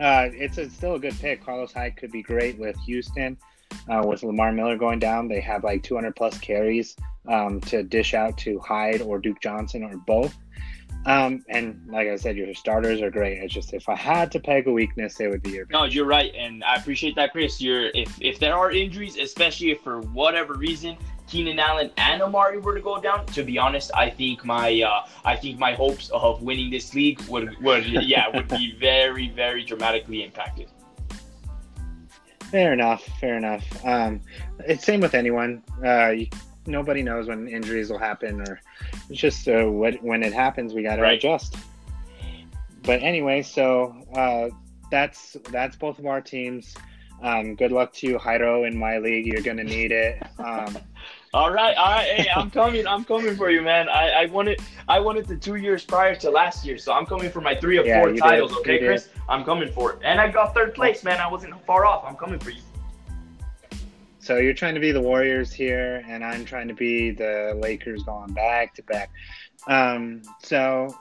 uh, 0.00 0.28
it's 0.32 0.58
a, 0.58 0.70
still 0.70 0.94
a 0.94 0.98
good 0.98 1.18
pick. 1.18 1.44
Carlos 1.44 1.72
Hyde 1.72 1.96
could 1.96 2.10
be 2.10 2.22
great 2.22 2.58
with 2.58 2.76
Houston. 2.86 3.36
Uh, 3.88 4.02
with 4.06 4.22
Lamar 4.22 4.52
Miller 4.52 4.76
going 4.76 4.98
down, 4.98 5.28
they 5.28 5.40
have 5.40 5.64
like 5.64 5.82
200 5.82 6.16
plus 6.16 6.38
carries 6.38 6.96
um, 7.26 7.60
to 7.62 7.82
dish 7.82 8.14
out 8.14 8.36
to 8.38 8.58
Hyde 8.60 9.02
or 9.02 9.18
Duke 9.18 9.40
Johnson 9.42 9.82
or 9.82 9.96
both. 10.06 10.36
Um, 11.08 11.42
and 11.48 11.80
like 11.88 12.06
I 12.06 12.16
said, 12.16 12.36
your 12.36 12.52
starters 12.52 13.00
are 13.00 13.10
great. 13.10 13.38
It's 13.38 13.54
just 13.54 13.72
if 13.72 13.88
I 13.88 13.96
had 13.96 14.30
to 14.32 14.40
peg 14.40 14.66
a 14.66 14.72
weakness, 14.72 15.18
it 15.20 15.28
would 15.28 15.42
be 15.42 15.52
your. 15.52 15.66
No, 15.70 15.84
you're 15.84 16.04
right, 16.04 16.34
and 16.34 16.62
I 16.62 16.74
appreciate 16.74 17.16
that, 17.16 17.32
Chris. 17.32 17.62
You're 17.62 17.86
if 17.94 18.14
if 18.20 18.38
there 18.38 18.54
are 18.54 18.70
injuries, 18.70 19.16
especially 19.16 19.70
if 19.70 19.80
for 19.80 20.02
whatever 20.02 20.52
reason 20.52 20.98
Keenan 21.26 21.58
Allen 21.58 21.90
and 21.96 22.20
Amari 22.20 22.58
were 22.58 22.74
to 22.74 22.82
go 22.82 23.00
down, 23.00 23.24
to 23.28 23.42
be 23.42 23.56
honest, 23.56 23.90
I 23.94 24.10
think 24.10 24.44
my 24.44 24.82
uh, 24.82 25.06
I 25.24 25.34
think 25.34 25.58
my 25.58 25.72
hopes 25.72 26.10
of 26.10 26.42
winning 26.42 26.70
this 26.70 26.94
league 26.94 27.22
would 27.22 27.56
would 27.62 27.86
yeah 27.86 28.28
would 28.28 28.48
be 28.48 28.76
very 28.78 29.30
very 29.30 29.64
dramatically 29.64 30.22
impacted. 30.22 30.68
Fair 32.50 32.74
enough. 32.74 33.02
Fair 33.18 33.36
enough. 33.38 33.64
Um, 33.82 34.20
it's 34.66 34.84
same 34.84 35.00
with 35.00 35.14
anyone. 35.14 35.62
Uh, 35.82 36.10
you, 36.10 36.26
nobody 36.68 37.02
knows 37.02 37.26
when 37.28 37.48
injuries 37.48 37.90
will 37.90 37.98
happen, 37.98 38.40
or 38.40 38.60
it's 39.08 39.20
just 39.20 39.48
uh, 39.48 39.64
what, 39.64 40.02
when 40.02 40.22
it 40.22 40.32
happens, 40.32 40.74
we 40.74 40.82
got 40.82 40.96
to 40.96 41.02
right. 41.02 41.18
adjust. 41.18 41.56
But 42.82 43.02
anyway, 43.02 43.42
so 43.42 43.94
uh, 44.14 44.54
that's 44.90 45.36
that's 45.50 45.76
both 45.76 45.98
of 45.98 46.06
our 46.06 46.20
teams. 46.20 46.74
Um, 47.20 47.56
good 47.56 47.72
luck 47.72 47.92
to 47.94 48.06
you, 48.06 48.18
Jairo, 48.18 48.66
in 48.66 48.76
my 48.78 48.98
league. 48.98 49.26
You're 49.26 49.42
gonna 49.42 49.64
need 49.64 49.90
it. 49.90 50.22
Um, 50.38 50.78
all 51.34 51.50
right, 51.52 51.76
all 51.76 51.90
right. 51.90 52.06
Hey, 52.06 52.30
I'm 52.34 52.50
coming. 52.50 52.86
I'm 52.86 53.04
coming 53.04 53.36
for 53.36 53.50
you, 53.50 53.60
man. 53.60 53.88
I, 53.88 54.10
I 54.10 54.46
it. 54.46 54.62
I 54.88 55.00
it 55.00 55.26
the 55.26 55.36
two 55.36 55.56
years 55.56 55.84
prior 55.84 56.14
to 56.16 56.30
last 56.30 56.64
year, 56.64 56.78
so 56.78 56.92
I'm 56.92 57.06
coming 57.06 57.30
for 57.30 57.40
my 57.40 57.56
three 57.56 57.76
of 57.76 57.86
yeah, 57.86 58.00
four 58.00 58.12
titles. 58.14 58.52
Did. 58.52 58.60
Okay, 58.60 58.78
Chris. 58.78 59.08
I'm 59.28 59.44
coming 59.44 59.72
for 59.72 59.94
it, 59.94 59.98
and 60.04 60.20
I 60.20 60.30
got 60.30 60.54
third 60.54 60.74
place, 60.74 61.02
man. 61.02 61.20
I 61.20 61.28
wasn't 61.28 61.54
far 61.66 61.84
off. 61.84 62.04
I'm 62.06 62.16
coming 62.16 62.38
for 62.38 62.50
you. 62.50 62.62
So 64.28 64.36
you're 64.36 64.52
trying 64.52 64.74
to 64.74 64.80
be 64.80 64.92
the 64.92 65.00
Warriors 65.00 65.54
here, 65.54 66.04
and 66.06 66.22
I'm 66.22 66.44
trying 66.44 66.68
to 66.68 66.74
be 66.74 67.12
the 67.12 67.58
Lakers 67.62 68.02
going 68.02 68.34
back 68.34 68.74
to 68.74 68.82
back. 68.82 69.10
Um, 69.66 70.20
so 70.44 70.94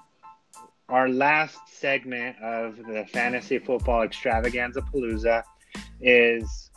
our 0.87 1.09
last 1.09 1.59
segment 1.67 2.41
of 2.41 2.77
the 2.77 3.05
fantasy 3.11 3.59
football 3.59 4.03
extravaganza 4.03 4.79
palooza 4.79 5.43
is 5.99 6.71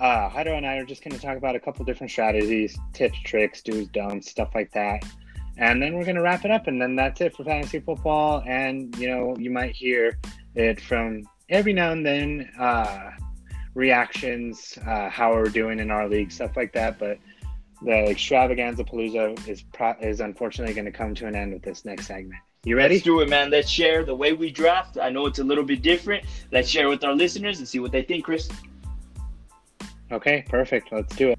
uh, 0.00 0.28
and 0.34 0.66
I 0.66 0.78
are 0.78 0.84
just 0.84 1.04
going 1.04 1.14
to 1.14 1.24
talk 1.24 1.36
about 1.36 1.54
a 1.54 1.60
couple 1.60 1.84
different 1.84 2.10
strategies, 2.10 2.76
tips, 2.92 3.20
tricks, 3.20 3.62
do's, 3.62 3.86
don'ts, 3.86 4.28
stuff 4.28 4.56
like 4.56 4.72
that. 4.72 5.04
And 5.56 5.80
then 5.80 5.94
we're 5.94 6.04
going 6.04 6.16
to 6.16 6.22
wrap 6.22 6.44
it 6.44 6.50
up, 6.50 6.66
and 6.66 6.82
then 6.82 6.96
that's 6.96 7.20
it 7.20 7.36
for 7.36 7.44
fantasy 7.44 7.78
football. 7.78 8.42
And, 8.44 8.92
you 8.98 9.06
know, 9.06 9.36
you 9.38 9.52
might 9.52 9.76
hear 9.76 10.18
it 10.56 10.80
from 10.80 11.22
every 11.48 11.72
now 11.72 11.92
and 11.92 12.04
then. 12.04 12.50
Uh, 12.58 13.12
reactions, 13.74 14.78
uh, 14.86 15.08
how 15.08 15.32
we're 15.32 15.48
doing 15.48 15.78
in 15.78 15.90
our 15.90 16.08
league, 16.08 16.30
stuff 16.30 16.56
like 16.56 16.72
that. 16.74 16.98
But 16.98 17.18
the 17.82 18.10
extravaganza 18.10 18.84
palooza 18.84 19.48
is 19.48 19.62
pro- 19.62 19.96
is 20.00 20.20
unfortunately 20.20 20.74
going 20.74 20.84
to 20.84 20.92
come 20.92 21.14
to 21.16 21.26
an 21.26 21.34
end 21.34 21.52
with 21.52 21.62
this 21.62 21.84
next 21.84 22.06
segment. 22.06 22.40
You 22.64 22.76
ready? 22.76 22.94
Let's 22.94 23.04
do 23.04 23.20
it, 23.20 23.28
man. 23.28 23.50
Let's 23.50 23.68
share 23.68 24.04
the 24.04 24.14
way 24.14 24.34
we 24.34 24.50
draft. 24.50 24.96
I 24.96 25.10
know 25.10 25.26
it's 25.26 25.40
a 25.40 25.44
little 25.44 25.64
bit 25.64 25.82
different. 25.82 26.24
Let's 26.52 26.68
share 26.68 26.88
with 26.88 27.02
our 27.02 27.14
listeners 27.14 27.58
and 27.58 27.66
see 27.66 27.80
what 27.80 27.90
they 27.90 28.02
think, 28.02 28.24
Chris. 28.24 28.48
Okay, 30.12 30.44
perfect. 30.48 30.92
Let's 30.92 31.16
do 31.16 31.34
it. 31.34 31.38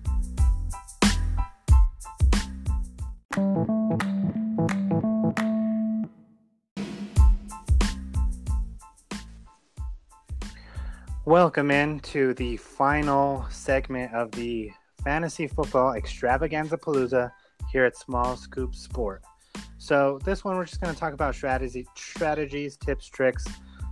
Welcome 11.26 11.72
in 11.72 12.02
to 12.02 12.34
the 12.34 12.58
final 12.58 13.46
segment 13.50 14.14
of 14.14 14.30
the 14.32 14.74
Fantasy 15.06 15.48
Football 15.48 15.94
Extravaganza 15.94 16.78
Palooza 16.78 17.32
here 17.72 17.86
at 17.86 17.96
Small 17.96 18.36
Scoop 18.36 18.76
Sport. 18.76 19.24
So 19.78 20.20
this 20.26 20.44
one 20.44 20.58
we're 20.58 20.66
just 20.66 20.82
going 20.82 20.94
to 20.94 21.00
talk 21.00 21.14
about 21.14 21.34
strategy, 21.34 21.88
strategies, 21.96 22.76
tips, 22.76 23.08
tricks, 23.08 23.46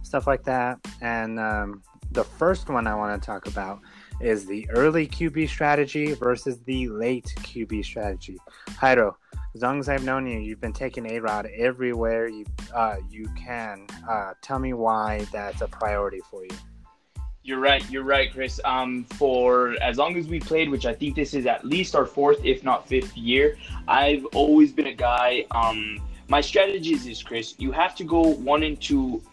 stuff 0.04 0.28
like 0.28 0.44
that. 0.44 0.80
And 1.00 1.40
um, 1.40 1.82
the 2.12 2.26
first 2.26 2.68
one 2.68 2.86
I 2.86 2.96
want 2.96 3.22
to 3.22 3.26
talk 3.26 3.48
about 3.48 3.80
is 4.20 4.46
the 4.46 4.70
early 4.70 5.08
QB 5.08 5.48
strategy 5.48 6.14
versus 6.14 6.60
the 6.66 6.90
late 6.90 7.34
QB 7.38 7.86
strategy. 7.86 8.36
Jairo, 8.72 9.14
as 9.56 9.62
long 9.62 9.80
as 9.80 9.88
I've 9.88 10.04
known 10.04 10.28
you, 10.28 10.38
you've 10.38 10.60
been 10.60 10.74
taking 10.74 11.10
A 11.10 11.20
Rod 11.20 11.48
everywhere 11.56 12.28
you 12.28 12.44
uh, 12.76 12.98
you 13.10 13.30
can. 13.38 13.88
Uh, 14.06 14.34
tell 14.42 14.60
me 14.60 14.74
why 14.74 15.26
that's 15.32 15.62
a 15.62 15.68
priority 15.70 16.20
for 16.30 16.44
you. 16.44 16.58
You're 17.44 17.60
right. 17.60 17.88
You're 17.90 18.04
right, 18.04 18.32
Chris. 18.32 18.62
Um, 18.66 19.04
for 19.18 19.76
as 19.82 19.98
long 19.98 20.16
as 20.16 20.28
we 20.28 20.40
played, 20.40 20.70
which 20.70 20.86
I 20.86 20.94
think 20.94 21.16
this 21.16 21.34
is 21.34 21.48
at 21.48 21.66
least 21.66 21.96
our 21.96 22.06
fourth, 22.06 22.44
if 22.46 22.64
not 22.64 22.88
fifth 22.88 23.18
year, 23.18 23.58
I've 23.88 24.26
always 24.28 24.72
been 24.72 24.88
a 24.88 24.94
guy. 24.94 25.46
Um, 25.50 26.00
my 26.28 26.40
strategy 26.40 26.94
is 26.94 27.04
this, 27.04 27.24
Chris. 27.24 27.56
You 27.58 27.72
have 27.72 27.96
to 27.96 28.04
go 28.04 28.22
one 28.22 28.62
and 28.62 28.80
two, 28.80 29.24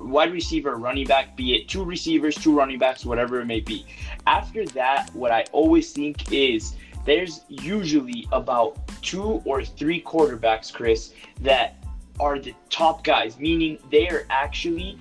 wide 0.00 0.32
receiver, 0.32 0.76
running 0.76 1.06
back, 1.06 1.36
be 1.36 1.54
it 1.54 1.68
two 1.68 1.84
receivers, 1.84 2.34
two 2.34 2.52
running 2.52 2.80
backs, 2.80 3.06
whatever 3.06 3.40
it 3.40 3.46
may 3.46 3.60
be. 3.60 3.86
After 4.26 4.66
that, 4.66 5.14
what 5.14 5.30
I 5.30 5.44
always 5.52 5.92
think 5.92 6.32
is 6.32 6.74
there's 7.06 7.42
usually 7.48 8.26
about 8.32 8.76
two 9.02 9.40
or 9.44 9.64
three 9.64 10.02
quarterbacks, 10.02 10.72
Chris, 10.72 11.14
that 11.40 11.76
are 12.18 12.40
the 12.40 12.54
top 12.70 13.04
guys, 13.04 13.38
meaning 13.38 13.78
they 13.92 14.08
are 14.08 14.26
actually 14.30 14.98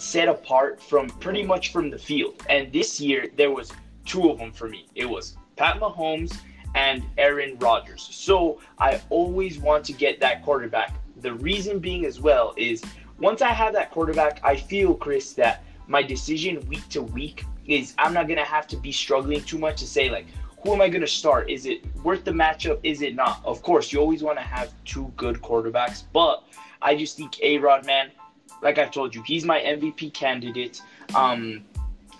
set 0.00 0.28
apart 0.28 0.82
from 0.82 1.08
pretty 1.08 1.42
much 1.42 1.72
from 1.72 1.90
the 1.90 1.98
field. 1.98 2.42
And 2.48 2.72
this 2.72 3.00
year 3.00 3.26
there 3.36 3.50
was 3.50 3.72
two 4.06 4.30
of 4.30 4.38
them 4.38 4.50
for 4.50 4.68
me. 4.68 4.86
It 4.94 5.08
was 5.08 5.36
Pat 5.56 5.78
Mahomes 5.78 6.38
and 6.74 7.04
Aaron 7.18 7.58
Rodgers. 7.58 8.08
So 8.10 8.60
I 8.78 9.00
always 9.10 9.58
want 9.58 9.84
to 9.86 9.92
get 9.92 10.18
that 10.20 10.42
quarterback. 10.42 10.94
The 11.20 11.34
reason 11.34 11.80
being 11.80 12.06
as 12.06 12.20
well 12.20 12.54
is 12.56 12.82
once 13.18 13.42
I 13.42 13.50
have 13.50 13.74
that 13.74 13.90
quarterback, 13.90 14.40
I 14.42 14.56
feel 14.56 14.94
Chris 14.94 15.34
that 15.34 15.64
my 15.86 16.02
decision 16.02 16.66
week 16.66 16.88
to 16.88 17.02
week 17.02 17.44
is 17.66 17.94
I'm 17.98 18.14
not 18.14 18.26
gonna 18.26 18.44
have 18.44 18.66
to 18.68 18.76
be 18.76 18.92
struggling 18.92 19.42
too 19.42 19.58
much 19.58 19.80
to 19.80 19.86
say 19.86 20.08
like 20.08 20.26
who 20.62 20.72
am 20.74 20.80
I 20.80 20.88
to 20.90 21.06
start? 21.06 21.50
Is 21.50 21.66
it 21.66 21.84
worth 22.02 22.24
the 22.24 22.32
matchup? 22.32 22.80
Is 22.82 23.00
it 23.00 23.14
not? 23.14 23.40
Of 23.44 23.62
course, 23.62 23.92
you 23.92 23.98
always 23.98 24.22
want 24.22 24.38
to 24.38 24.44
have 24.44 24.72
two 24.84 25.10
good 25.16 25.40
quarterbacks, 25.40 26.02
but 26.12 26.44
I 26.82 26.94
just 26.94 27.16
think 27.16 27.40
A 27.42 27.56
Rod, 27.58 27.86
man, 27.86 28.10
like 28.62 28.78
I've 28.78 28.90
told 28.90 29.14
you, 29.14 29.22
he's 29.22 29.44
my 29.44 29.60
MVP 29.60 30.12
candidate. 30.12 30.82
Um, 31.14 31.64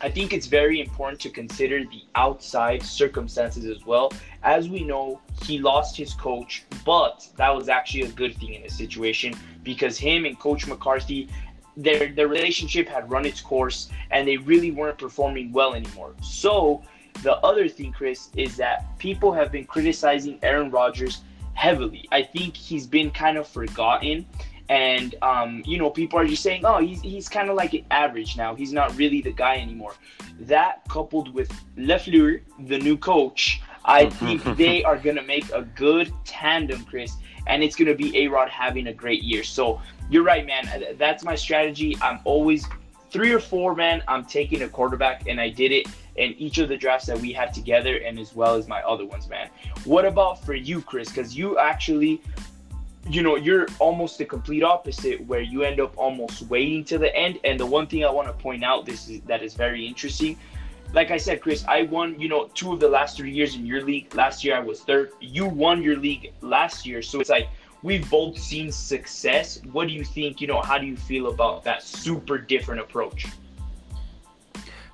I 0.03 0.11
think 0.11 0.33
it's 0.33 0.47
very 0.47 0.81
important 0.81 1.21
to 1.23 1.31
consider 1.31 1.85
the 1.85 2.03
outside 2.15 2.83
circumstances 2.83 3.67
as 3.67 3.85
well. 3.85 4.13
As 4.43 4.69
we 4.69 4.83
know, 4.83 5.21
he 5.43 5.59
lost 5.59 5.97
his 5.97 6.15
coach, 6.15 6.65
but 6.87 7.29
that 7.37 7.55
was 7.55 7.69
actually 7.69 8.03
a 8.03 8.13
good 8.13 8.35
thing 8.37 8.55
in 8.55 8.63
this 8.63 8.77
situation 8.77 9.35
because 9.63 9.99
him 9.99 10.25
and 10.25 10.39
Coach 10.39 10.67
McCarthy, 10.67 11.29
their 11.77 12.13
their 12.13 12.29
relationship 12.29 12.89
had 12.89 13.11
run 13.11 13.27
its 13.27 13.43
course 13.43 13.91
and 14.11 14.27
they 14.27 14.39
really 14.39 14.71
weren't 14.71 14.97
performing 14.97 15.53
well 15.53 15.75
anymore. 15.75 16.15
So 16.23 16.83
the 17.23 17.37
other 17.39 17.69
thing, 17.69 17.93
Chris, 17.93 18.31
is 18.35 18.57
that 18.57 18.99
people 18.99 19.33
have 19.33 19.53
been 19.53 19.67
criticizing 19.67 20.39
Aaron 20.43 20.71
Rodgers 20.71 21.21
heavily. 21.53 22.09
I 22.11 22.23
think 22.23 22.57
he's 22.57 22.87
been 22.87 23.11
kind 23.11 23.37
of 23.37 23.47
forgotten 23.47 24.25
and 24.71 25.17
um, 25.21 25.63
you 25.67 25.77
know 25.77 25.91
people 25.91 26.19
are 26.19 26.27
just 26.27 26.43
saying 26.43 26.65
oh 26.65 26.81
he's, 26.81 27.01
he's 27.03 27.29
kind 27.29 27.51
of 27.51 27.57
like 27.57 27.85
average 27.91 28.37
now. 28.37 28.55
He's 28.55 28.73
not 28.73 28.97
really 28.97 29.21
the 29.21 29.33
guy 29.33 29.57
anymore. 29.57 29.95
That 30.39 30.89
coupled 30.89 31.35
with 31.35 31.51
LaFleur 31.77 32.41
the 32.67 32.79
new 32.79 32.97
coach 32.97 33.61
i 33.85 34.09
think 34.11 34.45
they 34.57 34.85
are 34.85 34.99
going 34.99 35.17
to 35.17 35.23
make 35.23 35.51
a 35.53 35.63
good 35.63 36.13
tandem 36.25 36.85
chris. 36.85 37.17
And 37.47 37.65
it's 37.65 37.75
going 37.75 37.89
to 37.89 37.95
be 37.95 38.17
a-rod 38.17 38.51
having 38.51 38.89
a 38.89 38.93
great 38.93 39.23
year. 39.25 39.43
So 39.43 39.81
you're 40.11 40.23
right 40.23 40.47
man. 40.47 40.69
That's 40.99 41.25
my 41.25 41.35
strategy. 41.35 41.97
I'm 42.01 42.21
always 42.25 42.67
three 43.11 43.33
or 43.33 43.41
four 43.41 43.75
man 43.75 44.05
i'm 44.07 44.25
taking 44.25 44.63
a 44.63 44.69
quarterback 44.69 45.27
and 45.27 45.41
i 45.41 45.49
did 45.49 45.73
it 45.73 45.89
in 46.17 46.33
each 46.35 46.59
of 46.59 46.69
the 46.69 46.77
drafts 46.77 47.07
that 47.07 47.19
we 47.19 47.33
had 47.33 47.53
together 47.53 47.97
and 47.97 48.19
as 48.19 48.35
well 48.35 48.55
as 48.55 48.69
my 48.69 48.83
other 48.83 49.07
ones 49.07 49.29
man. 49.29 49.49
What 49.85 50.05
about 50.05 50.45
for 50.45 50.55
you 50.55 50.83
chris? 50.83 51.09
Because 51.09 51.37
you 51.37 51.59
actually 51.59 52.21
you 53.09 53.23
know, 53.23 53.37
you're 53.37 53.67
almost 53.79 54.19
the 54.19 54.25
complete 54.25 54.63
opposite 54.63 55.25
where 55.27 55.41
you 55.41 55.63
end 55.63 55.81
up 55.81 55.93
almost 55.97 56.43
waiting 56.43 56.85
to 56.85 56.99
the 56.99 57.15
end. 57.17 57.39
And 57.45 57.59
the 57.59 57.67
one 57.67 57.87
thing 57.87 58.05
I 58.05 58.11
want 58.11 58.29
to 58.29 58.35
point 58.35 58.63
out 58.63 58.87
this 58.87 59.09
is 59.09 59.21
that 59.23 59.43
is 59.43 59.55
very 59.55 59.87
interesting. 59.87 60.39
Like 60.93 61.11
I 61.11 61.17
said, 61.17 61.41
Chris, 61.41 61.65
I 61.69 61.83
won, 61.83 62.19
you 62.19 62.29
know, 62.29 62.49
two 62.55 62.73
of 62.73 62.81
the 62.81 62.89
last 62.89 63.17
three 63.17 63.31
years 63.31 63.55
in 63.55 63.65
your 63.65 63.83
league. 63.83 64.15
Last 64.15 64.45
year 64.45 64.57
I 64.57 64.61
was 64.61 64.81
third. 64.81 65.13
You 65.21 65.47
won 65.47 65.83
your 65.83 65.97
league 65.97 66.33
last 66.41 66.85
year. 66.85 67.01
So 67.01 67.21
it's 67.21 67.31
like 67.31 67.49
we've 67.83 68.09
both 68.11 68.39
seen 68.39 68.71
success. 68.73 69.61
What 69.73 69.89
do 69.89 69.95
you 69.95 70.05
think? 70.05 70.41
You 70.41 70.49
know, 70.49 70.61
how 70.61 70.79
do 70.79 70.87
you 70.87 70.97
feel 70.97 71.29
about 71.29 71.65
that 71.65 71.83
super 71.83 72.39
different 72.39 72.81
approach? 72.81 73.27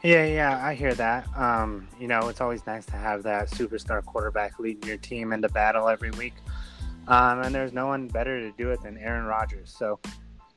Yeah, 0.02 0.24
yeah, 0.26 0.64
I 0.64 0.74
hear 0.74 0.94
that. 0.94 1.26
Um, 1.36 1.88
you 1.98 2.06
know, 2.06 2.28
it's 2.28 2.40
always 2.40 2.64
nice 2.66 2.86
to 2.86 2.96
have 2.96 3.24
that 3.24 3.50
superstar 3.50 4.04
quarterback 4.04 4.58
leading 4.60 4.86
your 4.86 4.98
team 4.98 5.32
into 5.32 5.48
battle 5.48 5.88
every 5.88 6.10
week. 6.12 6.34
Um, 7.08 7.42
and 7.42 7.54
there's 7.54 7.72
no 7.72 7.86
one 7.86 8.08
better 8.08 8.40
to 8.40 8.52
do 8.56 8.70
it 8.70 8.82
than 8.82 8.98
Aaron 8.98 9.26
Rodgers. 9.26 9.74
So 9.76 10.00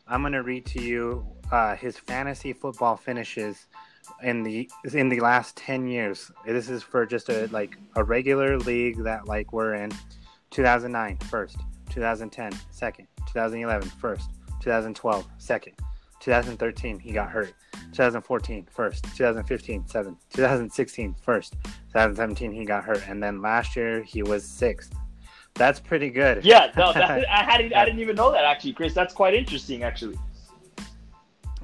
I'm 0.07 0.21
going 0.21 0.33
to 0.33 0.43
read 0.43 0.65
to 0.67 0.81
you 0.81 1.25
uh, 1.51 1.75
his 1.75 1.97
fantasy 1.97 2.53
football 2.53 2.95
finishes 2.95 3.67
in 4.23 4.43
the 4.43 4.69
in 4.93 5.09
the 5.09 5.19
last 5.19 5.55
10 5.57 5.87
years. 5.87 6.31
This 6.45 6.69
is 6.69 6.81
for 6.81 7.05
just 7.05 7.29
a 7.29 7.47
like 7.51 7.77
a 7.95 8.03
regular 8.03 8.57
league 8.57 9.03
that 9.03 9.27
like 9.27 9.53
we're 9.53 9.75
in. 9.75 9.91
2009 10.51 11.17
first, 11.29 11.57
2010 11.91 12.51
second, 12.71 13.07
2011 13.27 13.87
first, 13.87 14.31
2012 14.61 15.27
second, 15.37 15.73
2013 16.19 16.97
he 16.99 17.11
got 17.11 17.29
hurt. 17.29 17.53
2014 17.91 18.67
first, 18.71 19.03
2015 19.15 19.87
seventh, 19.87 20.17
2016 20.33 21.15
first, 21.21 21.53
2017 21.63 22.51
he 22.51 22.65
got 22.65 22.83
hurt, 22.83 23.07
and 23.07 23.21
then 23.21 23.41
last 23.41 23.75
year 23.75 24.01
he 24.03 24.23
was 24.23 24.43
sixth. 24.43 24.93
That's 25.59 25.81
pretty 25.81 26.09
good. 26.09 26.45
Yeah, 26.45 26.71
no, 26.77 26.93
that, 26.93 27.29
I 27.29 27.43
hadn't, 27.43 27.75
I 27.75 27.83
didn't 27.83 27.99
even 27.99 28.15
know 28.15 28.31
that 28.31 28.45
actually, 28.45 28.71
Chris. 28.71 28.93
That's 28.93 29.13
quite 29.13 29.33
interesting, 29.33 29.83
actually. 29.83 30.17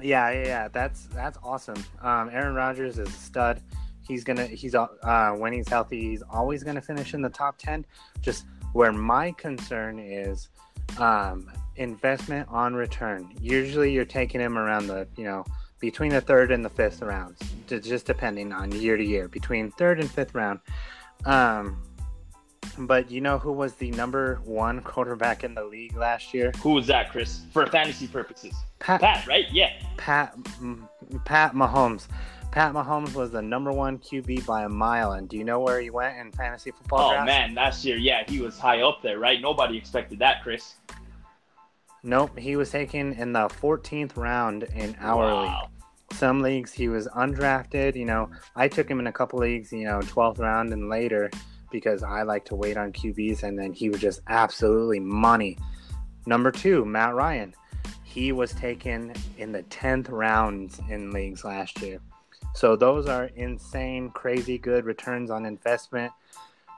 Yeah, 0.00 0.30
yeah, 0.30 0.46
yeah. 0.46 0.68
That's 0.68 1.06
that's 1.06 1.38
awesome. 1.42 1.82
Um, 2.02 2.28
Aaron 2.30 2.54
Rodgers 2.54 2.98
is 2.98 3.08
a 3.08 3.10
stud. 3.10 3.62
He's 4.06 4.22
gonna, 4.22 4.46
he's 4.46 4.74
uh, 4.74 4.86
when 5.38 5.54
he's 5.54 5.66
healthy, 5.66 6.10
he's 6.10 6.22
always 6.30 6.62
gonna 6.62 6.82
finish 6.82 7.14
in 7.14 7.22
the 7.22 7.30
top 7.30 7.56
ten. 7.56 7.86
Just 8.20 8.44
where 8.74 8.92
my 8.92 9.32
concern 9.32 9.98
is, 9.98 10.50
um, 10.98 11.50
investment 11.76 12.46
on 12.50 12.74
return. 12.74 13.32
Usually, 13.40 13.90
you're 13.90 14.04
taking 14.04 14.42
him 14.42 14.58
around 14.58 14.88
the, 14.88 15.08
you 15.16 15.24
know, 15.24 15.42
between 15.80 16.10
the 16.10 16.20
third 16.20 16.52
and 16.52 16.62
the 16.62 16.68
fifth 16.68 17.00
rounds, 17.00 17.40
just 17.66 18.04
depending 18.04 18.52
on 18.52 18.70
year 18.72 18.98
to 18.98 19.04
year, 19.04 19.26
between 19.26 19.70
third 19.72 20.00
and 20.00 20.10
fifth 20.10 20.34
round. 20.34 20.60
Um, 21.24 21.82
but 22.78 23.10
you 23.10 23.20
know 23.20 23.38
who 23.38 23.52
was 23.52 23.74
the 23.74 23.90
number 23.92 24.40
one 24.44 24.80
quarterback 24.80 25.44
in 25.44 25.54
the 25.54 25.64
league 25.64 25.96
last 25.96 26.34
year? 26.34 26.52
Who 26.62 26.72
was 26.72 26.86
that, 26.86 27.10
Chris? 27.10 27.42
For 27.52 27.66
fantasy 27.66 28.06
purposes, 28.06 28.54
Pat. 28.78 29.00
Pat, 29.00 29.26
right? 29.26 29.46
Yeah. 29.50 29.72
Pat. 29.96 30.36
Pat 31.24 31.54
Mahomes. 31.54 32.08
Pat 32.56 32.72
Mahomes 32.72 33.14
was 33.14 33.32
the 33.32 33.42
number 33.42 33.70
one 33.70 33.98
QB 33.98 34.46
by 34.46 34.62
a 34.62 34.68
mile. 34.68 35.12
And 35.12 35.28
do 35.28 35.36
you 35.36 35.44
know 35.44 35.60
where 35.60 35.78
he 35.78 35.90
went 35.90 36.16
in 36.16 36.32
fantasy 36.32 36.70
football? 36.70 37.10
Oh 37.10 37.12
drafts? 37.12 37.26
man, 37.26 37.54
last 37.54 37.84
year, 37.84 37.98
yeah, 37.98 38.24
he 38.26 38.40
was 38.40 38.58
high 38.58 38.80
up 38.80 39.02
there, 39.02 39.18
right? 39.18 39.40
Nobody 39.42 39.76
expected 39.76 40.18
that, 40.20 40.42
Chris. 40.42 40.76
Nope, 42.02 42.38
he 42.38 42.56
was 42.56 42.70
taken 42.70 43.12
in 43.12 43.32
the 43.32 43.48
14th 43.48 44.16
round 44.16 44.62
in 44.62 44.96
our 45.00 45.24
wow. 45.24 45.42
league. 45.42 46.18
Some 46.18 46.40
leagues 46.40 46.72
he 46.72 46.88
was 46.88 47.08
undrafted. 47.08 47.94
You 47.94 48.06
know, 48.06 48.30
I 48.54 48.68
took 48.68 48.88
him 48.88 49.00
in 49.00 49.08
a 49.08 49.12
couple 49.12 49.40
leagues. 49.40 49.70
You 49.72 49.84
know, 49.84 49.98
12th 49.98 50.38
round 50.38 50.72
and 50.72 50.88
later 50.88 51.30
because 51.70 52.02
I 52.02 52.22
like 52.22 52.44
to 52.46 52.54
wait 52.54 52.76
on 52.76 52.92
QBs, 52.92 53.42
and 53.42 53.58
then 53.58 53.72
he 53.72 53.90
was 53.90 54.00
just 54.00 54.20
absolutely 54.28 55.00
money. 55.00 55.58
Number 56.26 56.50
two, 56.50 56.84
Matt 56.84 57.14
Ryan. 57.14 57.54
He 58.02 58.32
was 58.32 58.52
taken 58.52 59.12
in 59.36 59.52
the 59.52 59.62
10th 59.64 60.10
rounds 60.10 60.80
in 60.88 61.10
leagues 61.10 61.44
last 61.44 61.80
year. 61.82 61.98
So 62.54 62.74
those 62.74 63.06
are 63.06 63.24
insane, 63.36 64.10
crazy 64.10 64.56
good 64.56 64.86
returns 64.86 65.30
on 65.30 65.44
investment. 65.44 66.12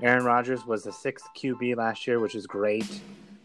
Aaron 0.02 0.24
Rodgers 0.24 0.66
was 0.66 0.82
the 0.82 0.92
sixth 0.92 1.28
QB 1.36 1.76
last 1.76 2.06
year, 2.06 2.18
which 2.18 2.34
is 2.34 2.46
great 2.46 3.00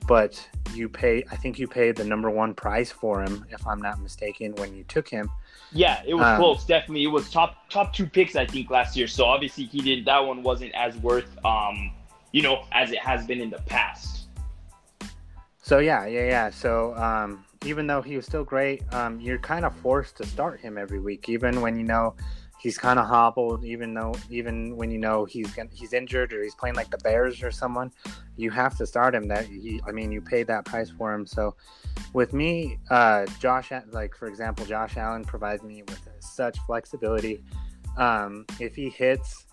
but 0.08 0.48
you 0.74 0.90
pay 0.90 1.24
I 1.32 1.36
think 1.36 1.60
you 1.60 1.68
paid 1.68 1.96
the 1.96 2.04
number 2.04 2.30
one 2.30 2.54
price 2.54 2.92
for 2.92 3.22
him, 3.22 3.46
if 3.50 3.66
I'm 3.68 3.82
not 3.82 4.02
mistaken, 4.02 4.54
when 4.56 4.76
you 4.76 4.84
took 4.86 5.08
him. 5.08 5.30
Yeah, 5.74 6.02
it 6.06 6.14
was 6.14 6.26
um, 6.26 6.38
close. 6.38 6.66
Definitely, 6.66 7.04
it 7.04 7.08
was 7.08 7.30
top 7.32 7.70
top 7.70 7.94
two 7.94 8.06
picks 8.06 8.36
I 8.36 8.46
think 8.46 8.70
last 8.70 8.96
year. 8.96 9.08
So 9.08 9.26
obviously 9.26 9.66
he 9.66 9.82
did 9.82 10.06
that 10.06 10.20
one 10.20 10.44
wasn't 10.44 10.74
as 10.74 10.96
worth 10.98 11.30
um 11.46 11.92
you 12.32 12.42
know 12.42 12.66
as 12.72 12.92
it 12.92 13.00
has 13.00 13.26
been 13.26 13.42
in 13.42 13.50
the 13.50 13.62
past. 13.66 14.28
So 15.62 15.80
yeah, 15.80 16.06
yeah, 16.06 16.26
yeah. 16.26 16.50
So 16.50 16.96
um 16.96 17.44
even 17.66 17.88
though 17.88 18.02
he 18.02 18.16
was 18.16 18.26
still 18.26 18.44
great, 18.44 18.84
um, 18.94 19.20
you're 19.20 19.38
kind 19.38 19.66
of 19.66 19.76
forced 19.78 20.18
to 20.18 20.26
start 20.26 20.60
him 20.60 20.78
every 20.78 21.00
week, 21.00 21.30
even 21.30 21.62
when 21.62 21.78
you 21.78 21.84
know 21.84 22.16
he's 22.64 22.78
kind 22.78 22.98
of 22.98 23.06
hobbled. 23.06 23.66
Even 23.66 23.94
though, 23.94 24.16
even 24.30 24.76
when 24.78 24.90
you 24.90 24.98
know 24.98 25.26
he's 25.26 25.52
gonna, 25.54 25.70
he's 25.72 25.94
injured 25.94 26.34
or 26.34 26.42
he's 26.42 26.56
playing 26.56 26.76
like 26.76 26.90
the 26.90 26.98
Bears 27.00 27.44
or 27.44 27.52
someone, 27.52 27.92
you 28.38 28.50
have 28.50 28.78
to 28.78 28.88
start 28.88 29.14
him. 29.14 29.28
That 29.28 29.46
he, 29.46 29.82
I 29.86 29.92
mean, 29.92 30.12
you 30.12 30.22
paid 30.22 30.48
that 30.48 30.66
price 30.66 30.90
for 30.90 31.14
him. 31.14 31.28
So, 31.28 31.56
with 32.14 32.34
me, 32.34 32.80
uh, 32.90 33.26
Josh, 33.40 33.72
like 33.92 34.16
for 34.16 34.28
example, 34.28 34.66
Josh 34.66 34.98
Allen 34.98 35.26
provides 35.26 35.62
me 35.62 35.84
with 35.84 36.08
such 36.20 36.58
flexibility. 36.66 37.44
Um, 37.98 38.46
if 38.60 38.74
he 38.76 38.90
hits, 38.90 39.46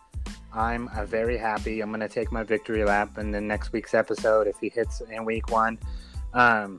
I'm 0.54 0.88
uh, 0.88 1.04
very 1.04 1.36
happy. 1.36 1.80
I'm 1.80 1.90
gonna 1.90 2.08
take 2.08 2.30
my 2.30 2.44
victory 2.44 2.84
lap 2.84 3.18
in 3.18 3.32
the 3.32 3.40
next 3.40 3.72
week's 3.72 3.92
episode 3.92 4.46
if 4.46 4.56
he 4.60 4.68
hits 4.68 5.02
in 5.10 5.24
week 5.24 5.50
one. 5.50 5.78
Um, 6.32 6.78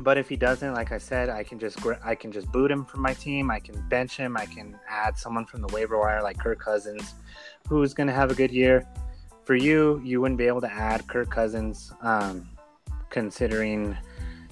but 0.00 0.16
if 0.16 0.28
he 0.28 0.36
doesn't, 0.36 0.74
like 0.74 0.92
I 0.92 0.98
said, 0.98 1.28
I 1.28 1.42
can 1.42 1.58
just 1.58 1.78
I 2.04 2.14
can 2.14 2.30
just 2.30 2.50
boot 2.52 2.70
him 2.70 2.84
from 2.84 3.02
my 3.02 3.14
team. 3.14 3.50
I 3.50 3.58
can 3.58 3.80
bench 3.88 4.16
him. 4.16 4.36
I 4.36 4.46
can 4.46 4.78
add 4.88 5.18
someone 5.18 5.44
from 5.44 5.60
the 5.62 5.68
waiver 5.68 5.98
wire 5.98 6.22
like 6.22 6.38
Kirk 6.38 6.60
Cousins, 6.60 7.14
who's 7.68 7.94
going 7.94 8.06
to 8.06 8.12
have 8.12 8.30
a 8.30 8.34
good 8.34 8.50
year. 8.52 8.86
For 9.44 9.54
you, 9.54 10.00
you 10.04 10.20
wouldn't 10.20 10.38
be 10.38 10.46
able 10.46 10.60
to 10.60 10.70
add 10.70 11.06
Kirk 11.06 11.30
Cousins, 11.30 11.92
um, 12.02 12.48
considering 13.10 13.96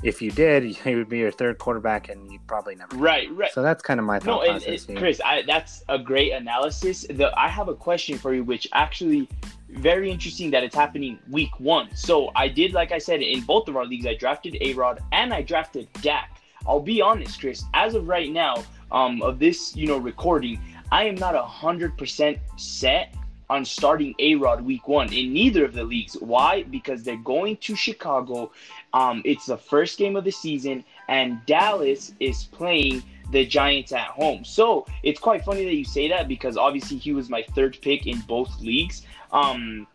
if 0.02 0.20
you 0.20 0.30
did, 0.30 0.64
he 0.76 0.94
would 0.94 1.08
be 1.08 1.18
your 1.18 1.30
third 1.30 1.58
quarterback, 1.58 2.08
and 2.08 2.30
you'd 2.30 2.46
probably 2.46 2.74
never. 2.74 2.96
Right, 2.96 3.30
right. 3.32 3.52
So 3.52 3.62
that's 3.62 3.82
kind 3.82 4.00
of 4.00 4.06
my 4.06 4.18
thought 4.18 4.44
no, 4.44 4.50
process. 4.50 4.86
And, 4.86 4.98
Chris, 4.98 5.20
I, 5.24 5.42
that's 5.42 5.84
a 5.88 5.98
great 5.98 6.32
analysis. 6.32 7.06
The, 7.08 7.32
I 7.38 7.48
have 7.48 7.68
a 7.68 7.74
question 7.74 8.18
for 8.18 8.34
you, 8.34 8.44
which 8.44 8.68
actually 8.72 9.28
very 9.68 10.10
interesting 10.10 10.50
that 10.50 10.62
it's 10.62 10.74
happening 10.74 11.18
week 11.30 11.58
one. 11.58 11.88
So 11.94 12.30
I 12.36 12.48
did, 12.48 12.72
like 12.72 12.92
I 12.92 12.98
said, 12.98 13.20
in 13.20 13.40
both 13.42 13.68
of 13.68 13.76
our 13.76 13.84
leagues, 13.84 14.06
I 14.06 14.14
drafted 14.14 14.56
A 14.60 14.72
Rod 14.74 15.00
and 15.12 15.34
I 15.34 15.42
drafted 15.42 15.88
Dak. 16.02 16.40
I'll 16.66 16.80
be 16.80 17.00
honest, 17.00 17.40
Chris. 17.40 17.64
As 17.74 17.94
of 17.94 18.08
right 18.08 18.30
now, 18.30 18.64
um, 18.90 19.22
of 19.22 19.38
this, 19.38 19.74
you 19.76 19.86
know, 19.86 19.98
recording, 19.98 20.60
I 20.92 21.04
am 21.04 21.16
not 21.16 21.34
a 21.34 21.42
hundred 21.42 21.98
percent 21.98 22.38
set 22.56 23.14
on 23.48 23.64
starting 23.64 24.14
A 24.18 24.34
Rod 24.34 24.64
week 24.64 24.88
one 24.88 25.12
in 25.12 25.32
neither 25.32 25.64
of 25.64 25.72
the 25.72 25.84
leagues. 25.84 26.14
Why? 26.14 26.64
Because 26.64 27.02
they're 27.02 27.16
going 27.16 27.56
to 27.58 27.76
Chicago. 27.76 28.50
Um, 28.96 29.20
it's 29.26 29.44
the 29.44 29.58
first 29.58 29.98
game 29.98 30.16
of 30.16 30.24
the 30.24 30.30
season, 30.30 30.82
and 31.08 31.44
Dallas 31.44 32.14
is 32.18 32.44
playing 32.44 33.02
the 33.30 33.44
Giants 33.44 33.92
at 33.92 34.06
home. 34.06 34.42
So 34.42 34.86
it's 35.02 35.20
quite 35.20 35.44
funny 35.44 35.66
that 35.66 35.74
you 35.74 35.84
say 35.84 36.08
that 36.08 36.28
because 36.28 36.56
obviously 36.56 36.96
he 36.96 37.12
was 37.12 37.28
my 37.28 37.44
third 37.54 37.76
pick 37.82 38.06
in 38.06 38.20
both 38.20 38.58
leagues. 38.58 39.02
Um, 39.32 39.86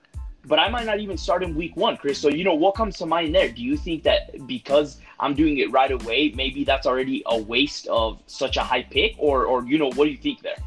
but 0.45 0.59
I 0.59 0.69
might 0.69 0.85
not 0.85 0.99
even 0.99 1.17
start 1.17 1.41
in 1.41 1.55
week 1.55 1.75
one, 1.75 1.97
Chris. 1.97 2.19
So, 2.19 2.29
you 2.29 2.43
know, 2.43 2.53
what 2.53 2.75
comes 2.75 2.95
to 2.99 3.07
mind 3.07 3.33
there? 3.33 3.49
Do 3.49 3.63
you 3.63 3.75
think 3.75 4.03
that 4.03 4.45
because 4.45 4.99
I'm 5.19 5.33
doing 5.33 5.57
it 5.57 5.71
right 5.71 5.91
away, 5.91 6.31
maybe 6.35 6.63
that's 6.63 6.85
already 6.85 7.23
a 7.25 7.41
waste 7.41 7.87
of 7.87 8.21
such 8.27 8.57
a 8.57 8.61
high 8.61 8.83
pick? 8.83 9.15
Or, 9.17 9.45
or 9.45 9.65
you 9.65 9.79
know, 9.79 9.89
what 9.95 10.05
do 10.05 10.11
you 10.11 10.17
think 10.17 10.43
there? 10.43 10.61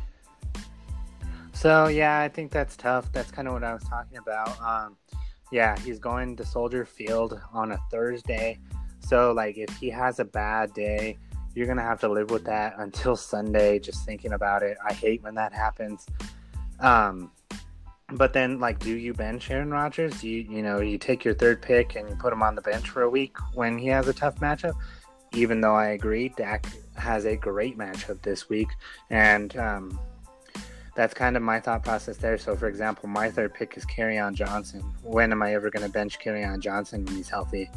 So, 1.53 1.87
yeah, 1.87 2.19
I 2.19 2.29
think 2.29 2.51
that's 2.51 2.77
tough. 2.77 3.13
That's 3.13 3.31
kind 3.31 3.47
of 3.47 3.55
what 3.55 3.63
I 3.63 3.75
was 3.75 3.85
talking 3.85 4.19
about. 4.19 4.61
Um, 4.61 4.97
yeah, 5.55 5.79
he's 5.79 6.01
going 6.01 6.35
to 6.35 6.45
Soldier 6.45 6.85
Field 6.85 7.41
on 7.53 7.71
a 7.71 7.79
Thursday. 7.89 8.59
So, 8.99 9.31
like, 9.31 9.57
if 9.57 9.71
he 9.77 9.89
has 9.89 10.19
a 10.19 10.25
bad 10.25 10.75
day, 10.75 11.17
you're 11.55 11.67
going 11.67 11.79
to 11.79 11.85
have 11.85 12.01
to 12.01 12.09
live 12.09 12.31
with 12.31 12.45
that 12.47 12.75
until 12.79 13.15
Sunday, 13.15 13.79
just 13.79 14.05
thinking 14.05 14.33
about 14.33 14.65
it. 14.65 14.77
I 14.85 14.93
hate 14.93 15.23
when 15.23 15.37
that 15.37 15.53
happens. 15.53 16.07
Um, 16.81 17.31
but 18.15 18.33
then, 18.33 18.59
like, 18.59 18.81
do 18.81 18.97
you 18.97 19.15
bench 19.15 19.49
Aaron 19.49 19.71
Rodgers? 19.71 20.21
Do 20.21 20.29
you, 20.29 20.41
you 20.43 20.61
know, 20.61 20.81
you 20.81 20.99
take 20.99 21.25
your 21.25 21.35
third 21.35 21.63
pick 21.63 21.95
and 21.95 22.09
you 22.09 22.17
put 22.17 22.33
him 22.33 22.43
on 22.43 22.57
the 22.57 22.63
bench 22.63 22.91
for 22.91 23.03
a 23.03 23.09
week 23.09 23.37
when 23.55 23.79
he 23.79 23.87
has 23.87 24.09
a 24.09 24.13
tough 24.13 24.41
matchup? 24.41 24.75
Even 25.35 25.61
though 25.61 25.77
I 25.77 25.91
agree, 25.91 26.31
Dak 26.31 26.67
has 26.97 27.27
a 27.27 27.37
great 27.37 27.79
matchup 27.79 28.21
this 28.23 28.49
week, 28.49 28.69
and 29.09 29.57
um, 29.57 30.01
that's 30.95 31.15
kind 31.15 31.37
of 31.37 31.43
my 31.43 31.61
thought 31.61 31.83
process 31.83 32.17
there. 32.17 32.39
So, 32.39 32.55
for 32.55 32.69
example, 32.69 33.09
my 33.09 33.31
third 33.31 33.55
pick 33.55 33.77
is 33.77 33.85
on 34.19 34.35
Johnson. 34.35 34.81
When 35.03 35.33
am 35.33 35.43
I 35.43 35.55
ever 35.55 35.71
going 35.71 35.85
to 35.85 35.91
bench 35.93 36.19
on 36.27 36.61
Johnson 36.61 37.05
when 37.05 37.17
he's 37.17 37.29
healthy? 37.29 37.71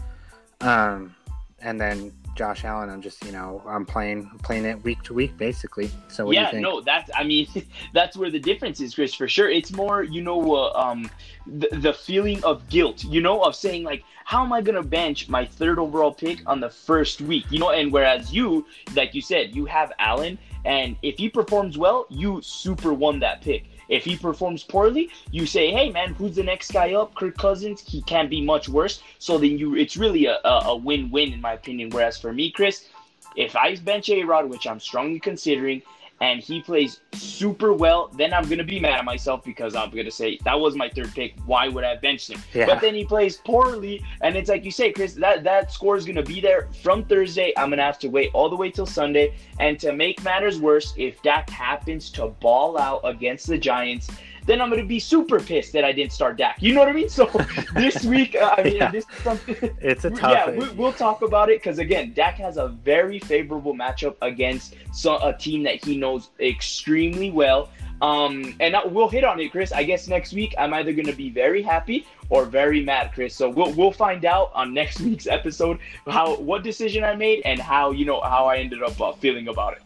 Um, 0.61 1.15
and 1.59 1.82
then 1.82 2.13
Josh 2.36 2.63
Allen. 2.63 2.89
I'm 2.89 3.01
just, 3.01 3.26
you 3.26 3.32
know, 3.32 3.63
I'm 3.68 3.84
playing 3.84 4.30
playing 4.43 4.65
it 4.65 4.82
week 4.84 5.01
to 5.03 5.13
week 5.13 5.36
basically. 5.38 5.89
So 6.07 6.30
yeah, 6.32 6.51
no, 6.53 6.82
that's 6.82 7.09
I 7.15 7.24
mean, 7.24 7.47
that's 7.93 8.15
where 8.15 8.30
the 8.30 8.39
difference 8.39 8.80
is, 8.80 8.93
Chris, 8.93 9.13
for 9.13 9.28
sure. 9.28 9.49
It's 9.49 9.74
more, 9.74 10.03
you 10.03 10.22
know, 10.22 10.55
uh, 10.55 10.72
um, 10.74 11.09
the, 11.47 11.68
the 11.72 11.93
feeling 11.93 12.43
of 12.43 12.68
guilt, 12.70 13.03
you 13.03 13.22
know, 13.22 13.41
of 13.41 13.55
saying 13.55 13.84
like, 13.84 14.03
how 14.24 14.43
am 14.43 14.53
I 14.53 14.61
gonna 14.61 14.84
bench 14.84 15.30
my 15.30 15.45
third 15.45 15.80
overall 15.80 16.13
pick 16.13 16.47
on 16.47 16.59
the 16.59 16.70
first 16.70 17.22
week, 17.22 17.45
you 17.49 17.59
know? 17.59 17.72
And 17.72 17.91
whereas 17.91 18.32
you, 18.32 18.68
like 18.95 19.15
you 19.15 19.22
said, 19.22 19.55
you 19.55 19.65
have 19.65 19.91
Allen, 19.97 20.38
and 20.68 20.97
if 21.01 21.18
he 21.18 21.30
performs 21.30 21.78
well, 21.78 22.05
you 22.09 22.41
super 22.43 22.93
won 22.93 23.20
that 23.20 23.41
pick. 23.41 23.63
If 23.88 24.03
he 24.03 24.18
performs 24.18 24.63
poorly, 24.63 25.09
you 25.32 25.45
say, 25.45 25.72
"Hey, 25.72 25.89
man, 25.89 26.13
who's 26.13 26.36
the 26.36 26.43
next 26.43 26.72
guy 26.72 26.93
up? 26.93 27.15
Kirk 27.15 27.38
Cousins. 27.38 27.82
He 27.88 28.01
can't 28.01 28.30
be 28.30 28.41
much 28.41 28.68
worse." 28.68 29.01
So 29.18 29.38
then 29.38 29.57
you, 29.57 29.76
it's 29.76 29.95
really 29.95 30.26
a, 30.26 30.39
a, 30.43 30.76
win-win 30.76 31.32
in 31.32 31.39
my 31.39 31.53
opinion. 31.53 31.89
Whereas 31.89 32.18
for 32.18 32.34
me, 32.34 32.51
Chris, 32.51 32.89
if 33.38 33.55
I 33.55 33.78
bench 33.78 34.09
A 34.09 34.26
Rod, 34.26 34.49
which 34.49 34.68
I'm 34.68 34.82
strongly 34.82 35.22
considering, 35.22 35.82
and 36.22 36.41
he 36.41 36.61
plays 36.61 37.01
super 37.13 37.74
well, 37.74 38.09
then 38.18 38.34
I'm 38.34 38.47
gonna 38.49 38.63
be 38.63 38.80
mad 38.80 38.99
at 38.99 39.05
myself 39.05 39.43
because 39.43 39.76
I'm 39.76 39.91
gonna 39.91 40.11
say 40.11 40.39
that 40.45 40.59
was 40.59 40.76
my 40.76 40.89
third 40.89 41.13
pick. 41.13 41.36
Why 41.45 41.68
would 41.68 41.84
I 41.84 41.91
have 41.91 42.01
benched 42.01 42.30
him? 42.30 42.41
Yeah. 42.53 42.65
But 42.65 42.82
then 42.82 42.95
he 42.95 43.05
plays 43.05 43.38
poorly, 43.38 44.03
and 44.22 44.36
it's 44.36 44.49
like 44.49 44.63
you 44.65 44.72
say, 44.72 44.91
Chris, 44.91 45.13
that 45.15 45.43
that 45.43 45.72
score 45.72 45.95
is 45.95 46.05
gonna 46.05 46.24
be 46.24 46.41
there 46.41 46.68
from 46.82 47.05
Thursday. 47.05 47.53
I'm 47.57 47.70
gonna 47.70 47.84
have 47.84 47.99
to 47.99 48.07
wait 48.07 48.32
all 48.34 48.49
the 48.49 48.55
way 48.55 48.72
till 48.72 48.86
Sunday. 48.86 49.36
And 49.59 49.80
to 49.80 49.93
make 49.93 50.24
matters 50.24 50.59
worse, 50.59 50.93
if 50.97 51.22
Dak 51.22 51.49
happens 51.49 52.09
to 52.11 52.28
ball 52.28 52.78
out 52.78 53.01
against 53.03 53.47
the 53.47 53.57
Giants, 53.57 54.09
then 54.47 54.61
I'm 54.61 54.69
going 54.69 54.81
to 54.81 54.87
be 54.87 54.99
super 54.99 55.39
pissed 55.39 55.73
that 55.73 55.83
I 55.83 55.91
didn't 55.91 56.13
start 56.13 56.37
Dak. 56.37 56.57
You 56.61 56.73
know 56.73 56.79
what 56.79 56.89
I 56.89 56.93
mean? 56.93 57.09
So 57.09 57.25
this 57.75 58.03
week, 58.03 58.35
uh, 58.35 58.55
I 58.57 58.63
mean, 58.63 58.77
yeah. 58.77 58.89
this 58.91 59.05
is 59.05 59.23
something. 59.23 59.55
It's 59.81 60.05
a 60.05 60.09
tough. 60.23 60.31
Yeah, 60.31 60.51
we, 60.51 60.69
will 60.69 60.93
talk 60.93 61.21
about 61.21 61.49
it 61.49 61.59
because 61.59 61.77
again, 61.77 62.13
Dak 62.13 62.35
has 62.35 62.57
a 62.57 62.69
very 62.69 63.19
favorable 63.19 63.75
matchup 63.75 64.15
against 64.21 64.75
so, 64.93 65.17
a 65.17 65.33
team 65.33 65.63
that 65.63 65.83
he 65.83 65.97
knows 65.97 66.29
extremely 66.39 67.29
well. 67.29 67.69
Um, 68.01 68.55
and 68.59 68.75
we'll 68.85 69.09
hit 69.09 69.23
on 69.23 69.39
it, 69.39 69.51
Chris. 69.51 69.71
I 69.71 69.83
guess 69.83 70.07
next 70.07 70.33
week 70.33 70.53
I'm 70.57 70.73
either 70.73 70.93
going 70.93 71.07
to 71.07 71.15
be 71.15 71.29
very 71.29 71.61
happy 71.61 72.05
or 72.29 72.45
very 72.45 72.83
mad, 72.83 73.11
Chris. 73.13 73.35
So 73.35 73.49
we'll 73.49 73.73
we'll 73.73 73.91
find 73.91 74.23
out 74.25 74.51
on 74.53 74.73
next 74.73 74.99
week's 75.01 75.27
episode 75.27 75.79
how 76.07 76.35
what 76.37 76.63
decision 76.63 77.03
I 77.03 77.15
made 77.15 77.41
and 77.43 77.59
how 77.59 77.91
you 77.91 78.05
know 78.05 78.21
how 78.21 78.45
I 78.45 78.57
ended 78.57 78.83
up 78.83 78.99
uh, 79.01 79.13
feeling 79.13 79.47
about 79.47 79.73
it. 79.73 79.81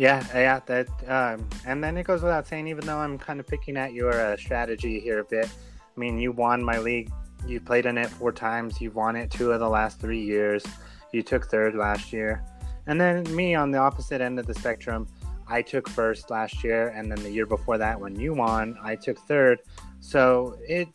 Yeah, 0.00 0.24
yeah, 0.32 0.60
that, 0.64 0.88
um, 1.08 1.46
and 1.66 1.84
then 1.84 1.98
it 1.98 2.04
goes 2.04 2.22
without 2.22 2.46
saying. 2.46 2.68
Even 2.68 2.86
though 2.86 2.96
I'm 2.96 3.18
kind 3.18 3.38
of 3.38 3.46
picking 3.46 3.76
at 3.76 3.92
your 3.92 4.18
uh, 4.18 4.34
strategy 4.38 4.98
here 4.98 5.18
a 5.18 5.24
bit, 5.24 5.44
I 5.44 6.00
mean, 6.00 6.18
you 6.18 6.32
won 6.32 6.64
my 6.64 6.78
league. 6.78 7.12
You 7.46 7.60
played 7.60 7.84
in 7.84 7.98
it 7.98 8.08
four 8.08 8.32
times. 8.32 8.80
You've 8.80 8.94
won 8.94 9.14
it 9.14 9.30
two 9.30 9.52
of 9.52 9.60
the 9.60 9.68
last 9.68 10.00
three 10.00 10.22
years. 10.22 10.64
You 11.12 11.22
took 11.22 11.48
third 11.48 11.74
last 11.74 12.14
year, 12.14 12.42
and 12.86 12.98
then 12.98 13.24
me 13.36 13.54
on 13.54 13.72
the 13.72 13.76
opposite 13.76 14.22
end 14.22 14.38
of 14.38 14.46
the 14.46 14.54
spectrum. 14.54 15.06
I 15.46 15.60
took 15.60 15.86
first 15.86 16.30
last 16.30 16.64
year, 16.64 16.88
and 16.96 17.12
then 17.12 17.22
the 17.22 17.30
year 17.30 17.44
before 17.44 17.76
that, 17.76 18.00
when 18.00 18.18
you 18.18 18.32
won, 18.32 18.78
I 18.82 18.96
took 18.96 19.18
third. 19.28 19.60
So 20.00 20.56
it 20.66 20.88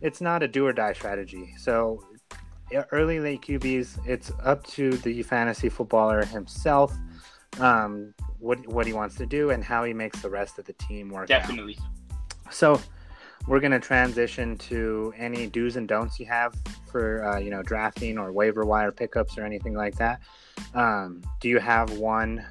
it's 0.00 0.20
not 0.20 0.44
a 0.44 0.46
do 0.46 0.64
or 0.64 0.72
die 0.72 0.92
strategy. 0.92 1.52
So 1.58 2.00
early 2.92 3.18
late 3.18 3.42
QBs, 3.42 4.06
it's 4.06 4.30
up 4.44 4.64
to 4.68 4.92
the 4.98 5.24
fantasy 5.24 5.68
footballer 5.68 6.24
himself 6.24 6.96
um, 7.60 8.14
what 8.38 8.66
what 8.68 8.86
he 8.86 8.92
wants 8.92 9.16
to 9.16 9.26
do 9.26 9.50
and 9.50 9.62
how 9.62 9.84
he 9.84 9.92
makes 9.92 10.20
the 10.20 10.30
rest 10.30 10.58
of 10.58 10.64
the 10.64 10.72
team 10.74 11.10
work. 11.10 11.28
Definitely. 11.28 11.78
Out. 11.80 12.54
So 12.54 12.80
we're 13.46 13.60
going 13.60 13.72
to 13.72 13.80
transition 13.80 14.56
to 14.56 15.12
any 15.16 15.46
do's 15.46 15.76
and 15.76 15.88
don'ts 15.88 16.20
you 16.20 16.26
have 16.26 16.54
for 16.90 17.24
uh, 17.24 17.38
you 17.38 17.50
know 17.50 17.62
drafting 17.62 18.18
or 18.18 18.32
waiver 18.32 18.64
wire 18.64 18.92
pickups 18.92 19.38
or 19.38 19.44
anything 19.44 19.74
like 19.74 19.96
that. 19.96 20.20
Um, 20.74 21.22
do 21.40 21.48
you 21.48 21.58
have 21.58 21.90
one 21.98 22.44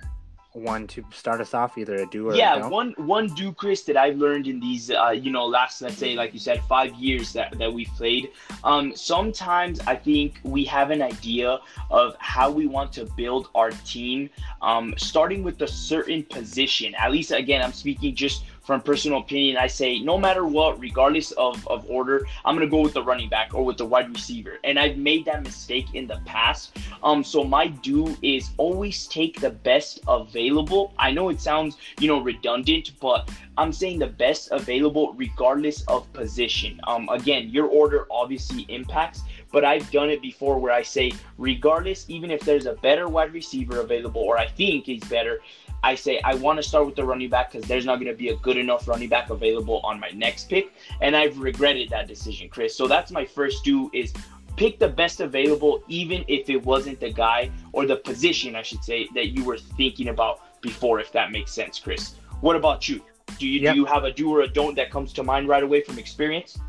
one 0.53 0.85
to 0.87 1.03
start 1.11 1.39
us 1.39 1.53
off, 1.53 1.77
either 1.77 1.95
a 1.95 2.05
do 2.05 2.29
or 2.29 2.35
yeah, 2.35 2.67
one 2.67 2.93
one 2.97 3.27
do, 3.27 3.53
Chris, 3.53 3.83
that 3.83 3.95
I've 3.95 4.17
learned 4.17 4.47
in 4.47 4.59
these, 4.59 4.91
uh, 4.91 5.09
you 5.09 5.31
know, 5.31 5.45
last 5.45 5.81
let's 5.81 5.97
say, 5.97 6.15
like 6.15 6.33
you 6.33 6.39
said, 6.39 6.61
five 6.63 6.93
years 6.95 7.31
that 7.33 7.57
that 7.57 7.71
we've 7.71 7.91
played. 7.95 8.31
Um, 8.63 8.95
sometimes 8.95 9.79
I 9.81 9.95
think 9.95 10.39
we 10.43 10.65
have 10.65 10.91
an 10.91 11.01
idea 11.01 11.59
of 11.89 12.15
how 12.19 12.51
we 12.51 12.67
want 12.67 12.91
to 12.93 13.05
build 13.17 13.49
our 13.55 13.71
team, 13.71 14.29
um, 14.61 14.93
starting 14.97 15.43
with 15.43 15.61
a 15.61 15.67
certain 15.67 16.23
position. 16.23 16.95
At 16.95 17.11
least, 17.11 17.31
again, 17.31 17.63
I'm 17.63 17.73
speaking 17.73 18.13
just 18.13 18.43
from 18.61 18.81
personal 18.81 19.19
opinion, 19.19 19.57
I 19.57 19.67
say 19.67 19.99
no 19.99 20.17
matter 20.17 20.45
what, 20.45 20.79
regardless 20.79 21.31
of, 21.31 21.67
of 21.67 21.89
order, 21.89 22.25
I'm 22.45 22.55
gonna 22.55 22.67
go 22.67 22.81
with 22.81 22.93
the 22.93 23.03
running 23.03 23.29
back 23.29 23.53
or 23.53 23.65
with 23.65 23.77
the 23.77 23.85
wide 23.85 24.09
receiver. 24.09 24.59
And 24.63 24.77
I've 24.77 24.97
made 24.97 25.25
that 25.25 25.43
mistake 25.43 25.95
in 25.95 26.07
the 26.07 26.21
past. 26.25 26.77
Um, 27.03 27.23
so 27.23 27.43
my 27.43 27.67
do 27.67 28.15
is 28.21 28.51
always 28.57 29.07
take 29.07 29.39
the 29.39 29.49
best 29.49 30.01
available. 30.07 30.93
I 30.99 31.11
know 31.11 31.29
it 31.29 31.41
sounds, 31.41 31.77
you 31.99 32.07
know, 32.07 32.21
redundant, 32.21 32.91
but 32.99 33.29
I'm 33.57 33.73
saying 33.73 33.99
the 33.99 34.07
best 34.07 34.49
available 34.51 35.13
regardless 35.13 35.83
of 35.83 36.11
position. 36.13 36.79
Um, 36.87 37.09
again, 37.09 37.49
your 37.49 37.67
order 37.67 38.05
obviously 38.11 38.63
impacts, 38.69 39.23
but 39.51 39.65
I've 39.65 39.89
done 39.91 40.09
it 40.09 40.21
before 40.21 40.59
where 40.59 40.73
I 40.73 40.83
say, 40.83 41.11
regardless, 41.37 42.05
even 42.09 42.31
if 42.31 42.41
there's 42.41 42.67
a 42.67 42.73
better 42.73 43.07
wide 43.07 43.33
receiver 43.33 43.81
available 43.81 44.21
or 44.21 44.37
I 44.37 44.47
think 44.47 44.87
is 44.87 45.01
better, 45.09 45.41
I 45.83 45.95
say 45.95 46.19
I 46.23 46.35
want 46.35 46.57
to 46.57 46.63
start 46.63 46.85
with 46.85 46.95
the 46.95 47.03
running 47.03 47.29
back 47.29 47.51
because 47.51 47.67
there's 47.67 47.85
not 47.85 47.95
going 47.95 48.11
to 48.11 48.17
be 48.17 48.29
a 48.29 48.35
good 48.37 48.57
enough 48.57 48.87
running 48.87 49.09
back 49.09 49.29
available 49.29 49.79
on 49.83 49.99
my 49.99 50.09
next 50.09 50.49
pick, 50.49 50.73
and 51.01 51.15
I've 51.15 51.39
regretted 51.39 51.89
that 51.89 52.07
decision, 52.07 52.49
Chris. 52.49 52.75
So 52.75 52.87
that's 52.87 53.11
my 53.11 53.25
first 53.25 53.63
do 53.63 53.89
is 53.93 54.13
pick 54.57 54.79
the 54.79 54.87
best 54.87 55.21
available, 55.21 55.83
even 55.87 56.23
if 56.27 56.49
it 56.49 56.63
wasn't 56.63 56.99
the 56.99 57.11
guy 57.11 57.49
or 57.71 57.85
the 57.85 57.95
position, 57.95 58.55
I 58.55 58.61
should 58.61 58.83
say, 58.83 59.07
that 59.15 59.27
you 59.29 59.43
were 59.43 59.57
thinking 59.57 60.09
about 60.09 60.61
before. 60.61 60.99
If 60.99 61.11
that 61.13 61.31
makes 61.31 61.51
sense, 61.51 61.79
Chris. 61.79 62.15
What 62.41 62.55
about 62.55 62.87
you? 62.87 63.01
Do 63.39 63.47
you 63.47 63.61
yep. 63.61 63.73
do 63.73 63.79
you 63.79 63.85
have 63.85 64.03
a 64.03 64.11
do 64.11 64.29
or 64.29 64.41
a 64.41 64.47
don't 64.47 64.75
that 64.75 64.91
comes 64.91 65.13
to 65.13 65.23
mind 65.23 65.47
right 65.47 65.63
away 65.63 65.81
from 65.81 65.97
experience? 65.97 66.59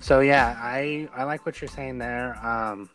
So 0.00 0.20
yeah, 0.20 0.56
I 0.58 1.08
I 1.14 1.24
like 1.24 1.44
what 1.44 1.60
you're 1.60 1.68
saying 1.68 1.98
there. 1.98 2.38
Um, 2.44 2.88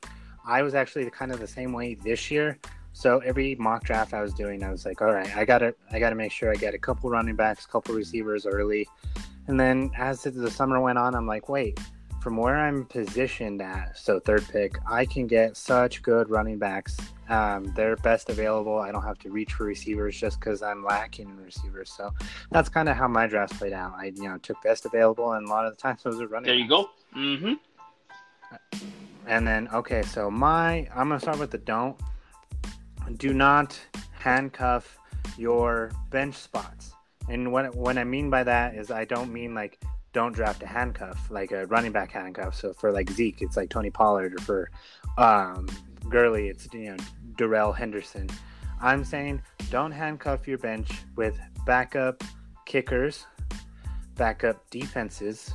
I 0.45 0.61
was 0.61 0.73
actually 0.73 1.09
kind 1.09 1.31
of 1.31 1.39
the 1.39 1.47
same 1.47 1.73
way 1.73 1.95
this 1.95 2.31
year. 2.31 2.57
So 2.93 3.19
every 3.19 3.55
mock 3.55 3.83
draft 3.83 4.13
I 4.13 4.21
was 4.21 4.33
doing, 4.33 4.63
I 4.63 4.69
was 4.69 4.85
like, 4.85 5.01
all 5.01 5.11
right, 5.11 5.35
I 5.35 5.45
gotta 5.45 5.75
I 5.91 5.99
gotta 5.99 6.15
make 6.15 6.31
sure 6.31 6.51
I 6.51 6.55
get 6.55 6.73
a 6.73 6.77
couple 6.77 7.09
running 7.09 7.35
backs, 7.35 7.65
a 7.65 7.67
couple 7.67 7.95
receivers 7.95 8.45
early, 8.45 8.87
and 9.47 9.59
then 9.59 9.91
as 9.97 10.21
the 10.23 10.49
summer 10.49 10.79
went 10.79 10.97
on, 10.97 11.15
I'm 11.15 11.27
like, 11.27 11.49
wait, 11.49 11.79
from 12.21 12.37
where 12.37 12.55
I'm 12.55 12.85
positioned 12.85 13.61
at, 13.61 13.97
so 13.97 14.19
third 14.19 14.47
pick, 14.49 14.77
I 14.89 15.05
can 15.05 15.27
get 15.27 15.57
such 15.57 16.01
good 16.01 16.29
running 16.29 16.57
backs. 16.57 16.95
Um, 17.27 17.73
they're 17.75 17.97
best 17.97 18.29
available. 18.29 18.79
I 18.79 18.91
don't 18.93 19.03
have 19.03 19.19
to 19.19 19.29
reach 19.29 19.53
for 19.53 19.65
receivers 19.65 20.17
just 20.17 20.39
because 20.39 20.61
I'm 20.61 20.85
lacking 20.85 21.27
in 21.27 21.43
receivers. 21.43 21.91
So 21.91 22.13
that's 22.51 22.69
kind 22.69 22.87
of 22.87 22.95
how 22.95 23.09
my 23.09 23.27
draft 23.27 23.57
played 23.57 23.73
out. 23.73 23.93
I 23.97 24.13
you 24.15 24.29
know 24.29 24.37
took 24.37 24.61
best 24.61 24.85
available, 24.85 25.33
and 25.33 25.47
a 25.47 25.49
lot 25.49 25.65
of 25.65 25.75
the 25.75 25.81
times 25.81 26.03
those 26.03 26.21
are 26.21 26.27
running. 26.27 26.45
There 26.45 26.55
you 26.55 26.69
backs. 26.69 26.89
go. 27.13 27.19
Mm-hmm. 27.19 27.53
And 29.27 29.47
then 29.47 29.67
okay, 29.73 30.03
so 30.03 30.31
my 30.31 30.87
I'm 30.95 31.09
gonna 31.09 31.19
start 31.19 31.39
with 31.39 31.51
the 31.51 31.57
don't. 31.57 31.99
Do 33.17 33.33
not 33.33 33.79
handcuff 34.13 34.97
your 35.37 35.91
bench 36.09 36.35
spots. 36.35 36.93
And 37.29 37.51
what 37.51 37.75
what 37.75 37.97
I 37.97 38.03
mean 38.03 38.29
by 38.29 38.43
that 38.43 38.75
is 38.75 38.91
I 38.91 39.05
don't 39.05 39.31
mean 39.31 39.53
like 39.53 39.79
don't 40.13 40.33
draft 40.33 40.61
a 40.63 40.67
handcuff, 40.67 41.29
like 41.31 41.51
a 41.51 41.65
running 41.67 41.91
back 41.91 42.11
handcuff. 42.11 42.55
So 42.55 42.73
for 42.73 42.91
like 42.91 43.09
Zeke, 43.09 43.41
it's 43.41 43.57
like 43.57 43.69
Tony 43.69 43.89
Pollard, 43.89 44.35
or 44.35 44.43
for 44.43 44.71
um, 45.17 45.67
Gurley, 46.09 46.49
it's 46.49 46.67
you 46.73 46.91
know 46.91 46.97
Darrell 47.37 47.73
Henderson. 47.73 48.29
I'm 48.81 49.03
saying 49.03 49.41
don't 49.69 49.91
handcuff 49.91 50.47
your 50.47 50.57
bench 50.59 50.89
with 51.15 51.39
backup 51.65 52.23
kickers, 52.65 53.25
backup 54.15 54.69
defenses, 54.69 55.51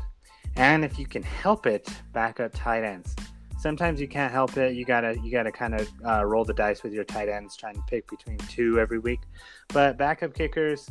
and 0.57 0.84
if 0.84 0.99
you 0.99 1.07
can 1.07 1.22
help 1.22 1.66
it, 1.66 1.88
backup 2.12 2.53
tight 2.55 2.84
ends. 2.84 3.14
Sometimes 3.59 4.00
you 4.00 4.09
can't 4.09 4.32
help 4.32 4.56
it. 4.56 4.74
You 4.74 4.84
gotta 4.84 5.16
you 5.22 5.30
gotta 5.30 5.52
kind 5.52 5.74
of 5.74 5.88
uh, 6.06 6.24
roll 6.24 6.44
the 6.44 6.54
dice 6.54 6.82
with 6.82 6.92
your 6.92 7.04
tight 7.04 7.28
ends, 7.28 7.56
trying 7.56 7.74
to 7.74 7.82
pick 7.88 8.09
between 8.09 8.38
two 8.38 8.78
every 8.78 8.98
week. 8.98 9.20
But 9.68 9.98
backup 9.98 10.32
kickers, 10.32 10.88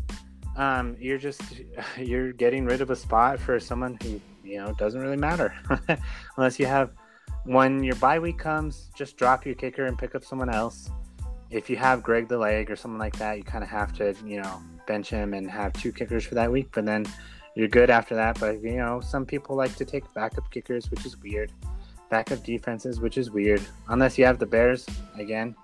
um, 0.57 0.97
you're 0.99 1.17
just 1.17 1.41
you're 1.97 2.33
getting 2.33 2.65
rid 2.65 2.81
of 2.81 2.89
a 2.89 2.95
spot 2.95 3.39
for 3.39 3.59
someone 3.59 3.97
who 4.03 4.19
you 4.43 4.57
know 4.57 4.73
doesn't 4.73 4.99
really 4.99 5.17
matter 5.17 5.53
unless 6.37 6.59
you 6.59 6.65
have 6.65 6.91
when 7.45 7.83
your 7.83 7.95
bye 7.95 8.19
week 8.19 8.37
comes 8.37 8.89
just 8.95 9.17
drop 9.17 9.45
your 9.45 9.55
kicker 9.55 9.85
and 9.85 9.97
pick 9.97 10.15
up 10.15 10.23
someone 10.23 10.49
else 10.49 10.89
if 11.49 11.69
you 11.69 11.75
have 11.75 12.01
greg 12.01 12.27
the 12.27 12.37
leg 12.37 12.71
or 12.71 12.75
someone 12.75 12.99
like 12.99 13.17
that 13.17 13.37
you 13.37 13.43
kind 13.43 13.63
of 13.63 13.69
have 13.69 13.93
to 13.93 14.15
you 14.25 14.41
know 14.41 14.61
bench 14.85 15.09
him 15.09 15.33
and 15.33 15.49
have 15.49 15.73
two 15.73 15.91
kickers 15.91 16.25
for 16.25 16.35
that 16.35 16.51
week 16.51 16.69
but 16.73 16.85
then 16.85 17.05
you're 17.55 17.67
good 17.67 17.89
after 17.89 18.15
that 18.15 18.39
but 18.39 18.61
you 18.61 18.77
know 18.77 19.01
some 19.01 19.25
people 19.25 19.55
like 19.55 19.75
to 19.75 19.85
take 19.85 20.03
backup 20.13 20.49
kickers 20.51 20.89
which 20.89 21.05
is 21.05 21.17
weird 21.17 21.51
backup 22.09 22.43
defenses 22.43 22.99
which 22.99 23.17
is 23.17 23.29
weird 23.31 23.61
unless 23.89 24.17
you 24.17 24.25
have 24.25 24.39
the 24.39 24.45
bears 24.45 24.85
again 25.17 25.55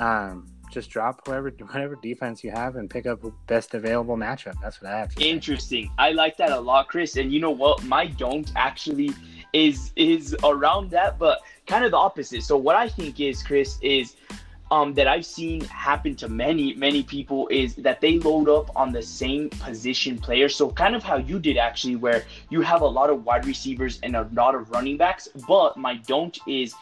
um, 0.00 0.46
just 0.74 0.90
drop 0.90 1.26
whoever 1.26 1.50
whatever 1.70 1.96
defense 1.96 2.42
you 2.44 2.50
have 2.50 2.76
and 2.76 2.90
pick 2.90 3.06
up 3.06 3.20
best 3.46 3.74
available 3.74 4.16
matchup. 4.16 4.54
That's 4.60 4.82
what 4.82 4.90
I 4.92 4.98
have. 4.98 5.12
Interesting. 5.18 5.86
Say. 5.86 5.90
I 5.98 6.10
like 6.10 6.36
that 6.38 6.50
a 6.50 6.60
lot, 6.60 6.88
Chris. 6.88 7.16
And 7.16 7.32
you 7.32 7.40
know 7.40 7.52
what? 7.52 7.82
My 7.84 8.06
don't 8.06 8.50
actually 8.56 9.10
is 9.52 9.92
is 9.96 10.36
around 10.42 10.90
that, 10.90 11.18
but 11.18 11.40
kind 11.66 11.84
of 11.84 11.92
the 11.92 11.96
opposite. 11.96 12.42
So 12.42 12.56
what 12.56 12.76
I 12.76 12.88
think 12.88 13.20
is, 13.20 13.42
Chris, 13.42 13.78
is 13.80 14.16
um, 14.70 14.94
that 14.94 15.06
I've 15.06 15.26
seen 15.26 15.62
happen 15.62 16.14
to 16.16 16.28
many, 16.28 16.74
many 16.74 17.02
people 17.02 17.48
is 17.48 17.74
that 17.76 18.00
they 18.00 18.18
load 18.18 18.48
up 18.48 18.74
on 18.76 18.92
the 18.92 19.02
same 19.02 19.50
position 19.50 20.18
player. 20.18 20.48
So, 20.48 20.70
kind 20.70 20.96
of 20.96 21.02
how 21.02 21.16
you 21.16 21.38
did 21.38 21.56
actually, 21.56 21.96
where 21.96 22.24
you 22.50 22.60
have 22.62 22.80
a 22.80 22.86
lot 22.86 23.10
of 23.10 23.24
wide 23.24 23.46
receivers 23.46 24.00
and 24.02 24.16
a 24.16 24.28
lot 24.32 24.54
of 24.54 24.70
running 24.70 24.96
backs. 24.96 25.28
But 25.46 25.76
my 25.76 25.96
don't 25.96 26.38
is 26.46 26.74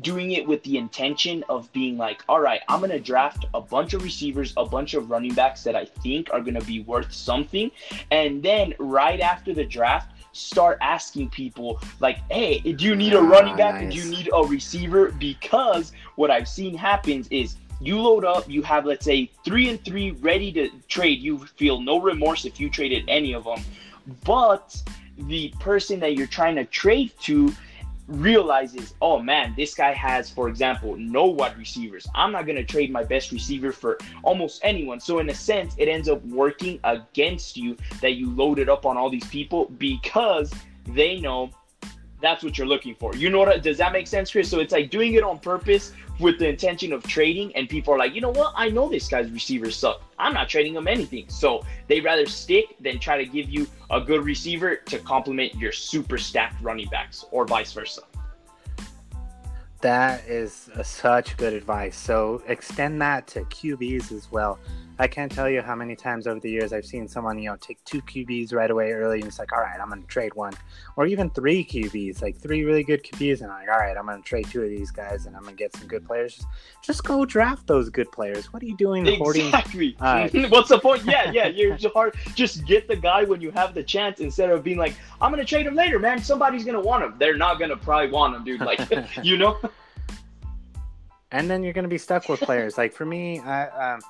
doing 0.00 0.32
it 0.32 0.46
with 0.46 0.62
the 0.64 0.76
intention 0.76 1.44
of 1.48 1.72
being 1.72 1.96
like, 1.96 2.22
all 2.28 2.40
right, 2.40 2.60
I'm 2.68 2.80
going 2.80 2.90
to 2.90 3.00
draft 3.00 3.46
a 3.54 3.60
bunch 3.60 3.94
of 3.94 4.02
receivers, 4.02 4.52
a 4.56 4.64
bunch 4.64 4.94
of 4.94 5.10
running 5.10 5.34
backs 5.34 5.64
that 5.64 5.74
I 5.74 5.86
think 5.86 6.28
are 6.32 6.40
going 6.40 6.54
to 6.54 6.64
be 6.64 6.80
worth 6.80 7.12
something. 7.12 7.70
And 8.10 8.42
then 8.42 8.74
right 8.78 9.20
after 9.20 9.54
the 9.54 9.64
draft, 9.64 10.12
start 10.38 10.78
asking 10.80 11.30
people 11.30 11.80
like, 12.00 12.18
hey, 12.30 12.60
do 12.60 12.84
you 12.84 12.94
need 12.94 13.14
a 13.14 13.20
running 13.20 13.56
back? 13.56 13.74
Ah, 13.76 13.80
nice. 13.80 13.94
Do 13.94 14.00
you 14.00 14.10
need 14.10 14.30
a 14.34 14.42
receiver? 14.44 15.12
Because 15.12 15.92
what 16.16 16.30
I've 16.30 16.48
seen 16.48 16.76
happens 16.76 17.28
is 17.28 17.56
you 17.80 18.00
load 18.00 18.24
up, 18.24 18.48
you 18.48 18.62
have 18.62 18.86
let's 18.86 19.04
say 19.04 19.30
three 19.44 19.68
and 19.68 19.82
three 19.84 20.12
ready 20.12 20.52
to 20.52 20.70
trade. 20.88 21.20
You 21.20 21.38
feel 21.56 21.80
no 21.80 22.00
remorse 22.00 22.44
if 22.44 22.58
you 22.58 22.70
traded 22.70 23.04
any 23.08 23.34
of 23.34 23.44
them, 23.44 23.60
but 24.24 24.80
the 25.16 25.52
person 25.60 26.00
that 26.00 26.14
you're 26.14 26.26
trying 26.26 26.56
to 26.56 26.64
trade 26.64 27.12
to 27.22 27.52
realizes, 28.08 28.94
oh 29.02 29.20
man, 29.20 29.54
this 29.56 29.74
guy 29.74 29.92
has, 29.92 30.30
for 30.30 30.48
example, 30.48 30.96
no 30.96 31.26
wide 31.26 31.56
receivers. 31.56 32.06
I'm 32.14 32.32
not 32.32 32.46
going 32.46 32.56
to 32.56 32.64
trade 32.64 32.90
my 32.90 33.04
best 33.04 33.30
receiver 33.30 33.70
for 33.70 33.98
almost 34.22 34.60
anyone. 34.64 34.98
So, 34.98 35.18
in 35.18 35.28
a 35.28 35.34
sense, 35.34 35.74
it 35.78 35.88
ends 35.88 36.08
up 36.08 36.24
working 36.24 36.80
against 36.84 37.56
you 37.56 37.76
that 38.00 38.14
you 38.14 38.30
loaded 38.30 38.68
up 38.68 38.86
on 38.86 38.96
all 38.96 39.10
these 39.10 39.26
people 39.26 39.66
because 39.78 40.52
they 40.88 41.20
know 41.20 41.50
that's 42.20 42.42
what 42.42 42.58
you're 42.58 42.66
looking 42.66 42.94
for. 42.94 43.14
You 43.14 43.30
know 43.30 43.40
what? 43.40 43.62
Does 43.62 43.78
that 43.78 43.92
make 43.92 44.06
sense, 44.06 44.32
Chris? 44.32 44.50
So, 44.50 44.60
it's 44.60 44.72
like 44.72 44.90
doing 44.90 45.14
it 45.14 45.22
on 45.22 45.38
purpose 45.38 45.92
with 46.20 46.38
the 46.38 46.48
intention 46.48 46.92
of 46.92 47.02
trading, 47.04 47.54
and 47.54 47.68
people 47.68 47.94
are 47.94 47.98
like, 47.98 48.14
you 48.14 48.20
know 48.20 48.30
what? 48.30 48.52
I 48.56 48.68
know 48.68 48.88
this 48.88 49.08
guy's 49.08 49.30
receivers 49.30 49.76
suck. 49.76 50.02
I'm 50.18 50.34
not 50.34 50.48
trading 50.48 50.74
him 50.74 50.88
anything. 50.88 51.28
So 51.28 51.64
they 51.86 52.00
rather 52.00 52.26
stick 52.26 52.76
than 52.80 52.98
try 52.98 53.22
to 53.22 53.24
give 53.24 53.48
you 53.48 53.66
a 53.90 54.00
good 54.00 54.24
receiver 54.24 54.76
to 54.76 54.98
complement 54.98 55.54
your 55.54 55.72
super 55.72 56.18
stacked 56.18 56.62
running 56.62 56.88
backs, 56.88 57.24
or 57.30 57.46
vice 57.46 57.72
versa. 57.72 58.02
That 59.80 60.26
is 60.26 60.70
a, 60.74 60.82
such 60.82 61.36
good 61.36 61.52
advice. 61.52 61.96
So 61.96 62.42
extend 62.48 63.00
that 63.00 63.28
to 63.28 63.42
QBs 63.42 64.10
as 64.10 64.30
well. 64.32 64.58
I 65.00 65.06
can't 65.06 65.30
tell 65.30 65.48
you 65.48 65.62
how 65.62 65.76
many 65.76 65.94
times 65.94 66.26
over 66.26 66.40
the 66.40 66.50
years 66.50 66.72
I've 66.72 66.84
seen 66.84 67.06
someone, 67.06 67.38
you 67.38 67.48
know, 67.50 67.56
take 67.60 67.82
two 67.84 68.02
QBs 68.02 68.52
right 68.52 68.70
away 68.70 68.90
early 68.90 69.18
and 69.20 69.28
it's 69.28 69.38
like, 69.38 69.52
all 69.52 69.60
right, 69.60 69.80
I'm 69.80 69.88
going 69.88 70.02
to 70.02 70.08
trade 70.08 70.34
one. 70.34 70.52
Or 70.96 71.06
even 71.06 71.30
three 71.30 71.64
QBs, 71.64 72.20
like 72.20 72.36
three 72.36 72.64
really 72.64 72.82
good 72.82 73.04
QBs, 73.04 73.42
and 73.42 73.52
I'm 73.52 73.60
like, 73.60 73.68
all 73.68 73.78
right, 73.78 73.96
I'm 73.96 74.06
going 74.06 74.20
to 74.20 74.28
trade 74.28 74.46
two 74.50 74.62
of 74.62 74.68
these 74.68 74.90
guys 74.90 75.26
and 75.26 75.36
I'm 75.36 75.42
going 75.42 75.56
to 75.56 75.58
get 75.58 75.76
some 75.76 75.86
good 75.86 76.04
players. 76.04 76.44
Just 76.82 77.04
go 77.04 77.24
draft 77.24 77.68
those 77.68 77.88
good 77.90 78.10
players. 78.10 78.52
What 78.52 78.60
are 78.60 78.66
you 78.66 78.76
doing? 78.76 79.06
Exactly. 79.06 79.96
uh, 80.00 80.28
What's 80.48 80.70
the 80.70 80.80
point? 80.80 81.04
Yeah, 81.04 81.30
yeah. 81.30 81.46
You're 81.46 81.76
just 81.76 81.94
hard. 81.98 82.16
Just 82.34 82.66
get 82.66 82.88
the 82.88 82.96
guy 82.96 83.22
when 83.22 83.40
you 83.40 83.52
have 83.52 83.74
the 83.74 83.84
chance 83.84 84.18
instead 84.18 84.50
of 84.50 84.64
being 84.64 84.78
like, 84.78 84.94
I'm 85.20 85.30
going 85.30 85.44
to 85.44 85.48
trade 85.48 85.66
him 85.66 85.76
later, 85.76 86.00
man. 86.00 86.20
Somebody's 86.20 86.64
going 86.64 86.74
to 86.74 86.82
want 86.82 87.04
him. 87.04 87.14
They're 87.18 87.36
not 87.36 87.60
going 87.60 87.70
to 87.70 87.76
probably 87.76 88.10
want 88.10 88.34
him, 88.34 88.42
dude. 88.42 88.60
Like, 88.62 88.80
you 89.22 89.36
know? 89.36 89.60
And 91.30 91.48
then 91.48 91.62
you're 91.62 91.72
going 91.72 91.84
to 91.84 91.88
be 91.88 91.98
stuck 91.98 92.28
with 92.28 92.40
players. 92.40 92.76
Like 92.76 92.92
for 92.92 93.04
me, 93.04 93.38
I, 93.40 93.92
um, 93.94 94.00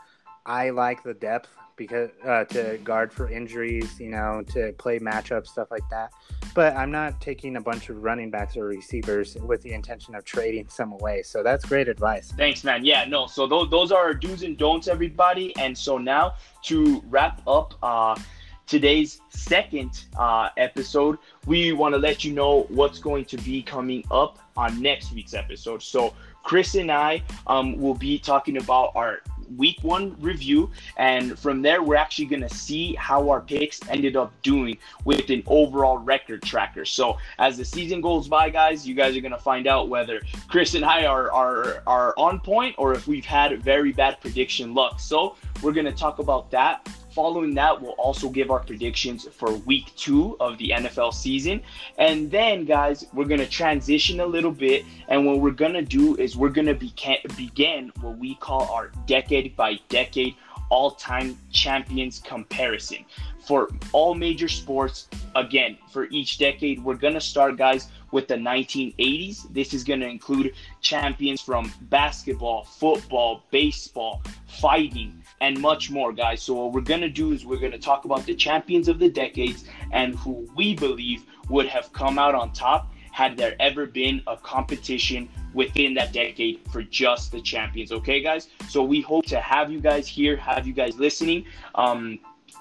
I 0.48 0.70
like 0.70 1.02
the 1.02 1.12
depth 1.12 1.50
because 1.76 2.10
uh, 2.26 2.44
to 2.46 2.78
guard 2.82 3.12
for 3.12 3.30
injuries, 3.30 4.00
you 4.00 4.08
know, 4.10 4.42
to 4.48 4.72
play 4.78 4.98
matchups, 4.98 5.48
stuff 5.48 5.70
like 5.70 5.88
that. 5.90 6.10
But 6.54 6.74
I'm 6.74 6.90
not 6.90 7.20
taking 7.20 7.56
a 7.56 7.60
bunch 7.60 7.88
of 7.90 8.02
running 8.02 8.30
backs 8.30 8.56
or 8.56 8.64
receivers 8.64 9.36
with 9.36 9.62
the 9.62 9.72
intention 9.72 10.14
of 10.14 10.24
trading 10.24 10.68
some 10.68 10.92
away. 10.92 11.22
So 11.22 11.42
that's 11.42 11.64
great 11.64 11.86
advice. 11.86 12.32
Thanks, 12.32 12.64
man. 12.64 12.84
Yeah, 12.84 13.04
no. 13.04 13.26
So 13.26 13.46
those, 13.46 13.70
those 13.70 13.92
are 13.92 14.02
our 14.02 14.14
do's 14.14 14.42
and 14.42 14.58
don'ts, 14.58 14.88
everybody. 14.88 15.54
And 15.56 15.76
so 15.76 15.98
now 15.98 16.34
to 16.64 17.04
wrap 17.08 17.42
up 17.46 17.74
uh, 17.82 18.18
today's 18.66 19.20
second 19.28 20.04
uh, 20.18 20.48
episode, 20.56 21.18
we 21.46 21.72
want 21.72 21.94
to 21.94 21.98
let 21.98 22.24
you 22.24 22.32
know 22.32 22.62
what's 22.70 22.98
going 22.98 23.26
to 23.26 23.36
be 23.36 23.62
coming 23.62 24.02
up 24.10 24.38
on 24.56 24.82
next 24.82 25.12
week's 25.12 25.34
episode. 25.34 25.82
So 25.82 26.14
Chris 26.42 26.74
and 26.74 26.90
I 26.90 27.22
um, 27.46 27.78
will 27.78 27.94
be 27.94 28.18
talking 28.18 28.56
about 28.56 28.92
our 28.94 29.20
week 29.56 29.78
one 29.82 30.16
review. 30.20 30.70
And 30.96 31.38
from 31.38 31.62
there, 31.62 31.82
we're 31.82 31.96
actually 31.96 32.26
going 32.26 32.42
to 32.42 32.54
see 32.54 32.94
how 32.94 33.30
our 33.30 33.40
picks 33.40 33.80
ended 33.88 34.16
up 34.16 34.32
doing 34.42 34.78
with 35.04 35.30
an 35.30 35.42
overall 35.46 35.98
record 35.98 36.42
tracker. 36.42 36.84
So 36.84 37.18
as 37.38 37.56
the 37.56 37.64
season 37.64 38.00
goes 38.00 38.28
by, 38.28 38.50
guys, 38.50 38.86
you 38.86 38.94
guys 38.94 39.16
are 39.16 39.20
going 39.20 39.32
to 39.32 39.38
find 39.38 39.66
out 39.66 39.88
whether 39.88 40.20
Chris 40.48 40.74
and 40.74 40.84
I 40.84 41.06
are, 41.06 41.30
are, 41.32 41.82
are 41.86 42.14
on 42.16 42.40
point 42.40 42.74
or 42.78 42.92
if 42.92 43.06
we've 43.06 43.24
had 43.24 43.60
very 43.62 43.92
bad 43.92 44.20
prediction 44.20 44.74
luck. 44.74 45.00
So 45.00 45.36
we're 45.62 45.72
going 45.72 45.86
to 45.86 45.92
talk 45.92 46.18
about 46.18 46.50
that 46.50 46.88
Following 47.18 47.52
that, 47.54 47.82
we'll 47.82 47.98
also 47.98 48.28
give 48.28 48.52
our 48.52 48.60
predictions 48.60 49.26
for 49.32 49.52
week 49.52 49.92
two 49.96 50.36
of 50.38 50.56
the 50.58 50.68
NFL 50.68 51.12
season. 51.12 51.60
And 51.98 52.30
then, 52.30 52.64
guys, 52.64 53.06
we're 53.12 53.24
going 53.24 53.40
to 53.40 53.48
transition 53.48 54.20
a 54.20 54.24
little 54.24 54.52
bit. 54.52 54.84
And 55.08 55.26
what 55.26 55.40
we're 55.40 55.50
going 55.50 55.72
to 55.72 55.82
do 55.82 56.14
is 56.14 56.36
we're 56.36 56.48
going 56.48 56.68
to 56.68 56.76
beca- 56.76 57.36
begin 57.36 57.90
what 58.02 58.18
we 58.18 58.36
call 58.36 58.70
our 58.70 58.92
decade 59.06 59.56
by 59.56 59.80
decade 59.88 60.36
all 60.70 60.92
time 60.92 61.36
champions 61.50 62.20
comparison 62.20 63.04
for 63.44 63.68
all 63.90 64.14
major 64.14 64.46
sports. 64.46 65.08
Again, 65.34 65.76
for 65.90 66.04
each 66.10 66.38
decade, 66.38 66.84
we're 66.84 66.94
going 66.94 67.14
to 67.14 67.20
start, 67.20 67.56
guys, 67.56 67.88
with 68.12 68.28
the 68.28 68.34
1980s. 68.34 69.52
This 69.52 69.74
is 69.74 69.82
going 69.82 70.00
to 70.00 70.08
include 70.08 70.52
champions 70.82 71.40
from 71.40 71.72
basketball, 71.82 72.62
football, 72.64 73.42
baseball, 73.50 74.22
fighting, 74.46 75.20
and 75.40 75.58
much 75.60 75.90
more, 75.90 76.12
guys. 76.12 76.42
So, 76.42 76.54
what 76.54 76.72
we're 76.72 76.80
going 76.80 77.00
to 77.00 77.08
do 77.08 77.32
is 77.32 77.44
we're 77.44 77.60
going 77.60 77.72
to 77.72 77.78
talk 77.78 78.04
about 78.04 78.26
the 78.26 78.34
champions 78.34 78.88
of 78.88 78.98
the 78.98 79.08
decades 79.08 79.64
and 79.92 80.14
who 80.16 80.48
we 80.56 80.74
believe 80.74 81.24
would 81.48 81.66
have 81.66 81.92
come 81.92 82.18
out 82.18 82.34
on 82.34 82.52
top 82.52 82.92
had 83.12 83.36
there 83.36 83.56
ever 83.58 83.86
been 83.86 84.22
a 84.26 84.36
competition 84.36 85.28
within 85.54 85.94
that 85.94 86.12
decade 86.12 86.60
for 86.70 86.82
just 86.82 87.32
the 87.32 87.40
champions. 87.40 87.90
Okay, 87.90 88.20
guys? 88.20 88.48
So, 88.68 88.82
we 88.82 89.00
hope 89.00 89.26
to 89.26 89.40
have 89.40 89.70
you 89.70 89.80
guys 89.80 90.08
here, 90.08 90.36
have 90.36 90.66
you 90.66 90.72
guys 90.72 90.98
listening. 90.98 91.44
Um, 91.74 92.18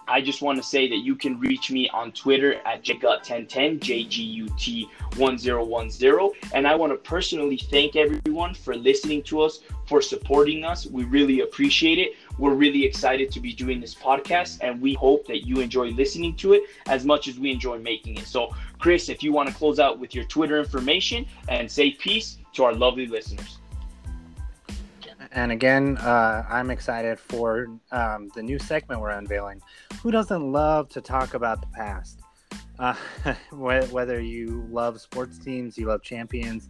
I 0.09 0.21
just 0.21 0.41
want 0.41 0.57
to 0.57 0.63
say 0.63 0.87
that 0.87 0.99
you 0.99 1.15
can 1.15 1.37
reach 1.37 1.69
me 1.69 1.89
on 1.89 2.13
Twitter 2.13 2.61
at 2.65 2.83
jgut1010, 2.83 3.81
J-G-U-T 3.81 4.89
1010. 5.17 6.29
And 6.53 6.65
I 6.65 6.75
want 6.75 6.93
to 6.93 6.97
personally 6.97 7.57
thank 7.57 7.97
everyone 7.97 8.53
for 8.53 8.75
listening 8.75 9.21
to 9.23 9.41
us, 9.41 9.59
for 9.85 10.01
supporting 10.01 10.63
us. 10.63 10.85
We 10.85 11.03
really 11.03 11.41
appreciate 11.41 11.99
it. 11.99 12.13
We're 12.37 12.53
really 12.53 12.85
excited 12.85 13.31
to 13.31 13.39
be 13.39 13.53
doing 13.53 13.79
this 13.79 13.95
podcast, 13.95 14.59
and 14.61 14.81
we 14.81 14.93
hope 14.93 15.25
that 15.27 15.45
you 15.45 15.59
enjoy 15.59 15.89
listening 15.89 16.35
to 16.37 16.53
it 16.53 16.63
as 16.87 17.05
much 17.05 17.27
as 17.27 17.39
we 17.39 17.51
enjoy 17.51 17.79
making 17.79 18.17
it. 18.17 18.27
So, 18.27 18.53
Chris, 18.79 19.09
if 19.09 19.23
you 19.23 19.33
want 19.33 19.49
to 19.49 19.55
close 19.55 19.79
out 19.79 19.99
with 19.99 20.13
your 20.13 20.23
Twitter 20.25 20.59
information 20.59 21.25
and 21.47 21.69
say 21.69 21.91
peace 21.91 22.37
to 22.53 22.63
our 22.63 22.73
lovely 22.73 23.07
listeners. 23.07 23.57
And 25.31 25.51
again, 25.51 25.97
uh, 25.97 26.45
I'm 26.49 26.71
excited 26.71 27.19
for 27.19 27.67
um, 27.91 28.29
the 28.35 28.41
new 28.41 28.59
segment 28.59 29.01
we're 29.01 29.09
unveiling. 29.09 29.61
Who 30.01 30.11
doesn't 30.11 30.51
love 30.51 30.89
to 30.89 31.01
talk 31.01 31.33
about 31.33 31.61
the 31.61 31.67
past? 31.67 32.21
Uh, 32.79 32.95
whether 33.51 34.21
you 34.21 34.67
love 34.71 35.01
sports 35.01 35.37
teams, 35.37 35.77
you 35.77 35.87
love 35.87 36.01
champions, 36.01 36.69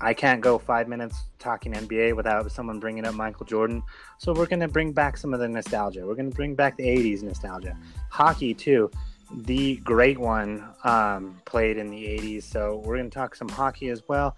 I 0.00 0.14
can't 0.14 0.40
go 0.40 0.58
five 0.58 0.88
minutes 0.88 1.24
talking 1.38 1.72
NBA 1.72 2.14
without 2.14 2.50
someone 2.52 2.78
bringing 2.78 3.04
up 3.04 3.14
Michael 3.14 3.46
Jordan. 3.46 3.82
So 4.18 4.32
we're 4.32 4.46
going 4.46 4.60
to 4.60 4.68
bring 4.68 4.92
back 4.92 5.16
some 5.16 5.34
of 5.34 5.40
the 5.40 5.48
nostalgia. 5.48 6.06
We're 6.06 6.14
going 6.14 6.30
to 6.30 6.36
bring 6.36 6.54
back 6.54 6.76
the 6.76 6.84
80s 6.84 7.22
nostalgia. 7.22 7.76
Hockey, 8.10 8.54
too. 8.54 8.90
The 9.30 9.76
great 9.78 10.18
one 10.18 10.64
um, 10.84 11.40
played 11.44 11.76
in 11.76 11.90
the 11.90 12.04
80s. 12.04 12.44
So 12.44 12.80
we're 12.84 12.96
going 12.96 13.10
to 13.10 13.14
talk 13.14 13.34
some 13.34 13.48
hockey 13.48 13.88
as 13.88 14.02
well. 14.08 14.36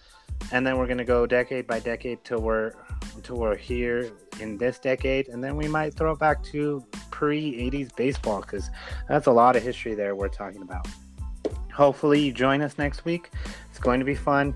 And 0.53 0.67
then 0.67 0.79
we're 0.79 0.87
going 0.87 0.99
to 0.99 1.05
go 1.05 1.27
decade 1.27 1.67
by 1.67 1.79
decade 1.81 2.25
till 2.25 2.41
we're, 2.41 2.73
till 3.23 3.37
we're 3.37 3.57
here 3.57 4.11
in 4.41 4.57
this 4.57 4.79
decade. 4.79 5.29
And 5.29 5.45
then 5.45 5.57
we 5.57 5.69
might 5.69 5.95
throw 5.95 6.13
it 6.13 6.19
back 6.19 6.43
to 6.45 6.85
pre 7.11 7.71
80s 7.71 7.95
baseball 7.95 8.41
because 8.41 8.71
that's 9.09 9.27
a 9.27 9.33
lot 9.33 9.57
of 9.57 9.63
history 9.63 9.95
there 9.95 10.17
we're 10.17 10.29
talking 10.29 10.63
about. 10.63 10.89
Hopefully, 11.75 12.21
you 12.21 12.33
join 12.33 12.63
us 12.63 12.79
next 12.79 13.05
week. 13.05 13.31
It's 13.69 13.79
going 13.79 14.01
to 14.01 14.07
be 14.07 14.15
fun. 14.15 14.55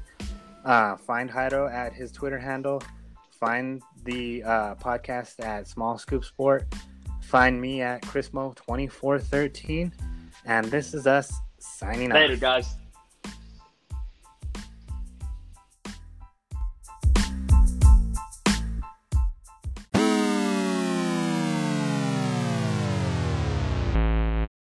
Uh, 0.64 0.96
find 0.96 1.30
Jairo 1.30 1.70
at 1.72 1.92
his 1.92 2.10
Twitter 2.10 2.38
handle. 2.38 2.82
Find 3.30 3.82
the 4.04 4.42
uh, 4.42 4.74
podcast 4.76 5.44
at 5.44 5.66
Small 5.68 5.98
Scoop 5.98 6.24
Sport. 6.24 6.72
Find 7.22 7.60
me 7.60 7.82
at 7.82 8.02
Chrismo2413. 8.02 9.92
And 10.46 10.66
this 10.66 10.94
is 10.94 11.06
us 11.06 11.32
signing 11.58 12.10
Later, 12.10 12.14
off. 12.14 12.30
Later, 12.30 12.36
guys. 12.40 12.76